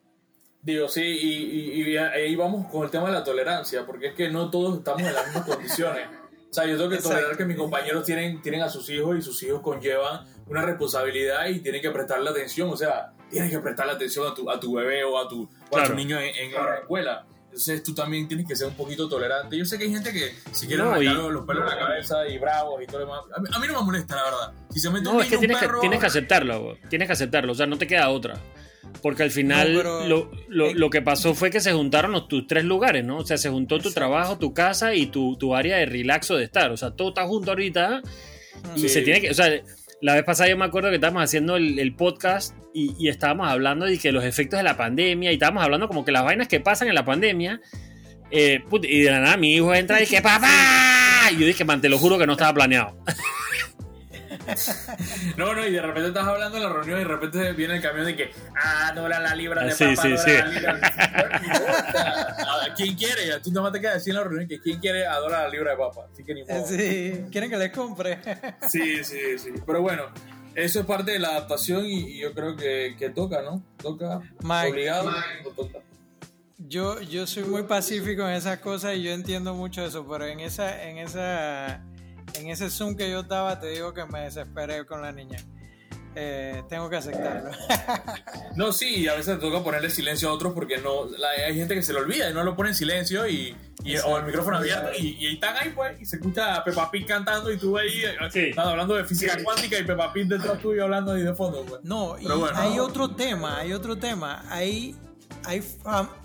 Digo, 0.62 0.90
sí, 0.90 1.04
y, 1.04 1.92
y, 1.92 1.98
ahí 1.98 2.36
vamos 2.36 2.66
con 2.72 2.84
el 2.84 2.90
tema 2.90 3.06
de 3.08 3.14
la 3.14 3.24
tolerancia, 3.24 3.86
porque 3.86 4.08
es 4.08 4.14
que 4.16 4.32
no 4.32 4.50
todos 4.50 4.80
estamos 4.80 5.04
en 5.04 5.14
las 5.14 5.26
mismas 5.28 5.46
condiciones. 5.46 6.08
O 6.50 6.54
sea, 6.56 6.66
yo 6.66 6.78
tengo 6.78 6.90
que 6.90 6.98
tolerar 6.98 7.36
que 7.36 7.46
mis 7.46 7.58
compañeros 7.58 8.06
tienen, 8.06 8.42
tienen 8.42 8.62
a 8.62 8.70
sus 8.70 8.90
hijos 8.90 9.18
y 9.18 9.22
sus 9.22 9.44
hijos 9.44 9.62
conllevan 9.62 10.26
una 10.48 10.62
responsabilidad 10.62 11.48
y 11.50 11.60
tienen 11.60 11.82
que 11.82 11.92
prestarle 11.92 12.30
atención. 12.30 12.70
O 12.70 12.78
sea, 12.78 13.12
tienes 13.30 13.52
que 13.52 13.60
prestarle 13.60 13.94
atención 13.94 14.28
a 14.28 14.34
tu, 14.34 14.50
a 14.50 14.60
tu 14.60 14.74
bebé 14.74 15.04
o 15.04 15.18
a 15.18 15.28
tu, 15.28 15.50
a 15.76 15.84
tu 15.84 15.94
niño 15.94 16.20
en, 16.20 16.52
la 16.52 16.76
escuela. 16.82 17.26
Entonces 17.46 17.84
tú 17.84 17.94
también 17.94 18.28
tienes 18.28 18.46
que 18.46 18.56
ser 18.56 18.68
un 18.68 18.76
poquito 18.76 19.08
tolerante. 19.08 19.58
Yo 19.58 19.64
sé 19.64 19.78
que 19.78 19.86
hay 19.86 19.92
gente 19.92 20.12
que 20.12 20.34
si 20.52 20.68
quiere 20.68 20.84
no, 20.84 21.30
los 21.30 21.46
pelos 21.46 21.72
en 21.72 21.78
la 21.78 21.86
cabeza 21.86 22.28
y 22.28 22.38
bravos 22.38 22.84
y 22.84 22.86
todo 22.86 23.00
lo 23.00 23.06
demás. 23.06 23.22
A 23.34 23.60
mí, 23.60 23.68
no 23.68 23.80
me 23.80 23.86
molesta, 23.86 24.16
la 24.16 24.24
verdad. 24.24 24.54
Si 24.72 24.80
se 24.80 24.90
mete 24.90 25.06
no, 25.06 25.22
es 25.22 25.30
que 25.30 25.38
tienes, 25.38 25.58
que 25.58 25.68
tienes 25.80 26.00
que 26.00 26.06
aceptarlo, 26.06 26.78
tienes 26.90 27.08
que 27.08 27.14
aceptarlo. 27.14 27.54
O 27.54 27.56
sea, 27.56 27.66
no 27.66 27.78
te 27.78 27.88
queda 27.88 28.10
otra. 28.10 28.38
Porque 29.02 29.24
al 29.24 29.32
final 29.32 29.74
lo, 29.74 30.32
lo, 30.50 30.74
lo, 30.74 30.90
que 30.90 31.02
pasó 31.02 31.34
fue 31.34 31.50
que 31.50 31.60
se 31.60 31.74
juntaron 31.74 32.28
tus 32.28 32.48
tres 32.48 32.66
lugares, 32.66 33.06
¿no? 33.06 33.18
O 33.20 33.26
sea, 33.26 33.38
se 33.38 33.50
juntó 33.50 33.80
tu 33.80 33.92
trabajo, 33.92 34.38
tu 34.38 34.54
casa 34.54 34.94
y 34.94 35.08
tu, 35.08 35.38
tu 35.38 35.56
área 35.56 35.78
de 35.78 35.86
relaxo 35.86 36.36
de 36.36 36.46
estar. 36.46 36.72
O 36.72 36.78
sea, 36.78 36.92
todo 36.92 37.10
está 37.10 37.26
junto 37.26 37.52
ahorita 37.52 38.02
y 38.76 38.90
se 38.90 39.02
tiene 39.02 39.22
que... 39.22 39.30
O 39.30 39.34
sea, 39.34 39.50
la 40.02 40.14
vez 40.14 40.24
pasada 40.24 40.50
yo 40.50 40.58
me 40.58 40.66
acuerdo 40.66 40.90
que 40.90 40.96
estábamos 40.96 41.24
haciendo 41.24 41.56
el, 41.56 41.96
podcast 41.96 42.56
y, 42.74 43.08
estábamos 43.08 43.48
hablando 43.48 43.86
de 43.86 43.98
que 43.98 44.12
los 44.12 44.24
efectos 44.24 44.58
de 44.58 44.64
la 44.64 44.78
pandemia 44.78 45.32
y 45.32 45.36
estábamos 45.36 45.64
hablando 45.64 45.88
como 45.88 46.04
que 46.04 46.12
las 46.12 46.24
vainas 46.24 46.48
que 46.48 46.60
pasan 46.60 46.88
en 46.88 46.96
la 46.96 47.06
pandemia. 47.06 47.62
Eh, 48.32 48.64
y 48.84 49.02
de 49.02 49.12
la 49.12 49.20
nada 49.20 49.38
mi 49.38 49.54
hijo 49.54 49.74
entra 49.74 49.98
y 49.98 50.02
dice, 50.02 50.22
papá. 50.22 50.50
Y 51.32 51.38
yo 51.38 51.48
dije, 51.48 51.64
man, 51.64 51.82
te 51.82 51.90
lo 51.90 51.98
juro 51.98 52.18
que 52.18 52.28
no 52.28 52.34
estaba 52.34 52.54
planeado. 52.54 52.98
no, 55.38 55.54
no, 55.54 55.66
y 55.66 55.72
de 55.72 55.82
repente 55.82 56.10
estás 56.10 56.28
hablando 56.28 56.58
en 56.58 56.64
la 56.64 56.70
reunión 56.70 57.00
y 57.00 57.04
de 57.04 57.08
repente 57.08 57.54
viene 57.54 57.76
el 57.76 57.82
camión 57.82 58.06
de 58.06 58.16
que, 58.16 58.32
ah, 58.56 58.92
dólar 58.96 59.22
la 59.22 59.36
libra 59.36 59.64
de 59.64 59.72
sí, 59.72 59.96
sí, 59.96 60.18
sí. 60.18 60.32
la 60.32 60.48
libra. 60.48 60.80
¿Quién 62.76 62.96
quiere? 62.96 63.40
Tú 63.42 63.52
nomás 63.52 63.72
te 63.72 63.82
quedas 63.82 63.98
así 63.98 64.10
en 64.10 64.18
la 64.18 64.24
reunión 64.24 64.48
que 64.48 64.60
¿quién 64.60 64.80
quiere 64.80 65.06
a 65.06 65.18
dólar 65.18 65.44
la 65.44 65.50
libra 65.50 65.72
de 65.72 65.78
papa? 65.78 66.08
Así 66.12 66.24
que 66.24 66.34
ni 66.34 66.44
modo. 66.44 66.68
Sí, 66.68 67.26
quieren 67.32 67.50
que 67.50 67.58
les 67.58 67.72
compre. 67.72 68.20
sí, 68.70 69.04
sí, 69.04 69.38
sí. 69.38 69.52
Pero 69.66 69.82
bueno, 69.82 70.04
eso 70.56 70.80
es 70.80 70.86
parte 70.86 71.12
de 71.12 71.20
la 71.20 71.30
adaptación 71.30 71.86
y, 71.86 72.20
yo 72.20 72.34
creo 72.34 72.56
que, 72.56 72.96
que, 72.98 73.10
toca, 73.10 73.42
¿no? 73.42 73.64
Toca. 73.82 74.22
obligado. 74.44 75.12
Toca. 75.56 75.80
Yo, 76.58 77.02
yo 77.02 77.28
soy 77.28 77.44
muy 77.44 77.64
pacífico 77.64 78.28
en 78.28 78.36
esas 78.36 78.60
cosas 78.60 78.96
y 78.96 79.04
yo 79.04 79.12
entiendo 79.12 79.54
mucho 79.54 79.86
eso, 79.86 80.08
pero 80.10 80.26
en 80.26 80.40
esa, 80.40 80.84
en 80.84 80.98
esa 80.98 81.82
en 82.40 82.50
ese 82.50 82.70
Zoom 82.70 82.96
que 82.96 83.10
yo 83.10 83.22
estaba, 83.22 83.60
te 83.60 83.68
digo 83.68 83.94
que 83.94 84.06
me 84.06 84.22
desesperé 84.22 84.86
con 84.86 85.02
la 85.02 85.12
niña. 85.12 85.38
Eh, 86.18 86.64
tengo 86.70 86.90
que 86.90 86.96
aceptarlo. 86.96 87.52
no, 88.56 88.72
sí, 88.72 89.06
a 89.08 89.16
veces 89.16 89.36
te 89.36 89.42
toca 89.42 89.62
ponerle 89.62 89.90
silencio 89.90 90.30
a 90.30 90.34
otros 90.34 90.54
porque 90.54 90.78
no 90.78 91.10
hay 91.46 91.56
gente 91.56 91.76
que 91.76 91.84
se 91.84 91.92
lo 91.92 92.00
olvida 92.00 92.30
y 92.30 92.34
no 92.34 92.44
lo 92.44 92.56
pone 92.56 92.70
en 92.70 92.76
silencio 92.76 93.28
y, 93.28 93.56
o 94.06 94.18
el 94.18 94.26
micrófono 94.26 94.58
abierto 94.58 94.92
y, 94.98 95.34
están 95.34 95.58
ahí 95.58 95.74
pues 95.76 96.02
y 96.02 96.06
se 96.06 96.16
escucha 96.16 96.56
a 96.56 96.64
Peppa 96.64 96.90
Pig 96.90 97.06
cantando 97.06 97.52
y 97.52 97.58
tú 97.58 97.78
ahí 97.78 98.04
eh, 98.34 98.54
hablando 98.56 98.96
de 98.96 99.04
física 99.04 99.38
cuántica 99.44 99.78
y 99.78 99.84
Peppa 99.84 100.14
Pig 100.14 100.28
detrás 100.28 100.60
tuyo 100.60 100.86
hablando 100.86 101.12
ahí 101.12 101.22
de 101.22 101.36
fondo. 101.36 101.66
Pues. 101.66 101.82
No, 101.84 102.18
y 102.18 102.26
hay 102.54 102.80
otro 102.80 103.14
tema, 103.14 103.60
hay 103.60 103.74
otro 103.74 103.98
tema. 103.98 104.46
Hay, 104.50 104.96
hay, 105.44 105.62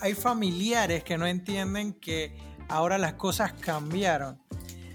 hay 0.00 0.14
familiares 0.14 1.02
que 1.02 1.18
no 1.18 1.26
entienden 1.26 1.94
que 1.94 2.38
ahora 2.68 2.96
las 2.96 3.14
cosas 3.14 3.54
cambiaron. 3.54 4.40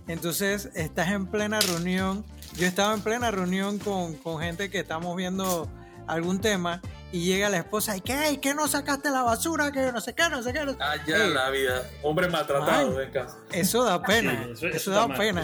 Entonces 0.07 0.69
estás 0.75 1.09
en 1.09 1.27
plena 1.27 1.59
reunión. 1.59 2.23
Yo 2.55 2.67
estaba 2.67 2.93
en 2.93 3.01
plena 3.01 3.31
reunión 3.31 3.79
con, 3.79 4.15
gente 4.39 4.69
que 4.69 4.79
estamos 4.79 5.15
viendo 5.15 5.67
algún 6.07 6.39
tema 6.39 6.81
y 7.11 7.25
llega 7.25 7.49
la 7.49 7.57
esposa 7.57 7.97
y 7.97 8.01
¿qué? 8.01 8.39
¿Qué 8.41 8.53
no 8.53 8.67
sacaste 8.67 9.09
la 9.09 9.23
basura? 9.23 9.71
Que 9.71 9.91
no 9.91 9.99
sé 10.01 10.13
qué, 10.13 10.29
no 10.29 10.43
sé 10.43 10.53
qué. 10.53 10.59
Ah, 10.79 10.95
ya 11.07 11.17
la 11.17 11.49
vida. 11.49 11.83
Hombre 12.03 12.29
maltratado 12.29 13.01
en 13.01 13.11
casa. 13.11 13.37
Eso 13.51 13.83
da 13.83 14.01
pena. 14.01 14.47
eso, 14.73 14.91
da 14.91 15.07
pena. 15.07 15.43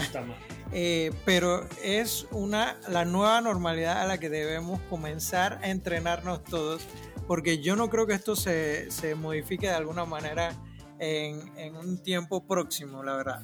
Eh, 0.74 1.12
pero 1.24 1.68
es 1.82 2.26
una 2.30 2.76
la 2.88 3.04
nueva 3.04 3.40
normalidad 3.40 4.00
a 4.00 4.06
la 4.06 4.18
que 4.18 4.30
debemos 4.30 4.80
comenzar 4.88 5.58
a 5.62 5.70
entrenarnos 5.70 6.44
todos. 6.44 6.82
Porque 7.26 7.58
yo 7.58 7.76
no 7.76 7.90
creo 7.90 8.06
que 8.06 8.14
esto 8.14 8.36
se, 8.36 8.90
se 8.90 9.14
modifique 9.14 9.66
de 9.66 9.74
alguna 9.74 10.04
manera 10.04 10.52
en, 10.98 11.52
en 11.56 11.76
un 11.76 11.98
tiempo 11.98 12.46
próximo, 12.46 13.02
la 13.02 13.16
verdad 13.16 13.42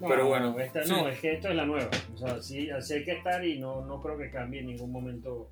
pero 0.00 0.26
bueno. 0.26 0.54
No, 0.88 1.08
es 1.08 1.20
que 1.20 1.34
esto 1.34 1.48
es 1.48 1.56
la 1.56 1.64
nueva. 1.64 1.90
O 2.14 2.18
sea, 2.18 2.42
sí, 2.42 2.70
así 2.70 2.94
hay 2.94 3.04
que 3.04 3.12
estar 3.12 3.44
y 3.44 3.58
no, 3.58 3.84
no 3.84 4.00
creo 4.02 4.18
que 4.18 4.30
cambie 4.30 4.60
en 4.60 4.66
ningún 4.66 4.92
momento. 4.92 5.50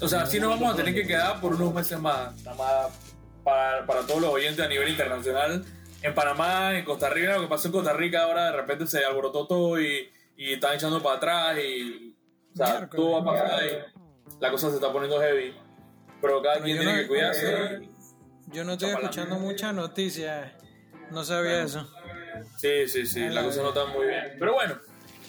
O 0.00 0.08
sea, 0.08 0.26
sí 0.26 0.40
nos 0.40 0.50
vamos 0.50 0.74
a 0.74 0.76
tener 0.76 0.94
que 0.94 1.06
quedar 1.06 1.40
por 1.40 1.54
unos 1.54 1.72
meses 1.72 1.98
más. 1.98 2.42
Nada 2.42 2.56
más 2.56 3.14
para, 3.44 3.86
para 3.86 4.00
todos 4.06 4.20
los 4.20 4.30
oyentes 4.30 4.64
a 4.64 4.68
nivel 4.68 4.88
internacional. 4.88 5.64
En 6.02 6.14
Panamá, 6.14 6.76
en 6.76 6.84
Costa 6.84 7.08
Rica, 7.08 7.36
lo 7.36 7.42
que 7.42 7.48
pasó 7.48 7.68
en 7.68 7.72
Costa 7.72 7.92
Rica 7.92 8.24
ahora 8.24 8.46
de 8.46 8.52
repente 8.52 8.86
se 8.86 9.04
alborotó 9.04 9.46
todo 9.46 9.80
y, 9.80 10.10
y 10.36 10.54
están 10.54 10.74
echando 10.74 11.02
para 11.02 11.16
atrás 11.16 11.58
y. 11.58 12.16
O 12.52 12.56
sea, 12.56 12.88
todo 12.88 13.12
va 13.12 13.20
a 13.20 13.24
pasar 13.24 13.60
ahí. 13.60 13.70
La 14.40 14.50
cosa 14.50 14.70
se 14.70 14.76
está 14.76 14.92
poniendo 14.92 15.20
heavy. 15.20 15.54
Pero 16.20 16.42
cada 16.42 16.60
quien 16.62 16.78
tiene 16.78 17.02
que 17.02 17.08
cuidarse. 17.08 17.88
Yo 18.48 18.64
no 18.64 18.72
estoy 18.72 18.90
escuchando 18.90 19.38
muchas 19.38 19.74
noticias. 19.74 20.52
No 21.10 21.24
sabía 21.24 21.62
eso. 21.62 21.88
Sí, 22.56 22.88
sí, 22.88 23.06
sí, 23.06 23.20
la 23.28 23.42
cosa 23.42 23.62
no 23.62 23.68
está 23.68 23.86
muy 23.86 24.06
bien. 24.06 24.36
Pero 24.38 24.54
bueno, 24.54 24.76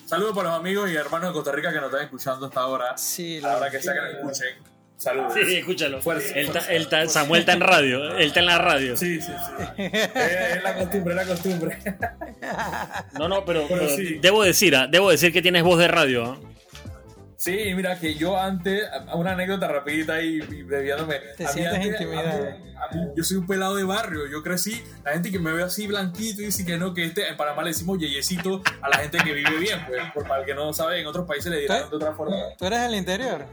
saludos 0.06 0.36
para 0.36 0.50
los 0.50 0.60
amigos 0.60 0.90
y 0.90 0.96
hermanos 0.96 1.30
de 1.30 1.34
Costa 1.34 1.52
Rica 1.52 1.72
que 1.72 1.78
nos 1.78 1.86
están 1.86 2.04
escuchando 2.06 2.46
hasta 2.48 2.60
ahora. 2.60 2.98
Sí, 2.98 3.40
la 3.42 3.56
verdad 3.56 3.72
que 3.72 3.82
sea 3.82 3.94
que 3.94 4.02
nos 4.02 4.42
escuchen. 4.42 4.76
Saludos. 4.98 5.34
Sí, 5.34 5.56
escúchalo. 5.58 6.02
Fuerza, 6.02 7.08
Samuel 7.10 7.42
está 7.42 7.54
en 7.54 7.60
radio. 7.60 8.12
Él 8.18 8.28
está 8.28 8.40
en 8.40 8.46
la 8.46 8.58
radio. 8.58 8.96
Sí, 8.96 9.20
sí, 9.20 9.32
sí. 9.32 9.84
es, 9.84 10.64
la 10.64 10.76
costumbre, 10.76 11.14
es 11.14 11.16
la 11.16 11.26
costumbre. 11.26 11.78
No, 13.20 13.28
no, 13.28 13.44
pero, 13.46 13.68
debo 14.22 14.44
decir, 14.44 14.76
ah, 14.76 14.88
debo 14.88 15.12
decir 15.12 15.34
que 15.34 15.42
tienes 15.42 15.64
voz 15.64 15.80
de 15.80 15.88
radio. 15.88 16.26
¿ah? 16.26 16.40
Sí, 17.38 17.74
mira 17.76 18.00
que 18.00 18.16
yo 18.16 18.38
antes, 18.40 18.84
una 19.14 19.34
anécdota 19.34 19.68
rapidita 19.68 20.22
y, 20.22 20.36
y 20.38 20.64
bebiéndome. 20.64 21.20
Te 21.38 21.48
sientes 21.48 21.86
intimidado. 21.86 22.48
yo 23.16 23.24
soy 23.24 23.38
un 23.38 23.48
pelado 23.48 23.76
de 23.76 23.84
barrio, 23.84 24.28
yo 24.28 24.42
crecí, 24.42 24.82
la 25.04 25.14
gente 25.14 25.32
que 25.32 25.40
me 25.40 25.52
ve 25.52 25.64
así 25.64 25.88
blanquito 25.88 26.42
y 26.42 26.46
dice 26.46 26.66
que 26.66 26.78
no, 26.78 26.94
que 26.94 27.06
este, 27.06 27.28
en 27.28 27.38
Panamá 27.38 27.64
le 27.64 27.70
decimos 27.70 28.00
yeyecito 28.00 28.62
a 28.82 28.90
la 28.90 28.98
gente 28.98 29.18
que 29.18 29.34
vive 29.34 29.58
bien, 29.58 29.80
pues, 29.88 30.02
por 30.14 30.28
para 30.28 30.42
el 30.42 30.46
que 30.46 30.54
no 30.54 30.72
sabe, 30.74 31.02
en 31.02 31.08
otros 31.08 31.28
países 31.28 31.52
le 31.52 31.60
dirán 31.60 31.90
de 31.90 31.96
otra 31.96 32.14
forma. 32.14 32.36
¿Tú 32.58 32.66
eres 32.66 32.82
del 32.82 32.96
interior? 32.96 33.46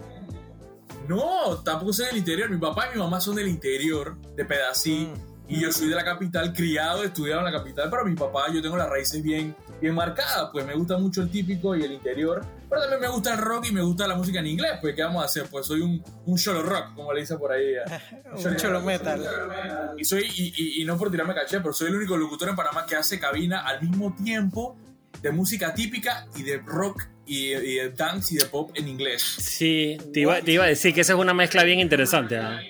No, 1.08 1.58
tampoco 1.64 1.92
soy 1.92 2.06
del 2.06 2.18
interior, 2.18 2.48
mi 2.50 2.58
papá 2.58 2.88
y 2.90 2.96
mi 2.96 3.02
mamá 3.02 3.20
son 3.20 3.34
del 3.34 3.48
interior, 3.48 4.16
de 4.36 4.44
Pedací. 4.44 5.12
Mm. 5.12 5.31
Y 5.48 5.60
yo 5.60 5.72
soy 5.72 5.88
de 5.88 5.94
la 5.94 6.04
capital, 6.04 6.52
criado, 6.52 7.02
estudiado 7.02 7.40
en 7.46 7.52
la 7.52 7.58
capital, 7.58 7.88
pero 7.90 8.04
mi 8.04 8.14
papá, 8.14 8.46
yo 8.52 8.62
tengo 8.62 8.76
las 8.76 8.88
raíces 8.88 9.22
bien, 9.22 9.54
bien 9.80 9.94
marcadas, 9.94 10.48
pues 10.52 10.64
me 10.64 10.74
gusta 10.74 10.96
mucho 10.96 11.22
el 11.22 11.30
típico 11.30 11.76
y 11.76 11.82
el 11.82 11.92
interior, 11.92 12.42
pero 12.70 12.80
también 12.80 13.00
me 13.02 13.08
gusta 13.08 13.34
el 13.34 13.38
rock 13.38 13.66
y 13.68 13.72
me 13.72 13.82
gusta 13.82 14.06
la 14.06 14.14
música 14.14 14.38
en 14.38 14.46
inglés, 14.46 14.72
pues 14.80 14.94
¿qué 14.94 15.02
vamos 15.02 15.22
a 15.22 15.26
hacer? 15.26 15.46
Pues 15.50 15.66
soy 15.66 15.82
un, 15.82 16.02
un 16.24 16.38
solo 16.38 16.62
rock, 16.62 16.94
como 16.94 17.12
le 17.12 17.20
dice 17.20 17.36
por 17.36 17.52
ahí. 17.52 17.74
un 18.44 18.56
cholo 18.56 18.80
metal. 18.80 19.94
Y, 19.98 20.04
soy, 20.04 20.24
y, 20.34 20.80
y, 20.80 20.84
no 20.86 20.96
por 20.96 21.10
tirarme 21.10 21.34
caché, 21.34 21.60
pero 21.60 21.72
soy 21.72 21.88
el 21.88 21.96
único 21.96 22.16
locutor 22.16 22.48
en 22.48 22.56
Panamá 22.56 22.86
que 22.86 22.96
hace 22.96 23.20
cabina 23.20 23.60
al 23.66 23.82
mismo 23.82 24.14
tiempo 24.14 24.76
de 25.20 25.32
música 25.32 25.74
típica 25.74 26.26
y 26.34 26.44
de 26.44 26.58
rock 26.58 27.02
y, 27.26 27.50
de 27.50 27.90
dance 27.90 28.34
y 28.34 28.38
de 28.38 28.46
pop 28.46 28.70
en 28.74 28.88
inglés. 28.88 29.22
Sí, 29.22 29.96
te 30.12 30.20
iba, 30.20 30.40
te 30.40 30.52
iba, 30.52 30.64
a 30.64 30.68
decir 30.68 30.94
que 30.94 31.02
esa 31.02 31.14
es 31.14 31.18
una 31.18 31.34
mezcla 31.34 31.62
bien 31.64 31.80
interesante. 31.80 32.36
¿ah? 32.38 32.60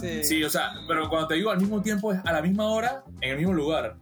Sí. 0.00 0.24
sí. 0.24 0.44
o 0.44 0.50
sea, 0.50 0.72
pero 0.86 1.08
cuando 1.08 1.28
te 1.28 1.34
digo 1.34 1.50
al 1.50 1.58
mismo 1.58 1.82
tiempo 1.82 2.12
es 2.12 2.20
a 2.24 2.32
la 2.32 2.42
misma 2.42 2.66
hora, 2.66 3.04
en 3.20 3.30
el 3.30 3.36
mismo 3.38 3.52
lugar. 3.52 3.96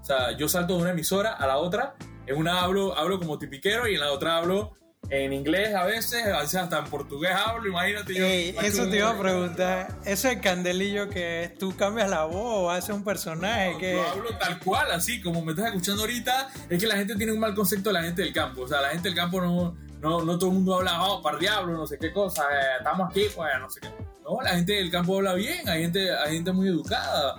O 0.00 0.04
sea, 0.04 0.36
yo 0.36 0.48
salto 0.48 0.76
de 0.76 0.82
una 0.82 0.90
emisora 0.90 1.32
a 1.32 1.46
la 1.46 1.56
otra, 1.56 1.94
en 2.26 2.36
una 2.36 2.62
hablo, 2.62 2.96
hablo 2.96 3.18
como 3.18 3.38
tipiquero 3.38 3.88
y 3.88 3.94
en 3.94 4.00
la 4.00 4.12
otra 4.12 4.38
hablo 4.38 4.76
en 5.10 5.32
inglés 5.32 5.74
a 5.74 5.84
veces, 5.84 6.26
a 6.26 6.40
veces 6.40 6.56
hasta 6.56 6.78
en 6.78 6.84
portugués 6.86 7.30
hablo, 7.32 7.68
imagínate 7.68 8.14
yo. 8.14 8.26
eso 8.60 8.88
te 8.88 8.96
iba 8.98 9.10
a 9.10 9.18
preguntar, 9.18 9.96
¿eso 10.04 10.28
es 10.28 10.40
candelillo 10.40 11.08
que 11.08 11.54
tú 11.58 11.76
cambias 11.76 12.08
la 12.08 12.24
voz 12.24 12.64
o 12.64 12.70
haces 12.70 12.94
un 12.94 13.04
personaje? 13.04 13.76
que... 13.78 13.94
Yo 13.94 14.08
hablo 14.08 14.30
tal 14.38 14.58
cual, 14.60 14.90
así 14.92 15.20
como 15.20 15.44
me 15.44 15.52
estás 15.52 15.66
escuchando 15.66 16.02
ahorita, 16.02 16.48
es 16.68 16.80
que 16.80 16.86
la 16.86 16.96
gente 16.96 17.16
tiene 17.16 17.32
un 17.32 17.40
mal 17.40 17.54
concepto 17.54 17.90
de 17.90 17.94
la 17.94 18.02
gente 18.02 18.22
del 18.22 18.32
campo, 18.32 18.62
o 18.62 18.68
sea, 18.68 18.80
la 18.80 18.88
gente 18.90 19.08
del 19.08 19.16
campo 19.16 19.40
no, 19.40 19.76
no, 20.00 20.22
no 20.22 20.38
todo 20.38 20.50
el 20.50 20.56
mundo 20.56 20.76
habla, 20.76 21.02
oh, 21.04 21.22
par 21.22 21.38
diablo, 21.38 21.72
no 21.72 21.86
sé 21.86 21.98
qué 21.98 22.12
cosa, 22.12 22.42
eh, 22.52 22.76
estamos 22.78 23.10
aquí, 23.10 23.26
pues, 23.34 23.50
no 23.60 23.70
sé 23.70 23.80
qué. 23.80 23.88
No, 24.24 24.40
la 24.42 24.50
gente 24.50 24.72
del 24.72 24.90
campo 24.90 25.16
habla 25.16 25.34
bien, 25.34 25.68
hay 25.68 25.82
gente, 25.82 26.10
hay 26.14 26.36
gente 26.36 26.50
muy 26.52 26.68
educada. 26.68 27.36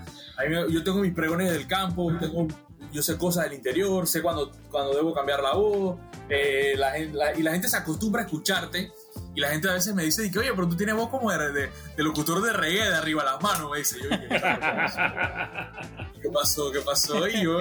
yo 0.70 0.84
tengo 0.84 0.99
mis 0.99 1.13
pregones 1.13 1.51
del 1.51 1.66
campo, 1.66 2.16
tengo 2.20 2.47
yo 2.95 3.03
sé 3.03 3.17
cosas 3.17 3.43
del 3.43 3.55
interior, 3.55 4.07
sé 4.07 4.21
cuando, 4.21 4.53
cuando 4.71 4.95
debo 4.95 5.13
cambiar 5.13 5.43
la 5.43 5.53
voz, 5.53 5.97
eh, 6.29 6.75
la, 6.77 6.97
y 6.97 7.43
la 7.43 7.51
gente 7.51 7.67
se 7.67 7.75
acostumbra 7.75 8.21
a 8.21 8.25
escucharte. 8.25 8.93
Y 9.35 9.41
la 9.41 9.49
gente 9.49 9.69
a 9.69 9.73
veces 9.73 9.93
me 9.93 10.03
dice, 10.03 10.31
que, 10.31 10.39
oye, 10.39 10.51
pero 10.55 10.69
tú 10.69 10.77
tienes 10.77 10.95
voz 10.95 11.09
como 11.09 11.29
de, 11.29 11.51
de, 11.51 11.69
locutor 11.97 12.41
de 12.41 12.53
reggae 12.53 12.89
de 12.89 12.95
arriba 12.95 13.23
a 13.23 13.25
las 13.25 13.41
manos, 13.41 13.69
me 13.69 13.79
dice. 13.79 13.97
Yo, 14.01 14.07
¿qué 16.21 16.29
pasó? 16.33 16.71
¿Qué 16.71 16.79
pasó? 16.79 17.27
Y 17.27 17.43
yo, 17.43 17.59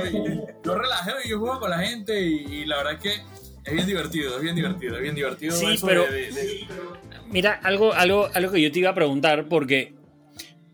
yo 0.64 0.74
relajé 0.76 1.10
y 1.24 1.30
yo 1.30 1.40
juego 1.40 1.58
con 1.58 1.70
la 1.70 1.80
gente 1.80 2.20
y, 2.20 2.64
la 2.64 2.76
verdad 2.76 2.92
es 2.92 3.00
que 3.00 3.14
es 3.64 3.72
bien 3.72 3.88
divertido, 3.88 4.36
es 4.36 4.42
bien 4.42 4.54
divertido, 4.54 4.94
es 4.94 5.02
bien 5.02 5.16
divertido. 5.16 5.56
Sí, 5.56 5.80
pero 5.84 6.04
mira, 7.26 7.58
algo, 7.64 7.92
algo, 7.92 8.28
algo 8.32 8.52
que 8.52 8.62
yo 8.62 8.70
te 8.70 8.78
iba 8.78 8.90
a 8.90 8.94
preguntar, 8.94 9.48
porque, 9.48 9.96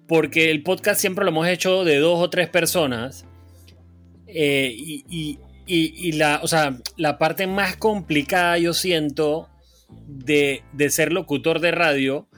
porque 0.06 0.50
el 0.50 0.62
podcast 0.62 1.00
siempre 1.00 1.24
lo 1.24 1.30
hemos 1.30 1.48
hecho 1.48 1.82
de 1.82 1.98
dos 1.98 2.20
o 2.20 2.28
tres 2.28 2.50
personas 2.50 3.24
eh, 4.34 4.74
y, 4.76 5.38
y, 5.66 6.12
la, 6.12 6.40
o 6.42 6.48
sea, 6.48 6.78
la 6.96 7.18
parte 7.18 7.46
más 7.46 7.76
complicada 7.76 8.58
yo 8.58 8.74
siento 8.74 9.48
de, 10.06 10.62
de, 10.72 10.90
ser 10.90 11.12
locutor 11.12 11.60
de 11.60 11.70
radio 11.70 12.28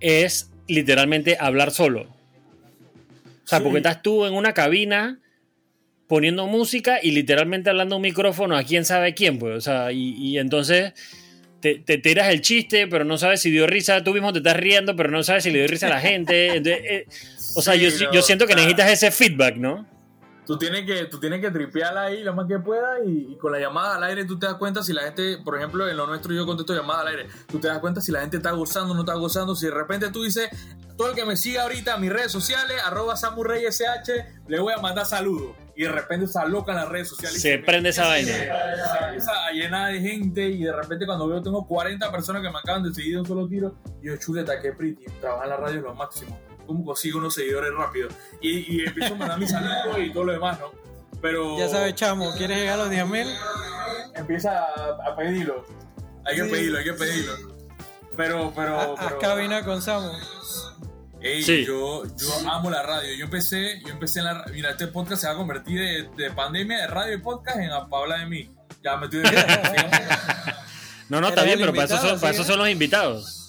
es 0.00 0.50
literalmente 0.68 1.36
hablar 1.40 1.72
solo. 1.72 2.02
O 2.02 3.46
sea, 3.48 3.60
porque 3.60 3.78
estás 3.78 4.02
tú 4.02 4.26
en 4.26 4.34
una 4.34 4.52
cabina 4.52 5.20
poniendo 6.06 6.46
música 6.46 6.98
y 7.02 7.10
literalmente 7.10 7.70
hablando 7.70 7.96
un 7.96 8.02
micrófono 8.02 8.56
a 8.56 8.62
quién 8.62 8.84
sabe 8.84 9.14
quién, 9.14 9.38
pues. 9.38 9.56
O 9.56 9.60
sea, 9.60 9.90
y, 9.90 10.14
y 10.16 10.38
entonces 10.38 10.92
te, 11.60 11.76
te, 11.76 11.98
tiras 11.98 12.28
el 12.28 12.40
chiste, 12.40 12.86
pero 12.86 13.04
no 13.04 13.18
sabes 13.18 13.40
si 13.40 13.50
dio 13.50 13.66
risa. 13.66 14.02
Tú 14.04 14.12
mismo 14.12 14.32
te 14.32 14.38
estás 14.38 14.56
riendo, 14.56 14.94
pero 14.94 15.10
no 15.10 15.22
sabes 15.22 15.44
si 15.44 15.50
le 15.50 15.58
dio 15.58 15.68
risa 15.68 15.86
a 15.86 15.90
la 15.90 16.00
gente. 16.00 16.62
Eh, 16.64 17.06
o 17.56 17.62
sea, 17.62 17.74
yo, 17.74 17.88
yo, 18.12 18.22
siento 18.22 18.46
que 18.46 18.54
necesitas 18.54 18.90
ese 18.90 19.10
feedback, 19.10 19.56
¿no? 19.56 19.86
Tú 20.48 20.56
tienes 20.56 20.86
que, 20.86 21.04
tú 21.04 21.20
tienes 21.20 21.42
que 21.42 21.50
tripearla 21.50 22.04
ahí 22.04 22.22
lo 22.22 22.32
más 22.34 22.46
que 22.46 22.58
pueda 22.58 23.04
y, 23.04 23.36
con 23.36 23.52
la 23.52 23.60
llamada 23.60 23.96
al 23.96 24.04
aire 24.04 24.24
tú 24.24 24.38
te 24.38 24.46
das 24.46 24.54
cuenta 24.54 24.82
si 24.82 24.94
la 24.94 25.02
gente, 25.02 25.36
por 25.44 25.58
ejemplo, 25.58 25.86
en 25.86 25.94
lo 25.94 26.06
nuestro 26.06 26.32
yo 26.32 26.46
contesto 26.46 26.74
llamada 26.74 27.02
al 27.02 27.08
aire, 27.08 27.26
tú 27.46 27.60
te 27.60 27.68
das 27.68 27.78
cuenta 27.80 28.00
si 28.00 28.10
la 28.12 28.22
gente 28.22 28.38
está 28.38 28.52
gozando 28.52 28.92
o 28.92 28.94
no 28.94 29.02
está 29.02 29.12
gozando, 29.12 29.54
si 29.54 29.66
de 29.66 29.74
repente 29.74 30.10
tú 30.10 30.22
dices, 30.22 30.48
todo 30.96 31.10
el 31.10 31.14
que 31.14 31.26
me 31.26 31.36
siga 31.36 31.64
ahorita 31.64 31.96
en 31.96 32.00
mis 32.00 32.10
redes 32.10 32.32
sociales, 32.32 32.80
arroba 32.82 33.14
SH, 33.14 34.12
le 34.48 34.58
voy 34.58 34.72
a 34.72 34.78
mandar 34.78 35.04
saludos. 35.04 35.54
Y 35.76 35.82
de 35.82 35.92
repente 35.92 36.24
está 36.24 36.46
loca 36.46 36.72
en 36.72 36.78
las 36.78 36.88
redes 36.88 37.08
sociales. 37.08 37.40
Se 37.40 37.58
prende 37.58 37.90
esa 37.90 38.08
vaina. 38.08 38.32
Empieza 39.04 39.32
a 39.46 39.52
llenar 39.52 39.92
de 39.92 40.00
gente 40.00 40.48
y 40.48 40.64
de 40.64 40.72
repente 40.72 41.04
cuando 41.04 41.28
veo 41.28 41.42
tengo 41.42 41.66
40 41.66 42.10
personas 42.10 42.42
que 42.42 42.50
me 42.50 42.58
acaban 42.58 42.82
de 42.82 42.94
seguir 42.94 43.12
de 43.12 43.20
un 43.20 43.26
solo 43.26 43.46
tiro, 43.46 43.76
yo 44.02 44.16
chuleta, 44.16 44.58
que 44.60 44.72
pretty, 44.72 45.04
trabajar 45.20 45.44
en 45.44 45.50
la 45.50 45.56
radio 45.58 45.80
lo 45.82 45.94
máximo 45.94 46.47
cómo 46.68 46.84
consigo 46.84 47.18
unos 47.18 47.34
seguidores 47.34 47.72
rápido. 47.74 48.08
Y, 48.40 48.76
y 48.76 48.84
empiezo 48.84 49.14
a 49.14 49.16
mandar 49.16 49.38
mis 49.40 49.50
saludos 49.50 49.98
y 49.98 50.12
todo 50.12 50.24
lo 50.24 50.32
demás, 50.32 50.60
¿no? 50.60 50.70
Pero... 51.20 51.58
Ya 51.58 51.68
sabes, 51.68 51.94
chamo, 51.94 52.32
¿quieres 52.36 52.58
llegar 52.58 52.78
a 52.78 52.84
los 52.84 52.92
10.000? 52.92 53.26
Empieza 54.14 54.62
a, 54.62 55.16
pedirlo. 55.16 55.64
Hay 56.26 56.36
que 56.36 56.44
pedirlo, 56.44 56.78
hay 56.78 56.84
que 56.84 56.92
pedirlo. 56.92 57.32
Pero, 58.16 58.52
pero... 58.54 58.98
Haz 58.98 59.14
cabina 59.14 59.64
con 59.64 59.80
Samu. 59.80 60.12
Ey, 61.20 61.42
sí. 61.42 61.64
yo, 61.64 62.04
yo 62.04 62.48
amo 62.48 62.70
la 62.70 62.82
radio. 62.82 63.12
Yo 63.16 63.24
empecé, 63.24 63.80
yo 63.80 63.88
empecé 63.88 64.20
en 64.20 64.26
la 64.26 64.44
Mira, 64.52 64.70
este 64.70 64.86
podcast 64.86 65.22
se 65.22 65.26
va 65.26 65.32
a 65.32 65.36
convertir 65.36 65.80
de, 65.80 66.08
de 66.16 66.30
pandemia 66.30 66.82
de 66.82 66.86
radio 66.86 67.14
y 67.14 67.20
podcast 67.20 67.58
en 67.58 67.72
a 67.72 67.88
Paula 67.88 68.18
de 68.18 68.26
mí. 68.26 68.50
Ya 68.84 68.96
me 68.98 69.06
estoy 69.06 69.22
No, 71.08 71.20
no, 71.20 71.28
está 71.28 71.42
bien, 71.42 71.58
pero 71.58 71.72
para 71.72 71.86
eso, 71.86 71.96
son, 71.96 72.20
para 72.20 72.34
eso 72.34 72.44
son 72.44 72.58
los 72.58 72.68
invitados. 72.68 73.47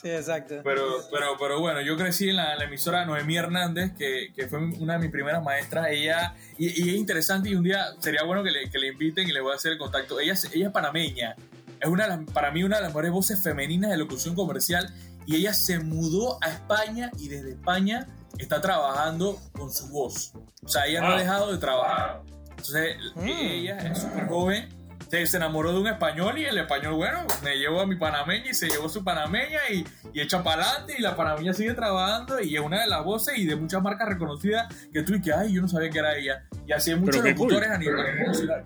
Sí, 0.00 0.10
exacto. 0.10 0.60
Pero, 0.62 0.84
pero, 1.10 1.36
pero 1.38 1.60
bueno, 1.60 1.80
yo 1.80 1.96
crecí 1.96 2.30
en 2.30 2.36
la, 2.36 2.54
emisora 2.54 3.04
Noemí 3.04 3.36
Hernández, 3.36 3.92
que, 3.98 4.32
que, 4.34 4.46
fue 4.46 4.60
una 4.78 4.92
de 4.92 5.00
mis 5.00 5.10
primeras 5.10 5.42
maestras. 5.42 5.88
Ella, 5.90 6.34
y, 6.56 6.68
es 6.68 6.96
interesante, 6.96 7.48
y 7.48 7.56
un 7.56 7.64
día 7.64 7.84
sería 7.98 8.22
bueno 8.22 8.44
que 8.44 8.52
le, 8.52 8.70
que 8.70 8.78
le, 8.78 8.88
inviten 8.88 9.28
y 9.28 9.32
le 9.32 9.40
voy 9.40 9.52
a 9.52 9.56
hacer 9.56 9.72
el 9.72 9.78
contacto. 9.78 10.20
Ella, 10.20 10.34
ella 10.52 10.66
es 10.68 10.72
panameña. 10.72 11.34
Es 11.80 11.88
una 11.88 12.24
para 12.32 12.52
mí 12.52 12.62
una 12.62 12.76
de 12.76 12.82
las 12.82 12.90
mejores 12.90 13.10
voces 13.10 13.42
femeninas 13.42 13.90
de 13.90 13.96
locución 13.96 14.36
comercial. 14.36 14.94
Y 15.26 15.36
ella 15.36 15.52
se 15.52 15.80
mudó 15.80 16.38
a 16.42 16.48
España 16.48 17.10
y 17.18 17.28
desde 17.28 17.50
España 17.50 18.06
está 18.38 18.60
trabajando 18.60 19.38
con 19.52 19.72
su 19.72 19.88
voz. 19.88 20.32
O 20.64 20.68
sea, 20.68 20.86
ella 20.86 21.00
no 21.00 21.08
ha 21.08 21.18
dejado 21.18 21.52
de 21.52 21.58
trabajar. 21.58 22.22
Entonces, 22.50 22.96
mm. 23.16 23.28
ella 23.28 23.78
es 23.78 23.98
súper 23.98 24.26
joven 24.26 24.77
se, 25.08 25.36
enamoró 25.36 25.72
de 25.72 25.80
un 25.80 25.86
español 25.86 26.38
y 26.38 26.44
el 26.44 26.58
español, 26.58 26.94
bueno, 26.94 27.26
me 27.42 27.56
llevó 27.56 27.80
a 27.80 27.86
mi 27.86 27.96
panameña 27.96 28.50
y 28.50 28.54
se 28.54 28.68
llevó 28.68 28.88
su 28.88 29.02
panameña 29.02 29.60
y, 29.70 29.84
y 30.12 30.20
echa 30.20 30.42
para 30.42 30.64
adelante 30.64 30.94
y 30.98 31.02
la 31.02 31.16
panameña 31.16 31.54
sigue 31.54 31.74
trabajando 31.74 32.40
y 32.40 32.56
es 32.56 32.60
una 32.60 32.82
de 32.82 32.88
las 32.88 33.04
voces 33.04 33.38
y 33.38 33.46
de 33.46 33.56
muchas 33.56 33.82
marcas 33.82 34.08
reconocidas 34.08 34.72
que 34.92 35.02
tú 35.02 35.14
y 35.14 35.20
que, 35.20 35.32
ay, 35.32 35.54
yo 35.54 35.62
no 35.62 35.68
sabía 35.68 35.90
que 35.90 35.98
era 35.98 36.16
ella. 36.16 36.44
Y 36.66 36.72
así 36.72 36.90
hay 36.90 37.00
muchos 37.00 37.24
locutores 37.24 37.70
a 37.70 37.78
nivel 37.78 37.98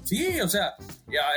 Sí, 0.03 0.40
o 0.40 0.49
sea, 0.49 0.74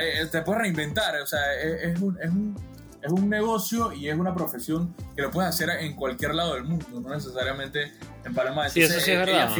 eh, 0.00 0.26
te 0.30 0.42
puedes 0.42 0.62
reinventar, 0.62 1.16
o 1.20 1.26
sea, 1.26 1.54
es, 1.54 2.00
un, 2.00 2.18
es 2.20 2.30
un 2.30 2.56
es 3.02 3.12
un 3.12 3.28
negocio 3.28 3.92
y 3.92 4.08
es 4.08 4.16
una 4.16 4.34
profesión 4.34 4.94
que 5.14 5.22
lo 5.22 5.30
puedes 5.30 5.48
hacer 5.48 5.70
en 5.70 5.94
cualquier 5.94 6.34
lado 6.34 6.54
del 6.54 6.64
mundo, 6.64 6.86
no 7.00 7.08
necesariamente 7.10 7.92
en 8.24 8.34
Panamá. 8.34 8.68
sí, 8.68 8.82
eso 8.82 9.00
sí 9.00 9.12
es 9.12 9.18
verdad. 9.18 9.50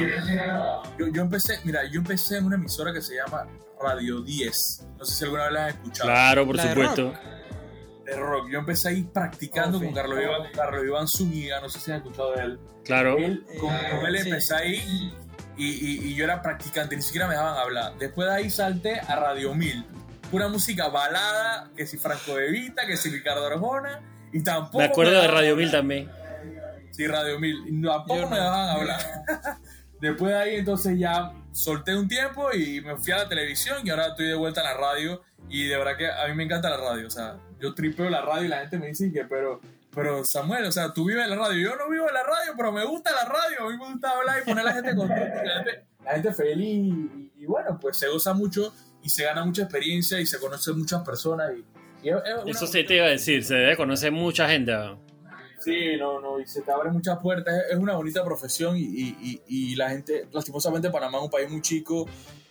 Yo, 0.99 1.07
yo, 1.09 1.23
empecé, 1.23 1.61
mira, 1.65 1.85
yo 1.91 2.01
empecé 2.01 2.39
en 2.39 2.47
una 2.47 2.57
emisora 2.57 2.93
que 2.93 3.03
se 3.03 3.15
llama 3.17 3.47
Radio 3.81 4.21
10. 4.21 4.87
No 4.99 5.05
sé 5.05 5.15
si 5.15 5.25
alguna 5.25 5.45
vez 5.45 5.53
la 5.53 5.67
has 5.67 5.75
escuchado. 5.75 6.11
Claro, 6.11 6.47
por 6.47 6.59
supuesto. 6.59 7.15
De 8.05 8.17
rock. 8.17 8.49
Yo 8.51 8.59
empecé 8.61 8.89
ahí 8.89 9.03
practicando 9.03 9.79
con 9.79 9.93
Carlos 9.93 10.19
Iván, 10.23 10.53
Carlos 10.55 10.85
Iván 10.85 11.09
Zúñiga, 11.09 11.61
no 11.61 11.69
sé 11.69 11.81
si 11.81 11.91
han 11.91 11.99
escuchado 11.99 12.33
de 12.33 12.43
él. 12.43 12.61
Claro. 12.85 13.17
con, 13.61 14.07
él 14.07 14.17
empecé 14.17 14.55
ahí 14.55 15.13
y, 15.57 16.11
y, 16.11 16.15
yo 16.15 16.25
era 16.25 16.41
practicante, 16.43 16.95
ni 16.95 17.03
siquiera 17.03 17.27
me 17.27 17.35
dejaban 17.35 17.59
hablar. 17.59 17.95
Después 17.99 18.29
de 18.29 18.35
ahí 18.35 18.51
salté 18.51 19.01
a 19.01 19.17
Radio 19.17 19.55
1000. 19.55 19.85
Pura 20.31 20.49
música 20.49 20.89
balada, 20.89 21.71
que 21.77 21.87
si 21.87 21.99
Franco 21.99 22.37
de 22.37 22.51
Vita, 22.51 22.87
que 22.87 22.97
si 22.97 23.11
Ricardo 23.11 23.47
Arjona, 23.47 24.01
y 24.33 24.43
tampoco... 24.43 24.79
Me 24.79 24.85
acuerdo 24.85 25.21
de 25.21 25.29
Radio 25.29 25.57
1000 25.57 25.71
también. 25.71 26.11
Sí, 26.91 27.07
Radio 27.07 27.39
1000. 27.39 27.57
Y 27.69 27.83
tampoco 27.83 28.29
me 28.29 28.37
dejaban 28.37 28.69
hablar. 28.71 29.01
Después 30.01 30.33
de 30.33 30.39
ahí 30.39 30.57
entonces 30.57 30.99
ya 30.99 31.33
solté 31.53 31.97
un 31.97 32.07
tiempo 32.07 32.53
y 32.53 32.81
me 32.83 32.97
fui 32.97 33.13
a 33.13 33.19
la 33.19 33.29
televisión 33.29 33.79
y 33.85 33.91
ahora 33.91 34.09
estoy 34.09 34.27
de 34.27 34.35
vuelta 34.35 34.61
en 34.61 34.67
la 34.67 34.75
radio 34.75 35.23
y 35.49 35.67
de 35.69 35.77
verdad 35.77 35.97
que 35.97 36.11
a 36.11 36.27
mí 36.29 36.35
me 36.35 36.45
encanta 36.45 36.69
la 36.69 36.77
radio, 36.77 37.07
o 37.07 37.11
sea, 37.11 37.39
yo 37.59 37.75
tripeo 37.75 38.11
la 38.11 38.21
radio 38.21 38.45
y 38.45 38.49
la 38.49 38.61
gente 38.61 38.79
me 38.79 38.89
dice 38.89 39.11
que 39.11 39.25
pero 39.25 39.61
pero 39.95 40.23
Samuel, 40.27 40.67
o 40.67 40.73
sea, 40.73 40.93
tú 40.93 41.07
vives 41.07 41.25
en 41.25 41.31
la 41.31 41.37
radio, 41.37 41.71
yo 41.71 41.77
no 41.77 41.89
vivo 41.89 42.07
en 42.07 42.13
la 42.13 42.23
radio, 42.23 42.53
pero 42.55 42.71
me 42.71 42.85
gusta 42.85 43.13
la 43.13 43.25
radio, 43.25 43.63
a 43.63 43.71
mí 43.71 43.79
me 43.79 43.93
gusta 43.93 44.11
hablar 44.11 44.43
y 44.43 44.45
poner 44.45 44.61
a 44.61 44.65
la 44.65 44.75
gente 44.75 44.95
contenta, 44.95 45.43
la 45.43 45.55
gente, 45.55 45.87
la 46.05 46.13
gente 46.13 46.35
feliz 46.35 46.95
y, 47.35 47.47
bueno, 47.47 47.79
pues 47.81 47.97
se 47.97 48.09
goza 48.09 48.35
mucho 48.35 48.75
y 49.07 49.09
se 49.09 49.23
gana 49.23 49.45
mucha 49.45 49.63
experiencia 49.63 50.21
y 50.21 50.27
se 50.27 50.41
conocen 50.41 50.77
muchas 50.79 51.03
personas 51.05 51.53
y, 51.57 51.65
Eso 52.51 52.67
sí 52.67 52.85
te 52.85 52.97
iba 52.97 53.07
a 53.07 53.11
decir, 53.11 53.45
se 53.45 53.55
debe 53.55 53.77
conocer 53.77 54.11
mucha 54.11 54.49
gente. 54.49 54.73
Sí, 55.61 55.97
no, 55.97 56.21
no, 56.21 56.41
y 56.41 56.47
se 56.47 56.63
te 56.63 56.73
abren 56.73 56.93
muchas 56.93 57.19
puertas. 57.21 57.55
Es 57.71 57.77
una 57.77 57.95
bonita 57.95 58.25
profesión 58.25 58.77
y, 58.77 58.83
y, 58.83 59.43
y 59.47 59.77
la 59.77 59.91
gente, 59.91 60.29
lastimosamente, 60.33 60.91
Panamá 60.91 61.19
es 61.19 61.25
un 61.25 61.31
país 61.31 61.49
muy 61.49 61.63
chico 61.63 62.07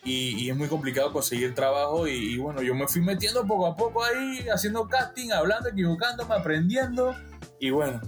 y, 0.06 0.50
es 0.50 0.56
muy 0.56 0.70
complicado 0.70 1.12
conseguir 1.12 1.54
trabajo. 1.54 2.08
Y, 2.08 2.38
bueno, 2.38 2.62
yo 2.62 2.74
me 2.74 2.88
fui 2.88 3.02
metiendo 3.02 3.46
poco 3.46 3.68
a 3.68 3.76
poco 3.76 4.04
ahí, 4.04 4.46
haciendo 4.48 4.88
casting, 4.88 5.32
hablando, 5.32 5.70
equivocándome, 5.70 6.36
aprendiendo. 6.36 7.16
Y 7.60 7.70
bueno. 7.70 8.00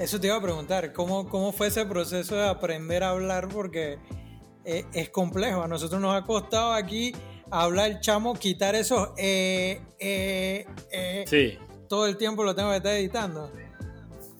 Eso 0.00 0.18
te 0.18 0.26
iba 0.26 0.36
a 0.36 0.42
preguntar, 0.42 0.92
¿cómo, 0.92 1.28
cómo 1.28 1.52
fue 1.52 1.68
ese 1.68 1.86
proceso 1.86 2.34
de 2.34 2.48
aprender 2.48 3.04
a 3.04 3.10
hablar? 3.10 3.48
Porque 3.48 3.98
es, 4.64 4.84
es 4.92 5.10
complejo. 5.10 5.62
A 5.62 5.68
nosotros 5.68 6.00
nos 6.00 6.14
ha 6.14 6.24
costado 6.24 6.72
aquí 6.72 7.14
hablar 7.50 8.00
chamo, 8.00 8.34
quitar 8.34 8.74
esos 8.74 9.10
eh, 9.16 9.80
eh, 9.98 10.66
eh. 10.90 11.24
Sí. 11.26 11.58
Todo 11.88 12.06
el 12.06 12.16
tiempo 12.16 12.44
lo 12.44 12.54
tengo 12.54 12.70
que 12.70 12.76
estar 12.76 12.92
editando. 12.92 13.50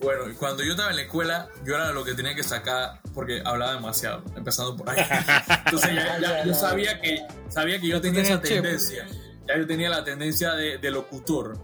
Bueno, 0.01 0.23
cuando 0.37 0.63
yo 0.63 0.71
estaba 0.71 0.91
en 0.91 0.95
la 0.95 1.01
escuela, 1.01 1.49
yo 1.65 1.75
era 1.75 1.91
lo 1.91 2.05
que 2.05 2.13
tenía 2.13 2.33
que 2.33 2.43
sacar 2.43 3.01
porque 3.13 3.41
hablaba 3.43 3.73
demasiado, 3.73 4.23
empezando 4.35 4.77
por 4.77 4.89
ahí. 4.89 5.03
Entonces 5.65 5.91
ya, 5.93 6.45
yo 6.45 6.53
sabía 6.53 7.01
que, 7.01 7.25
sabía 7.49 7.81
que 7.81 7.87
yo 7.87 7.99
tenía 7.99 8.21
esa 8.21 8.41
tendencia. 8.41 9.07
Ya 9.47 9.57
yo 9.57 9.67
tenía 9.67 9.89
la 9.89 10.03
tendencia 10.03 10.53
de, 10.53 10.77
de, 10.77 10.91
locutor. 10.91 11.57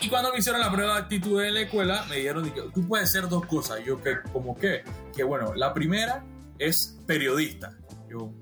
Y 0.00 0.08
cuando 0.08 0.32
me 0.32 0.38
hicieron 0.38 0.60
la 0.60 0.72
prueba 0.72 0.94
de 0.94 1.00
actitud 1.00 1.40
en 1.42 1.54
la 1.54 1.60
escuela, 1.60 2.04
me 2.08 2.16
dijeron 2.16 2.52
tú 2.74 2.88
puedes 2.88 3.10
ser 3.10 3.28
dos 3.28 3.46
cosas. 3.46 3.84
Yo, 3.84 4.02
que 4.02 4.16
¿como 4.32 4.58
qué? 4.58 4.82
Que 5.14 5.22
bueno, 5.22 5.54
la 5.54 5.72
primera 5.72 6.24
es 6.58 6.98
periodista. 7.06 7.76
Yo, 8.08 8.32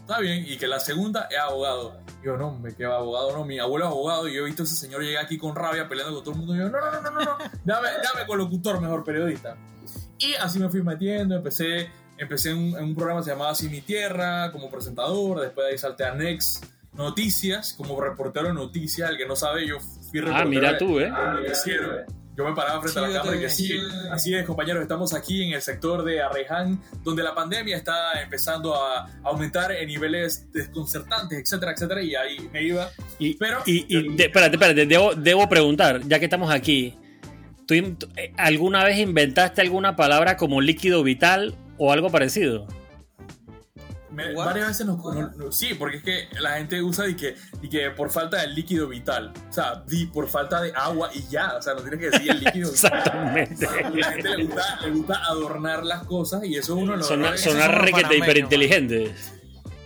está 0.00 0.20
bien. 0.20 0.44
Y 0.46 0.58
que 0.58 0.68
la 0.68 0.78
segunda 0.78 1.28
es 1.30 1.38
abogado. 1.38 2.01
Yo, 2.24 2.36
no, 2.36 2.58
me 2.58 2.74
quedo 2.74 2.94
abogado, 2.94 3.32
no, 3.32 3.44
mi 3.44 3.58
abuelo 3.58 3.86
es 3.86 3.90
abogado 3.90 4.28
y 4.28 4.34
yo 4.34 4.42
he 4.42 4.44
visto 4.46 4.62
a 4.62 4.66
ese 4.66 4.76
señor 4.76 5.02
llegar 5.02 5.24
aquí 5.24 5.38
con 5.38 5.56
rabia 5.56 5.88
peleando 5.88 6.14
con 6.14 6.24
todo 6.24 6.34
el 6.34 6.38
mundo. 6.38 6.54
Y 6.54 6.58
yo, 6.58 6.70
no, 6.70 6.80
no, 6.80 6.90
no, 6.90 7.10
no, 7.10 7.20
no, 7.20 7.38
dame, 7.64 7.88
dame 7.88 8.26
con 8.26 8.38
locutor, 8.38 8.80
mejor 8.80 9.04
periodista. 9.04 9.56
Y 10.18 10.34
así 10.34 10.58
me 10.58 10.68
fui 10.68 10.82
metiendo, 10.82 11.34
empecé, 11.34 11.90
empecé 12.16 12.50
en, 12.50 12.76
un 12.76 12.94
programa 12.94 13.20
que 13.20 13.24
se 13.24 13.30
llamaba 13.30 13.50
Así 13.50 13.68
Mi 13.68 13.80
Tierra 13.80 14.52
como 14.52 14.70
presentador, 14.70 15.40
después 15.40 15.66
de 15.66 15.72
ahí 15.72 15.78
salté 15.78 16.04
a 16.04 16.14
Next 16.14 16.64
Noticias 16.94 17.72
como 17.72 18.00
reportero 18.00 18.48
de 18.48 18.54
noticias, 18.54 19.08
el 19.08 19.16
que 19.16 19.26
no 19.26 19.34
sabe, 19.34 19.66
yo 19.66 19.80
fui 19.80 20.20
reportero. 20.20 20.36
Ah, 20.36 20.44
mira 20.44 20.76
tú, 20.76 21.00
¿eh? 21.00 21.10
Yo 22.36 22.44
me 22.44 22.54
paraba 22.54 22.80
frente 22.80 22.98
a 22.98 23.02
la 23.02 23.12
cámara 23.12 23.36
y 23.36 23.40
decía, 23.40 23.76
así 24.10 24.34
es, 24.34 24.46
compañeros, 24.46 24.80
estamos 24.80 25.12
aquí 25.12 25.42
en 25.42 25.52
el 25.52 25.60
sector 25.60 26.02
de 26.02 26.22
Arreján, 26.22 26.80
donde 27.04 27.22
la 27.22 27.34
pandemia 27.34 27.76
está 27.76 28.22
empezando 28.22 28.74
a 28.74 29.06
aumentar 29.22 29.70
en 29.72 29.86
niveles 29.86 30.50
desconcertantes, 30.50 31.38
etcétera, 31.38 31.72
etcétera, 31.72 32.02
y 32.02 32.14
ahí 32.14 32.48
me 32.50 32.62
iba. 32.62 32.90
Y, 33.18 33.34
pero, 33.34 33.62
y, 33.66 34.18
espérate, 34.18 34.56
espérate, 34.56 34.86
debo, 34.86 35.14
debo 35.14 35.46
preguntar, 35.46 36.00
ya 36.08 36.18
que 36.18 36.24
estamos 36.24 36.50
aquí, 36.50 36.98
¿tú 37.66 37.74
eh, 37.74 38.32
alguna 38.38 38.82
vez 38.82 38.98
inventaste 38.98 39.60
alguna 39.60 39.94
palabra 39.94 40.38
como 40.38 40.62
líquido 40.62 41.02
vital 41.02 41.54
o 41.76 41.92
algo 41.92 42.08
parecido? 42.08 42.66
Varias 44.36 44.68
veces 44.68 44.86
nos, 44.86 45.56
Sí, 45.56 45.74
porque 45.74 45.98
es 45.98 46.02
que 46.02 46.28
la 46.40 46.52
gente 46.52 46.82
usa 46.82 47.08
y 47.08 47.14
que, 47.14 47.36
y 47.60 47.68
que 47.68 47.90
por 47.90 48.10
falta 48.10 48.40
de 48.40 48.48
líquido 48.48 48.88
vital. 48.88 49.32
O 49.48 49.52
sea, 49.52 49.82
di 49.86 50.06
por 50.06 50.28
falta 50.28 50.60
de 50.60 50.72
agua 50.74 51.10
y 51.14 51.22
ya. 51.28 51.56
O 51.56 51.62
sea, 51.62 51.74
no 51.74 51.80
tienes 51.80 52.00
que 52.00 52.10
decir 52.10 52.30
el 52.30 52.40
líquido 52.40 52.70
vital. 52.72 52.92
Exactamente. 52.92 53.66
la 53.94 54.12
gente 54.12 54.36
le 54.36 54.44
gusta, 54.44 54.78
le 54.82 54.90
gusta, 54.90 55.24
adornar 55.26 55.84
las 55.84 56.04
cosas 56.04 56.44
y 56.44 56.56
eso 56.56 56.76
uno 56.76 56.96
lo. 56.96 57.02
Sonar, 57.02 57.38
sonar 57.38 57.82
requete 57.82 58.16
hiperinteligente. 58.16 59.14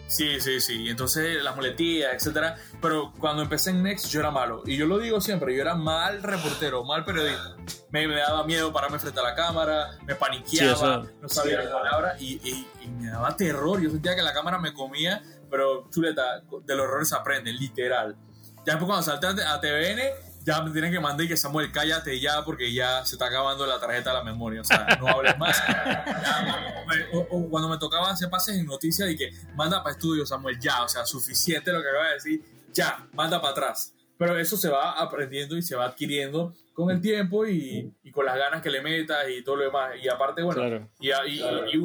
Sí, 0.06 0.40
sí, 0.40 0.60
sí. 0.60 0.88
Entonces 0.88 1.42
las 1.42 1.56
muletillas, 1.56 2.14
etcétera. 2.14 2.56
Pero 2.80 3.12
cuando 3.18 3.42
empecé 3.42 3.70
en 3.70 3.82
Next 3.82 4.08
yo 4.08 4.20
era 4.20 4.30
malo. 4.30 4.62
Y 4.64 4.76
yo 4.76 4.86
lo 4.86 4.98
digo 4.98 5.20
siempre, 5.20 5.54
yo 5.54 5.62
era 5.62 5.74
mal 5.74 6.22
reportero, 6.22 6.84
mal 6.84 7.04
periodista. 7.04 7.56
Me, 7.90 8.06
daba 8.06 8.44
miedo 8.44 8.72
pararme 8.72 8.98
frente 8.98 9.18
a 9.20 9.22
la 9.22 9.34
cámara, 9.34 9.98
me 10.04 10.14
paniqueaba, 10.14 11.04
no 11.20 11.28
sabía 11.28 11.62
la 11.62 11.72
palabra 11.72 12.16
y, 12.20 12.34
y, 12.44 12.88
me 12.88 13.10
daba 13.10 13.36
terror. 13.36 13.80
Yo 13.80 13.90
sentía 13.90 14.14
que 14.14 14.22
la 14.22 14.32
cámara 14.32 14.58
me 14.58 14.72
comía, 14.72 15.22
pero 15.50 15.88
chuleta, 15.90 16.42
de 16.64 16.76
los 16.76 16.86
errores 16.86 17.08
se 17.08 17.16
aprende, 17.16 17.52
literal. 17.52 18.16
Ya 18.64 18.74
después 18.74 18.86
cuando 18.86 19.02
salté 19.02 19.26
a 19.26 19.60
TVN, 19.60 20.00
ya 20.46 20.62
me 20.62 20.70
tienen 20.70 20.92
que 20.92 21.00
mandar 21.00 21.26
y 21.26 21.28
que 21.28 21.36
Samuel, 21.36 21.72
cállate 21.72 22.20
ya 22.20 22.44
porque 22.44 22.72
ya 22.72 23.04
se 23.04 23.16
está 23.16 23.26
acabando 23.26 23.66
la 23.66 23.80
tarjeta 23.80 24.10
de 24.10 24.18
la 24.18 24.22
memoria. 24.22 24.60
O 24.60 24.64
sea, 24.64 24.86
no 25.00 25.08
hables 25.08 25.36
más. 25.38 25.60
o, 27.12 27.48
cuando 27.50 27.68
me 27.68 27.76
tocaba 27.78 28.10
hacer 28.10 28.30
pases 28.30 28.56
en 28.56 28.64
noticias 28.64 29.10
y 29.10 29.16
que 29.16 29.32
manda 29.56 29.82
para 29.82 29.96
estudio, 29.96 30.24
Samuel, 30.24 30.56
ya. 30.60 30.84
O 30.84 30.88
sea, 30.88 31.04
suficiente 31.04 31.72
lo 31.72 31.82
que 31.82 31.88
acaba 31.88 32.08
de 32.08 32.14
decir, 32.14 32.44
ya, 32.72 33.08
manda 33.12 33.40
para 33.40 33.52
atrás. 33.52 33.92
Pero 34.16 34.38
eso 34.38 34.56
se 34.56 34.68
va 34.68 34.92
aprendiendo 34.92 35.56
y 35.56 35.62
se 35.62 35.74
va 35.74 35.86
adquiriendo 35.86 36.54
con 36.72 36.90
el 36.90 37.00
tiempo 37.00 37.44
y, 37.44 37.92
y 38.04 38.12
con 38.12 38.24
las 38.24 38.36
ganas 38.36 38.62
que 38.62 38.70
le 38.70 38.80
metas 38.80 39.26
y 39.28 39.42
todo 39.42 39.56
lo 39.56 39.64
demás. 39.64 39.94
Y 40.00 40.08
aparte, 40.08 40.42
bueno, 40.42 40.88
y, 41.00 41.10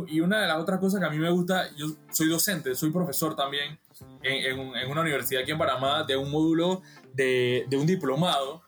y, 0.08 0.22
una 0.22 0.40
de 0.40 0.48
las 0.48 0.58
otras 0.58 0.80
cosas 0.80 1.00
que 1.00 1.08
a 1.08 1.10
mí 1.10 1.18
me 1.18 1.32
gusta, 1.32 1.74
yo 1.76 1.88
soy 2.12 2.28
docente, 2.28 2.76
soy 2.76 2.92
profesor 2.92 3.36
también 3.36 3.80
en, 4.22 4.76
en 4.76 4.90
una 4.90 5.02
universidad 5.02 5.42
aquí 5.42 5.52
en 5.52 5.58
Panamá 5.58 6.04
de 6.04 6.16
un 6.16 6.30
módulo 6.30 6.82
de, 7.14 7.66
de 7.70 7.78
un 7.78 7.86
diplomado 7.86 8.62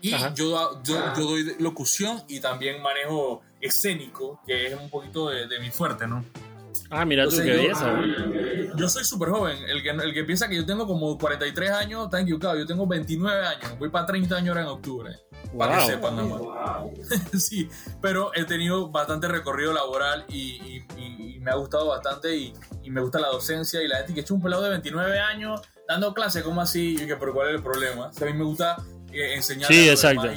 y 0.00 0.10
yo, 0.10 0.34
yo, 0.34 0.82
yo, 0.82 1.12
doy 1.16 1.56
locución 1.60 2.22
y 2.28 2.40
también 2.40 2.82
manejo 2.82 3.42
escénico, 3.60 4.40
que 4.46 4.66
es 4.66 4.74
un 4.74 4.90
poquito 4.90 5.30
de, 5.30 5.46
de 5.46 5.58
mi 5.60 5.70
fuerte, 5.70 6.06
¿no? 6.06 6.22
Ah, 6.90 7.04
mira 7.04 7.26
tú, 7.26 7.36
qué 7.36 7.50
belleza. 7.50 8.00
Yo 8.76 8.88
soy 8.88 9.04
súper 9.04 9.30
joven. 9.30 9.56
El 9.68 9.82
que, 9.82 9.90
el 9.90 10.12
que 10.12 10.24
piensa 10.24 10.48
que 10.48 10.56
yo 10.56 10.66
tengo 10.66 10.86
como 10.86 11.16
43 11.18 11.70
años 11.70 12.04
está 12.04 12.20
equivocado. 12.20 12.56
Yo 12.56 12.66
tengo 12.66 12.86
29 12.86 13.46
años. 13.46 13.78
Voy 13.78 13.88
para 13.88 14.06
30 14.06 14.36
años 14.36 14.48
ahora 14.50 14.62
en 14.62 14.66
octubre. 14.68 15.16
Para 15.56 15.78
que 15.78 15.86
sepan, 15.86 16.16
sí, 17.38 17.68
pero 18.00 18.32
he 18.34 18.44
tenido 18.44 18.90
bastante 18.90 19.28
recorrido 19.28 19.72
laboral 19.72 20.24
y, 20.28 20.82
y, 20.96 21.38
me 21.40 21.50
ha 21.50 21.54
gustado 21.56 21.88
bastante 21.88 22.34
y, 22.34 22.54
y, 22.82 22.90
me 22.90 23.02
gusta 23.02 23.20
la 23.20 23.28
docencia 23.28 23.82
y 23.82 23.86
la 23.86 23.98
gente 23.98 24.14
que 24.14 24.20
he 24.20 24.22
hecho 24.22 24.34
un 24.34 24.42
pelado 24.42 24.62
de 24.62 24.70
29 24.70 25.20
años 25.20 25.60
dando 25.88 26.14
clase, 26.14 26.42
¿cómo 26.42 26.60
así? 26.60 26.94
Y 26.94 27.06
que, 27.06 27.16
pero 27.16 27.32
¿cuál 27.32 27.48
es 27.48 27.54
el 27.56 27.62
problema? 27.62 28.10
a 28.18 28.24
mí 28.24 28.32
me 28.32 28.44
gusta 28.44 28.76
eh, 29.12 29.34
enseñar. 29.34 29.70
Sí, 29.70 29.88
exacto. 29.88 30.28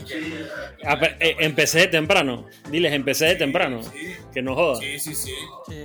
Ah, 0.85 0.99
eh, 1.19 1.35
empecé 1.39 1.79
de 1.79 1.87
temprano. 1.87 2.45
Diles, 2.69 2.93
empecé 2.93 3.25
de 3.25 3.35
temprano. 3.35 3.81
Que 4.33 4.41
no 4.41 4.55
joda. 4.55 4.79
Sí, 4.79 4.99
sí, 4.99 5.15
sí. 5.15 5.33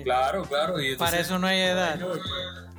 Claro, 0.05 0.43
claro. 0.43 0.75
Para 0.99 1.21
eso 1.21 1.39
no 1.39 1.47
hay 1.47 1.61
edad. 1.61 1.99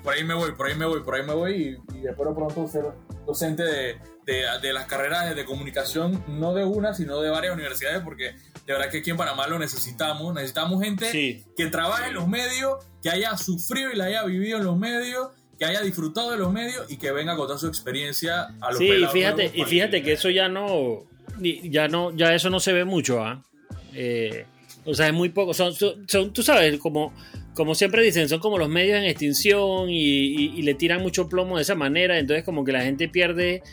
Por 0.04 0.14
ahí 0.14 0.24
me 0.24 0.34
voy, 0.34 0.52
por 0.52 0.68
ahí 0.68 0.76
me 0.76 0.86
voy, 0.86 1.02
por 1.02 1.16
ahí 1.16 1.24
me 1.24 1.34
voy 1.34 1.80
y, 1.96 2.06
espero 2.06 2.36
pronto 2.36 2.68
ser 2.68 2.84
docente 3.26 3.64
de, 3.64 3.98
de, 4.26 4.46
de, 4.62 4.74
las 4.74 4.86
carreras 4.86 5.34
de 5.34 5.46
comunicación, 5.46 6.22
no 6.28 6.54
de 6.54 6.66
una, 6.66 6.94
sino 6.94 7.22
de 7.22 7.30
varias 7.30 7.54
universidades, 7.54 8.02
porque 8.04 8.36
de 8.66 8.74
verdad 8.74 8.90
que 8.90 8.98
aquí 8.98 9.12
en 9.12 9.18
Panamá 9.18 9.48
lo 9.48 9.58
necesitamos. 9.58 10.34
Necesitamos 10.34 10.84
gente 10.84 11.44
que 11.56 11.66
trabaje 11.68 12.10
en 12.10 12.16
los 12.16 12.28
medios, 12.28 12.86
que 13.02 13.10
haya 13.10 13.38
sufrido 13.38 13.92
y 13.92 13.96
la 13.96 14.06
haya 14.06 14.24
vivido 14.24 14.58
en 14.58 14.66
los 14.66 14.78
medios 14.78 15.30
que 15.58 15.66
haya 15.66 15.82
disfrutado 15.82 16.32
de 16.32 16.38
los 16.38 16.52
medios 16.52 16.90
y 16.90 16.98
que 16.98 17.12
venga 17.12 17.34
a 17.34 17.38
contar 17.38 17.58
su 17.58 17.68
experiencia 17.68 18.54
a 18.60 18.70
los 18.70 18.78
Sí, 18.78 18.88
y 18.88 19.06
fíjate, 19.08 19.52
y 19.54 19.64
fíjate 19.64 20.04
que 20.04 20.14
eso 20.14 20.30
ya 20.30 20.50
no, 20.50 21.04
ya 21.40 21.88
no, 21.88 22.16
ya 22.16 22.34
eso 22.34 22.50
no 22.50 22.60
se 22.60 22.74
ve 22.74 22.86
mucho, 22.86 23.24
¿ah? 23.24 23.44
Eh, 23.94 24.46
o 24.86 24.94
sea, 24.94 25.08
es 25.08 25.14
muy 25.14 25.30
poco. 25.30 25.54
Son, 25.54 25.74
son, 25.74 26.34
tú 26.34 26.44
sabes, 26.44 26.78
como, 26.80 27.14
como 27.54 27.76
siempre 27.76 28.04
dicen, 28.04 28.28
son 28.28 28.40
como 28.40 28.58
los 28.58 28.70
medios 28.70 28.98
en 28.98 29.06
extinción 29.06 29.90
y, 29.90 30.62
le 30.62 30.74
tiran 30.74 31.02
mucho 31.02 31.30
plomo 31.30 31.58
de 31.58 31.62
esa 31.62 31.76
manera. 31.76 32.20
Entonces, 32.20 32.44
como 32.44 32.66
que 32.66 32.72
la 32.72 32.82
gente 32.82 33.08
pierde, 33.08 33.64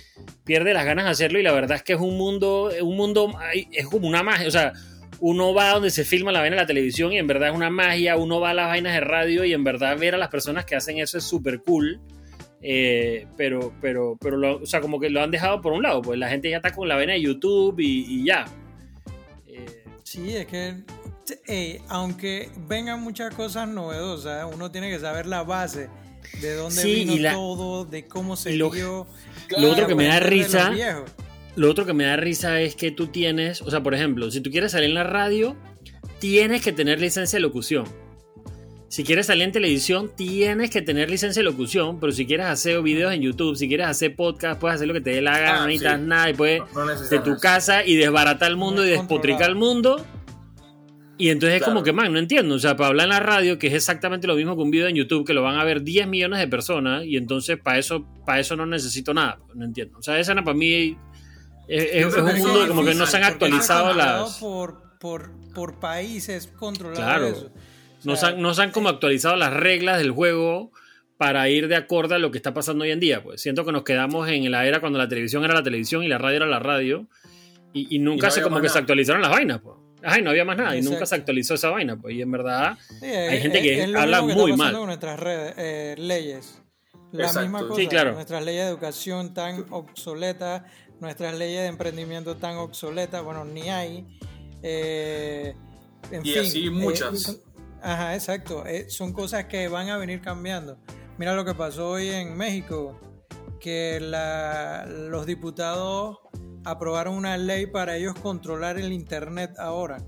pierde 0.45 0.75
las 0.75 0.85
ganas 0.85 1.07
de 1.07 1.11
hacerlo. 1.11 1.39
Y 1.39 1.43
la 1.43 1.53
verdad 1.53 1.79
es 1.79 1.83
que 1.83 1.95
es 1.95 2.01
un 2.01 2.17
mundo, 2.17 2.71
un 2.81 2.97
mundo, 2.97 3.33
es 3.73 3.87
como 3.87 4.07
una 4.07 4.23
magia. 4.23 4.47
O 4.47 4.53
sea, 4.53 4.73
uno 5.21 5.53
va 5.53 5.71
a 5.71 5.75
donde 5.75 5.91
se 5.91 6.05
filma 6.05 6.33
la 6.33 6.41
vaina 6.41 6.57
de 6.57 6.63
la 6.63 6.67
televisión 6.67 7.13
y 7.13 7.19
en 7.19 7.27
verdad 7.27 7.51
es 7.51 7.55
una 7.55 7.71
magia, 7.71 8.17
uno 8.17 8.41
va 8.41 8.51
a 8.51 8.55
las 8.55 8.69
vainas 8.69 8.95
de 8.95 9.01
radio 9.01 9.45
y 9.45 9.53
en 9.53 9.63
verdad 9.65 9.99
ver 9.99 10.15
a 10.15 10.19
las 10.19 10.29
personas 10.29 10.65
que 10.65 10.77
hacen 10.77 10.99
eso 10.99 11.19
es 11.19 11.25
súper 11.25 11.61
cool. 11.63 12.01
Eh, 12.63 13.27
pero, 13.37 13.73
pero, 13.81 14.19
pero, 14.21 14.63
o 14.63 14.67
sea, 14.67 14.81
como 14.81 15.01
que 15.01 15.09
lo 15.09 15.23
han 15.23 15.31
dejado 15.31 15.63
por 15.63 15.73
un 15.73 15.83
lado, 15.83 16.03
pues 16.03 16.19
la 16.19 16.29
gente 16.29 16.51
ya 16.51 16.57
está 16.57 16.73
con 16.73 16.89
la 16.89 16.97
vaina 16.97 17.15
de 17.15 17.23
YouTube 17.23 17.81
y, 17.81 18.25
ya. 18.25 18.47
Eh, 19.47 19.85
sí, 20.03 20.37
es 20.37 20.47
que 20.47 20.77
eh, 21.47 21.81
aunque 21.89 22.51
vengan 22.69 23.01
muchas 23.01 23.35
cosas 23.35 23.69
novedosas, 23.69 24.47
uno 24.53 24.71
tiene 24.71 24.91
que 24.91 24.99
saber 24.99 25.27
la 25.27 25.43
base 25.43 25.89
de 26.43 26.55
dónde 26.55 26.85
vino 26.85 27.33
todo, 27.33 27.85
de 27.85 28.07
cómo 28.07 28.37
se 28.37 28.55
lo, 28.57 28.71
dio. 28.71 29.07
Lo 29.57 29.71
otro 29.71 29.87
que 29.87 29.95
me 29.95 30.07
da 30.07 30.21
risa 30.21 30.73
lo 31.57 31.71
otro 31.71 31.87
que 31.87 31.93
me 31.93 32.05
da 32.05 32.17
risa 32.17 32.61
es 32.61 32.75
que 32.77 32.91
tú 32.91 33.09
tienes, 33.09 33.63
o 33.63 33.71
sea, 33.71 33.83
por 33.83 33.95
ejemplo, 33.95 34.31
si 34.31 34.41
tú 34.41 34.51
quieres 34.51 34.73
salir 34.73 34.89
en 34.89 34.95
la 34.95 35.05
radio, 35.05 35.57
tienes 36.19 36.63
que 36.63 36.73
tener 36.73 37.01
licencia 37.01 37.39
de 37.39 37.43
locución. 37.43 37.85
Si 38.89 39.05
quieres 39.05 39.27
salir 39.27 39.45
en 39.45 39.53
televisión, 39.53 40.11
tienes 40.17 40.69
que 40.71 40.83
tener 40.83 41.09
licencia 41.09 41.41
de 41.41 41.49
locución, 41.49 42.01
pero 42.01 42.11
si 42.11 42.27
quieres 42.27 42.47
hacer 42.47 42.83
videos 42.83 43.15
en 43.15 43.23
YouTube, 43.23 43.57
si 43.57 43.69
quieres 43.69 43.87
hacer 43.87 44.17
podcast, 44.17 44.61
puedes 44.61 44.75
hacer 44.75 44.89
lo 44.89 44.95
que 44.95 45.01
te 45.01 45.11
dé 45.11 45.23
la 45.23 45.39
gana, 45.39 45.59
no 45.59 45.63
ah, 45.63 45.67
necesitas 45.67 46.01
nada, 46.01 46.31
y 46.31 46.35
puedes 46.35 47.09
de 47.09 47.21
tu 47.21 47.37
casa 47.39 47.85
y 47.85 47.95
desbaratar 47.95 48.51
el 48.51 48.57
mundo 48.57 48.85
y 48.85 48.91
despotricar 48.91 49.49
el 49.49 49.55
mundo. 49.55 50.05
Y 51.19 51.29
entonces 51.29 51.61
es 51.61 51.65
como 51.65 51.83
que, 51.83 51.93
man, 51.93 52.13
no 52.13 52.19
entiendo. 52.19 52.55
O 52.55 52.59
sea, 52.59 52.77
para 52.77 52.89
hablar 52.89 53.05
en 53.05 53.11
la 53.11 53.21
radio, 53.21 53.59
que 53.59 53.67
es 53.67 53.75
exactamente 53.75 54.27
lo 54.27 54.35
mismo 54.35 54.57
que 54.57 54.63
un 54.63 54.71
video 54.71 54.89
en 54.89 54.97
YouTube, 54.97 55.25
que 55.25 55.35
lo 55.35 55.43
van 55.43 55.57
a 55.57 55.65
ver 55.65 55.83
10 55.83 56.09
millones 56.09 56.41
de 56.41 56.49
personas, 56.49 57.05
y 57.05 57.17
entonces 57.17 57.59
para 57.63 57.79
eso, 57.79 58.09
para 58.25 58.41
eso 58.41 58.57
no 58.57 58.67
necesito 58.67 59.13
nada. 59.15 59.39
No 59.55 59.67
entiendo. 59.67 59.99
O 59.99 60.03
sea, 60.03 60.19
esa 60.19 60.35
para 60.35 60.55
mí 60.55 60.97
es, 61.71 62.15
un 62.15 62.25
mundo 62.25 62.69
como 62.69 62.85
que 62.85 62.95
no 62.95 63.07
se 63.07 63.17
han 63.17 63.25
actualizado 63.25 63.95
las. 63.95 64.39
Por, 64.39 64.99
por, 64.99 65.31
por 65.55 65.79
países 65.81 66.49
controlados. 66.49 67.39
Claro. 67.39 67.53
no, 68.05 68.17
se 68.17 68.27
han, 68.27 68.43
no 68.43 68.55
se 68.55 68.63
han 68.63 68.71
como 68.71 68.89
actualizado 68.89 69.37
las 69.37 69.53
reglas 69.53 69.99
del 69.99 70.11
juego 70.11 70.73
para 71.17 71.49
ir 71.49 71.69
de 71.69 71.77
acuerdo 71.77 72.15
a 72.15 72.19
lo 72.19 72.31
que 72.31 72.39
está 72.39 72.55
pasando 72.55 72.85
hoy 72.85 72.91
en 72.91 73.01
día. 73.01 73.23
Pues 73.23 73.43
siento 73.43 73.65
que 73.65 73.73
nos 73.73 73.85
quedamos 73.85 74.29
en 74.29 74.51
la 74.51 74.65
era 74.67 74.81
cuando 74.81 74.99
la 74.99 75.09
televisión 75.09 75.45
era 75.45 75.55
la 75.55 75.63
televisión 75.63 76.03
y 76.03 76.09
la 76.09 76.19
radio 76.19 76.39
era 76.39 76.47
la 76.47 76.59
radio. 76.59 77.07
Y, 77.73 78.01
nunca 78.01 78.31
se 78.31 78.43
como 78.43 78.61
que 78.61 78.69
se 78.69 78.79
actualizaron 78.79 79.23
las 79.23 79.31
vainas, 79.31 79.61
pues. 79.61 79.77
Ay, 80.03 80.23
no 80.23 80.31
había 80.31 80.45
más 80.45 80.57
nada 80.57 80.77
y 80.77 80.83
nunca 80.83 81.05
se 81.07 81.15
actualizó 81.15 81.55
esa 81.55 81.71
vaina, 81.71 81.97
pues. 81.97 82.15
Y 82.15 82.23
en 82.23 82.31
verdad 82.31 82.77
hay 83.03 83.41
gente 83.41 83.63
que 83.63 83.95
habla 83.97 84.23
muy 84.23 84.57
mal. 84.57 84.75
Con 84.75 84.87
nuestras 84.87 85.21
redes, 85.21 85.55
eh, 85.57 85.95
leyes. 85.99 86.63
La 87.13 87.33
misma 87.33 87.61
cosa. 87.61 87.75
Sí, 87.75 87.87
claro. 87.87 88.13
Nuestras 88.13 88.45
leyes 88.45 88.65
de 88.65 88.71
educación 88.71 89.35
tan 89.35 89.67
obsoletas, 89.71 90.63
nuestras 91.01 91.37
leyes 91.37 91.63
de 91.63 91.67
emprendimiento 91.67 92.37
tan 92.37 92.57
obsoletas, 92.57 93.23
bueno, 93.25 93.45
ni 93.45 93.69
hay. 93.69 94.07
Eh, 94.63 95.55
en 96.11 96.27
y 96.27 96.39
así 96.39 96.67
eh, 96.67 96.71
muchas. 96.71 97.41
ajá, 97.83 98.15
exacto. 98.15 98.67
Eh, 98.67 98.89
son 98.91 99.13
cosas 99.13 99.47
que 99.47 99.69
van 99.69 99.89
a 99.89 99.97
venir 99.97 100.21
cambiando. 100.21 100.79
Mira 101.19 101.35
lo 101.35 101.45
que 101.45 101.55
pasó 101.55 101.91
hoy 101.91 102.09
en 102.09 102.37
México, 102.37 102.99
que 103.61 103.99
los 105.11 105.27
diputados 105.27 106.19
aprobaron 106.65 107.15
una 107.15 107.37
ley 107.37 107.67
para 107.67 107.97
ellos 107.97 108.15
controlar 108.23 108.79
el 108.79 108.93
Internet 108.93 109.53
ahora. 109.59 109.99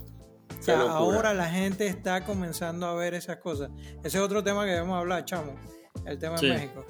O 0.58 0.62
sea, 0.62 0.80
ahora 0.80 1.34
la 1.34 1.50
gente 1.50 1.86
está 1.86 2.24
comenzando 2.24 2.86
a 2.86 2.94
ver 2.94 3.14
esas 3.14 3.38
cosas. 3.38 3.70
Ese 4.04 4.18
es 4.18 4.24
otro 4.24 4.44
tema 4.44 4.64
que 4.64 4.70
debemos 4.70 4.96
hablar, 4.96 5.24
chamo. 5.24 5.54
El 6.06 6.18
tema 6.18 6.36
de 6.36 6.48
México. 6.48 6.84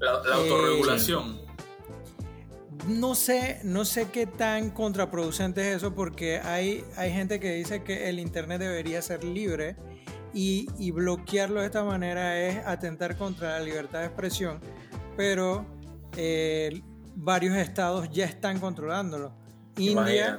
La, 0.00 0.10
autorregulación 0.34 1.51
no 2.88 3.14
sé, 3.14 3.60
no 3.64 3.84
sé 3.84 4.08
qué 4.10 4.26
tan 4.26 4.70
contraproducente 4.70 5.70
es 5.70 5.76
eso 5.76 5.94
porque 5.94 6.38
hay, 6.40 6.84
hay 6.96 7.12
gente 7.12 7.38
que 7.40 7.52
dice 7.54 7.82
que 7.82 8.08
el 8.08 8.18
Internet 8.18 8.60
debería 8.60 9.00
ser 9.02 9.22
libre 9.24 9.76
y, 10.34 10.66
bloquearlo 10.92 11.60
de 11.60 11.66
esta 11.66 11.84
manera 11.84 12.38
es 12.40 12.66
atentar 12.66 13.16
contra 13.16 13.58
la 13.58 13.60
libertad 13.64 14.00
de 14.00 14.06
expresión, 14.06 14.60
pero 15.16 15.66
eh, 16.16 16.80
varios 17.14 17.54
estados 17.56 18.08
ya 18.10 18.24
están 18.24 18.58
controlándolo. 18.58 19.34
India 19.76 20.38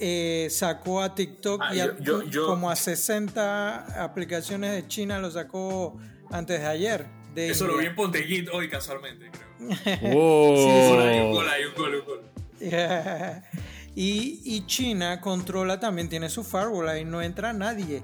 eh, 0.00 0.48
sacó 0.50 1.00
a 1.02 1.14
TikTok 1.14 1.60
Ah, 1.64 1.74
y 1.74 1.80
a- 1.80 1.86
yo- 1.86 1.98
yo- 2.00 2.22
yo- 2.24 2.46
como 2.46 2.70
a 2.70 2.76
60 2.76 4.02
aplicaciones 4.04 4.72
de 4.72 4.86
China 4.86 5.18
lo 5.18 5.30
sacó 5.30 5.96
antes 6.30 6.60
de 6.60 6.66
ayer. 6.66 7.06
De 7.38 7.50
Eso 7.50 7.66
lo 7.66 7.76
vi 7.76 7.86
en 7.86 7.94
Ponteguit 7.94 8.48
hoy 8.52 8.68
casualmente, 8.68 9.30
creo. 9.30 9.98
Wow. 10.14 10.90
Por 10.90 11.00
ahí 11.06 11.20
un 11.20 11.32
gol, 11.32 11.48
ahí 11.48 11.64
un 11.64 11.74
gol, 11.74 11.94
un 11.94 12.04
gol. 12.04 12.22
y, 13.94 14.40
y 14.44 14.66
China 14.66 15.20
controla 15.20 15.78
también, 15.80 16.08
tiene 16.08 16.28
su 16.28 16.42
firewall, 16.44 16.88
ahí 16.88 17.04
no 17.04 17.22
entra 17.22 17.52
nadie. 17.52 18.02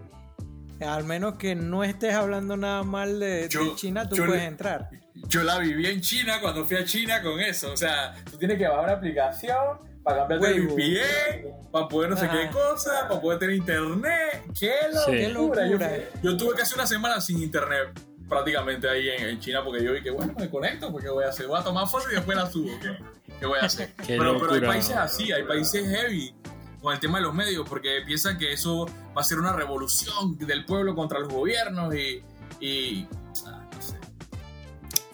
Al 0.81 1.05
menos 1.05 1.35
que 1.37 1.55
no 1.55 1.85
estés 1.85 2.15
hablando 2.15 2.57
nada 2.57 2.83
mal 2.83 3.21
de, 3.21 3.49
China, 3.77 4.09
tú 4.09 4.17
puedes 4.17 4.43
le- 4.43 4.45
entrar. 4.45 4.89
Yo 5.29 5.43
la 5.43 5.59
viví 5.59 5.87
en 5.87 6.01
China 6.01 6.39
cuando 6.41 6.65
fui 6.65 6.77
a 6.77 6.85
China 6.85 7.23
con 7.23 7.41
eso. 7.41 7.73
O 7.73 7.77
sea, 7.77 8.15
tú 8.31 8.37
tienes 8.37 8.59
que 8.59 8.67
bajar 8.69 8.85
una 8.85 8.93
aplicación 8.95 9.57
para 10.03 10.19
cambiarte 10.29 10.49
el. 10.49 10.67
VPN, 10.69 11.71
para 11.73 11.89
poder 11.89 12.11
no 12.11 12.17
sé 12.17 12.29
qué 12.29 12.51
cosa, 12.51 13.09
para 13.09 13.21
poder 13.21 13.39
tener 13.39 13.57
internet. 13.57 14.43
¡Qué 14.59 14.73
Sí. 15.07 15.13
Qué 15.13 15.29
locura! 15.29 15.65
Yo, 15.67 15.73
locura. 15.73 15.91
yo 16.23 16.37
tuve 16.37 16.55
casi 16.57 16.75
una 16.75 16.87
semana 16.87 17.21
sin 17.21 17.43
internet 17.43 17.99
prácticamente 18.29 18.89
ahí 18.89 19.09
en, 19.11 19.29
en 19.29 19.41
China 19.41 19.63
porque 19.65 19.85
yo 19.85 19.93
vi 19.93 20.03
que 20.03 20.11
bueno, 20.11 20.35
me 20.39 20.49
conecto, 20.51 20.91
porque 20.91 21.09
voy 21.09 21.25
a 21.25 21.29
hacer? 21.29 21.47
Voy 21.47 21.59
a 21.61 21.65
tomar 21.65 21.87
fotos 21.89 22.09
y 22.13 22.15
después 22.17 22.37
la 22.37 22.51
subo. 22.51 22.71
¿Qué, 22.81 22.97
qué 23.41 23.47
voy 23.47 23.59
a 23.61 23.67
hacer? 23.67 23.93
Qué 24.07 24.17
pero, 24.19 24.39
pero 24.39 24.53
hay 24.55 24.61
países 24.61 24.97
así, 24.97 25.31
hay 25.33 25.43
países 25.45 25.87
heavy 25.89 26.35
con 26.81 26.93
el 26.93 27.01
tema 27.01 27.19
de 27.19 27.25
los 27.25 27.35
medios 27.35 27.67
porque 27.69 28.03
piensan 28.07 28.37
que 28.39 28.53
eso 28.53 28.87
va 29.17 29.21
a 29.23 29.25
ser 29.25 29.39
una 29.39 29.53
revolución 29.53 30.37
del 30.39 30.65
pueblo 30.65 30.95
contra 30.95 31.19
los 31.19 31.29
gobiernos 31.33 31.95
y... 31.95 32.23
y 32.61 33.07
ah, 33.47 33.67
no 33.75 33.83
sé. 33.83 33.97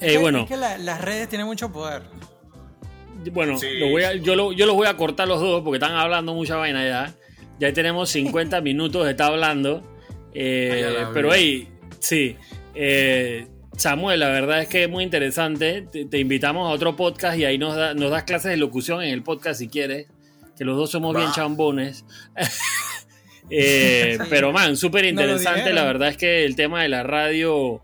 Eh, 0.01 0.17
bueno, 0.19 0.41
Es 0.41 0.49
que 0.49 0.57
la- 0.57 0.79
las 0.79 1.01
redes 1.01 1.29
tienen 1.29 1.47
mucho 1.47 1.71
poder. 1.71 2.03
Bueno, 3.33 3.59
Sí. 3.59 3.79
lo 3.79 3.89
voy 3.91 4.03
a- 4.03 4.15
yo, 4.15 4.35
lo- 4.35 4.53
yo 4.53 4.67
los 4.67 4.75
voy 4.75 4.87
a 4.89 4.97
cortar 4.97 5.29
los 5.29 5.41
dos 5.41 5.63
porque 5.63 5.77
están 5.77 5.93
hablando 5.97 6.33
mucha 6.35 6.57
vaina 6.57 6.85
ya. 6.87 7.15
Ya 7.59 7.73
tenemos 7.73 8.09
50 8.11 8.61
minutos 8.63 9.05
de 9.05 9.11
estar 9.11 9.31
hablando. 9.31 9.83
Eh, 10.33 10.97
Ay, 10.99 11.07
pero 11.13 11.33
hey, 11.35 11.69
sí. 11.99 12.37
Eh, 12.83 13.47
Samuel, 13.76 14.20
la 14.20 14.28
verdad 14.28 14.62
es 14.62 14.68
que 14.68 14.85
es 14.85 14.89
muy 14.91 15.05
interesante. 15.05 15.87
Te, 15.93 16.07
te 16.07 16.18
invitamos 16.18 16.66
a 16.68 16.72
otro 16.72 16.97
podcast 16.97 17.39
y 17.39 17.45
ahí 17.45 17.59
nos, 17.59 17.76
da- 17.76 17.93
nos 17.95 18.11
das 18.11 18.24
clases 18.24 18.51
de 18.51 18.57
locución 18.57 19.03
en 19.03 19.11
el 19.11 19.22
podcast 19.22 19.59
si 19.61 19.68
quieres. 19.68 20.07
Que 20.57 20.64
los 20.64 20.76
dos 20.76 20.91
somos 20.91 21.14
bien 21.16 21.31
chambones. 21.33 22.05
Eh. 23.53 24.16
Pero 24.28 24.53
man, 24.53 24.76
súper 24.76 25.05
interesante. 25.05 25.72
la 25.72 25.85
verdad 25.85 26.11
es 26.11 26.16
que 26.16 26.45
el 26.45 26.55
tema 26.55 26.83
de 26.83 26.89
la 26.89 27.03
radio. 27.03 27.83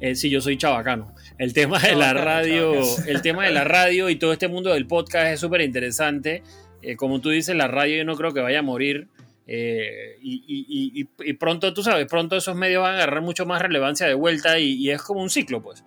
Eh, 0.00 0.14
sí, 0.14 0.30
yo 0.30 0.40
soy 0.40 0.56
chabacano. 0.56 1.12
El 1.38 1.52
tema 1.52 1.80
de 1.80 1.96
la 1.96 2.12
radio, 2.12 2.74
chabacano. 2.84 3.08
el 3.08 3.22
tema 3.22 3.44
de 3.46 3.50
la 3.50 3.64
radio 3.64 4.10
y 4.10 4.16
todo 4.16 4.32
este 4.32 4.46
mundo 4.46 4.70
del 4.72 4.86
podcast 4.86 5.32
es 5.32 5.40
súper 5.40 5.62
interesante. 5.62 6.44
Eh, 6.82 6.94
como 6.94 7.20
tú 7.20 7.30
dices, 7.30 7.56
la 7.56 7.66
radio 7.66 7.96
yo 7.96 8.04
no 8.04 8.14
creo 8.16 8.32
que 8.32 8.40
vaya 8.40 8.60
a 8.60 8.62
morir. 8.62 9.08
Eh, 9.46 10.16
y, 10.22 10.44
y- 10.46 11.00
y- 11.02 11.30
y 11.30 11.32
pronto, 11.34 11.74
tú 11.74 11.82
sabes, 11.82 12.06
pronto 12.06 12.36
esos 12.36 12.54
medios 12.56 12.82
van 12.82 12.92
a 12.94 12.96
agarrar 12.98 13.22
mucho 13.22 13.44
más 13.44 13.60
relevancia 13.60 14.06
de 14.06 14.14
vuelta 14.14 14.58
y, 14.58 14.88
es 14.90 15.02
como 15.02 15.20
un 15.20 15.30
ciclo, 15.30 15.62
pues. 15.62 15.84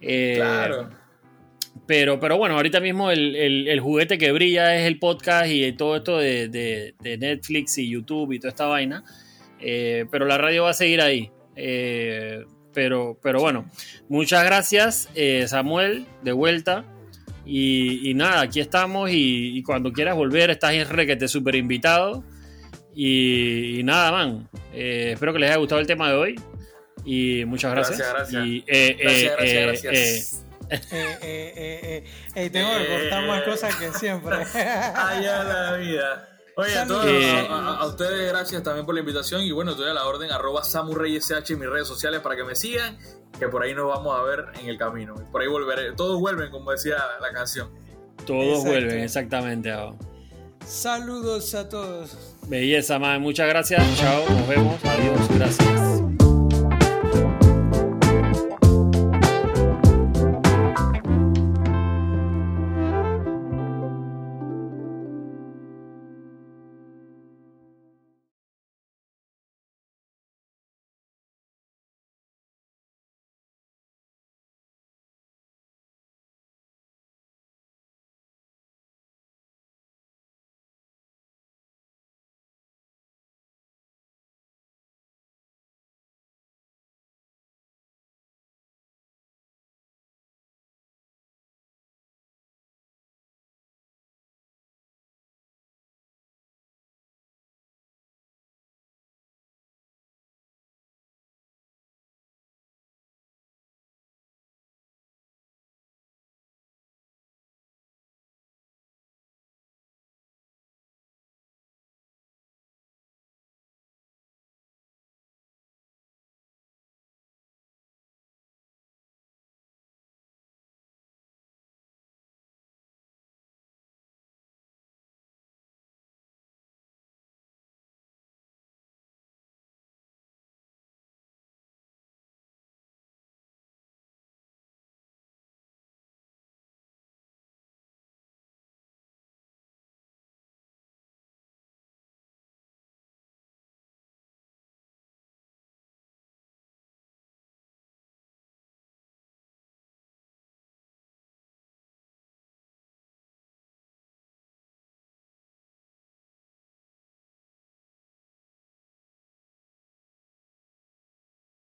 Eh, 0.00 0.34
Claro. 0.36 0.90
pero, 1.86 2.18
pero 2.18 2.36
bueno, 2.38 2.56
ahorita 2.56 2.80
mismo 2.80 3.10
el, 3.10 3.36
el- 3.36 3.68
el 3.68 3.80
juguete 3.80 4.18
que 4.18 4.32
brilla 4.32 4.74
es 4.76 4.86
el 4.86 4.98
podcast 4.98 5.50
y 5.50 5.70
todo 5.72 5.96
esto 5.96 6.18
de, 6.18 6.48
de- 6.48 6.94
de 7.00 7.18
Netflix 7.18 7.76
y 7.78 7.88
YouTube 7.90 8.32
y 8.32 8.38
toda 8.38 8.50
esta 8.50 8.66
vaina. 8.66 9.04
Eh, 9.60 10.06
pero 10.10 10.26
la 10.26 10.38
radio 10.38 10.64
va 10.64 10.70
a 10.70 10.74
seguir 10.74 11.00
ahí. 11.00 11.30
Pero, 12.74 13.18
pero 13.22 13.40
bueno, 13.40 13.70
muchas 14.08 14.44
gracias, 14.44 15.08
Samuel, 15.46 16.06
de 16.22 16.32
vuelta. 16.32 16.84
Y, 17.46 18.12
nada, 18.14 18.40
aquí 18.42 18.60
estamos. 18.60 19.10
Y, 19.10 19.56
y 19.56 19.62
cuando 19.62 19.92
quieras 19.92 20.14
volver, 20.16 20.50
estás 20.50 20.72
en 20.74 20.88
requete 20.88 21.28
súper 21.28 21.54
invitado. 21.54 22.22
Y, 22.98 23.80
y 23.80 23.82
nada, 23.82 24.10
man. 24.10 24.48
eh, 24.72 25.10
espero 25.12 25.32
que 25.34 25.38
les 25.38 25.50
haya 25.50 25.58
gustado 25.58 25.80
el 25.82 25.86
tema 25.86 26.08
de 26.08 26.16
hoy. 26.16 26.40
Y 27.04 27.44
muchas 27.44 27.70
gracias. 27.72 27.98
Gracias, 27.98 28.32
gracias. 28.32 28.46
Y, 28.46 28.64
eh, 28.66 28.96
Gracias, 28.98 29.36
eh, 29.38 29.62
gracias, 29.66 30.42
tengo 32.52 32.68
que 32.78 32.86
cortar 32.88 33.26
más 33.28 33.42
cosas 33.42 33.74
que 33.76 33.92
siempre. 33.92 34.36
Ay, 34.54 35.24
a 35.26 35.44
la 35.44 35.76
vida. 35.76 36.28
Oye, 36.56 36.76
a, 36.78 36.86
todos- 36.86 37.04
Eh, 37.06 37.46
a, 37.50 37.54
a- 37.54 37.76
a 37.80 37.86
ustedes 37.86 38.28
gracias 38.32 38.62
también 38.62 38.86
por 38.86 38.94
la 38.94 39.00
invitación 39.00 39.42
y 39.42 39.52
bueno, 39.52 39.72
estoy 39.72 39.90
a 39.90 39.94
la 39.94 40.06
orden 40.06 40.32
arroba 40.32 40.64
samurreysh 40.64 41.30
en 41.50 41.58
mis 41.60 41.68
redes 41.68 41.86
sociales 41.86 42.20
para 42.22 42.34
que 42.34 42.44
me 42.44 42.54
sigan, 42.56 42.96
que 43.38 43.46
por 43.48 43.62
ahí 43.62 43.74
nos 43.74 43.88
vamos 43.88 44.18
a 44.18 44.22
ver 44.22 44.46
en 44.60 44.68
el 44.70 44.78
camino. 44.78 45.14
Por 45.30 45.42
ahí 45.42 45.48
volveré, 45.48 45.92
todos 45.92 46.18
vuelven 46.18 46.50
como 46.50 46.70
decía 46.72 46.96
la 47.20 47.30
canción. 47.30 47.68
todos 48.26 48.42
Exacto. 48.44 48.70
vuelven, 48.70 49.00
exactamente. 49.00 49.72
Saludos 50.66 51.54
a 51.54 51.68
todos. 51.68 52.35
Belleza, 52.48 52.98
man. 52.98 53.20
Muchas 53.20 53.48
gracias. 53.48 53.82
Chao. 53.96 54.24
Nos 54.28 54.48
vemos. 54.48 54.74
Adiós. 54.84 55.28
Gracias. 55.34 56.05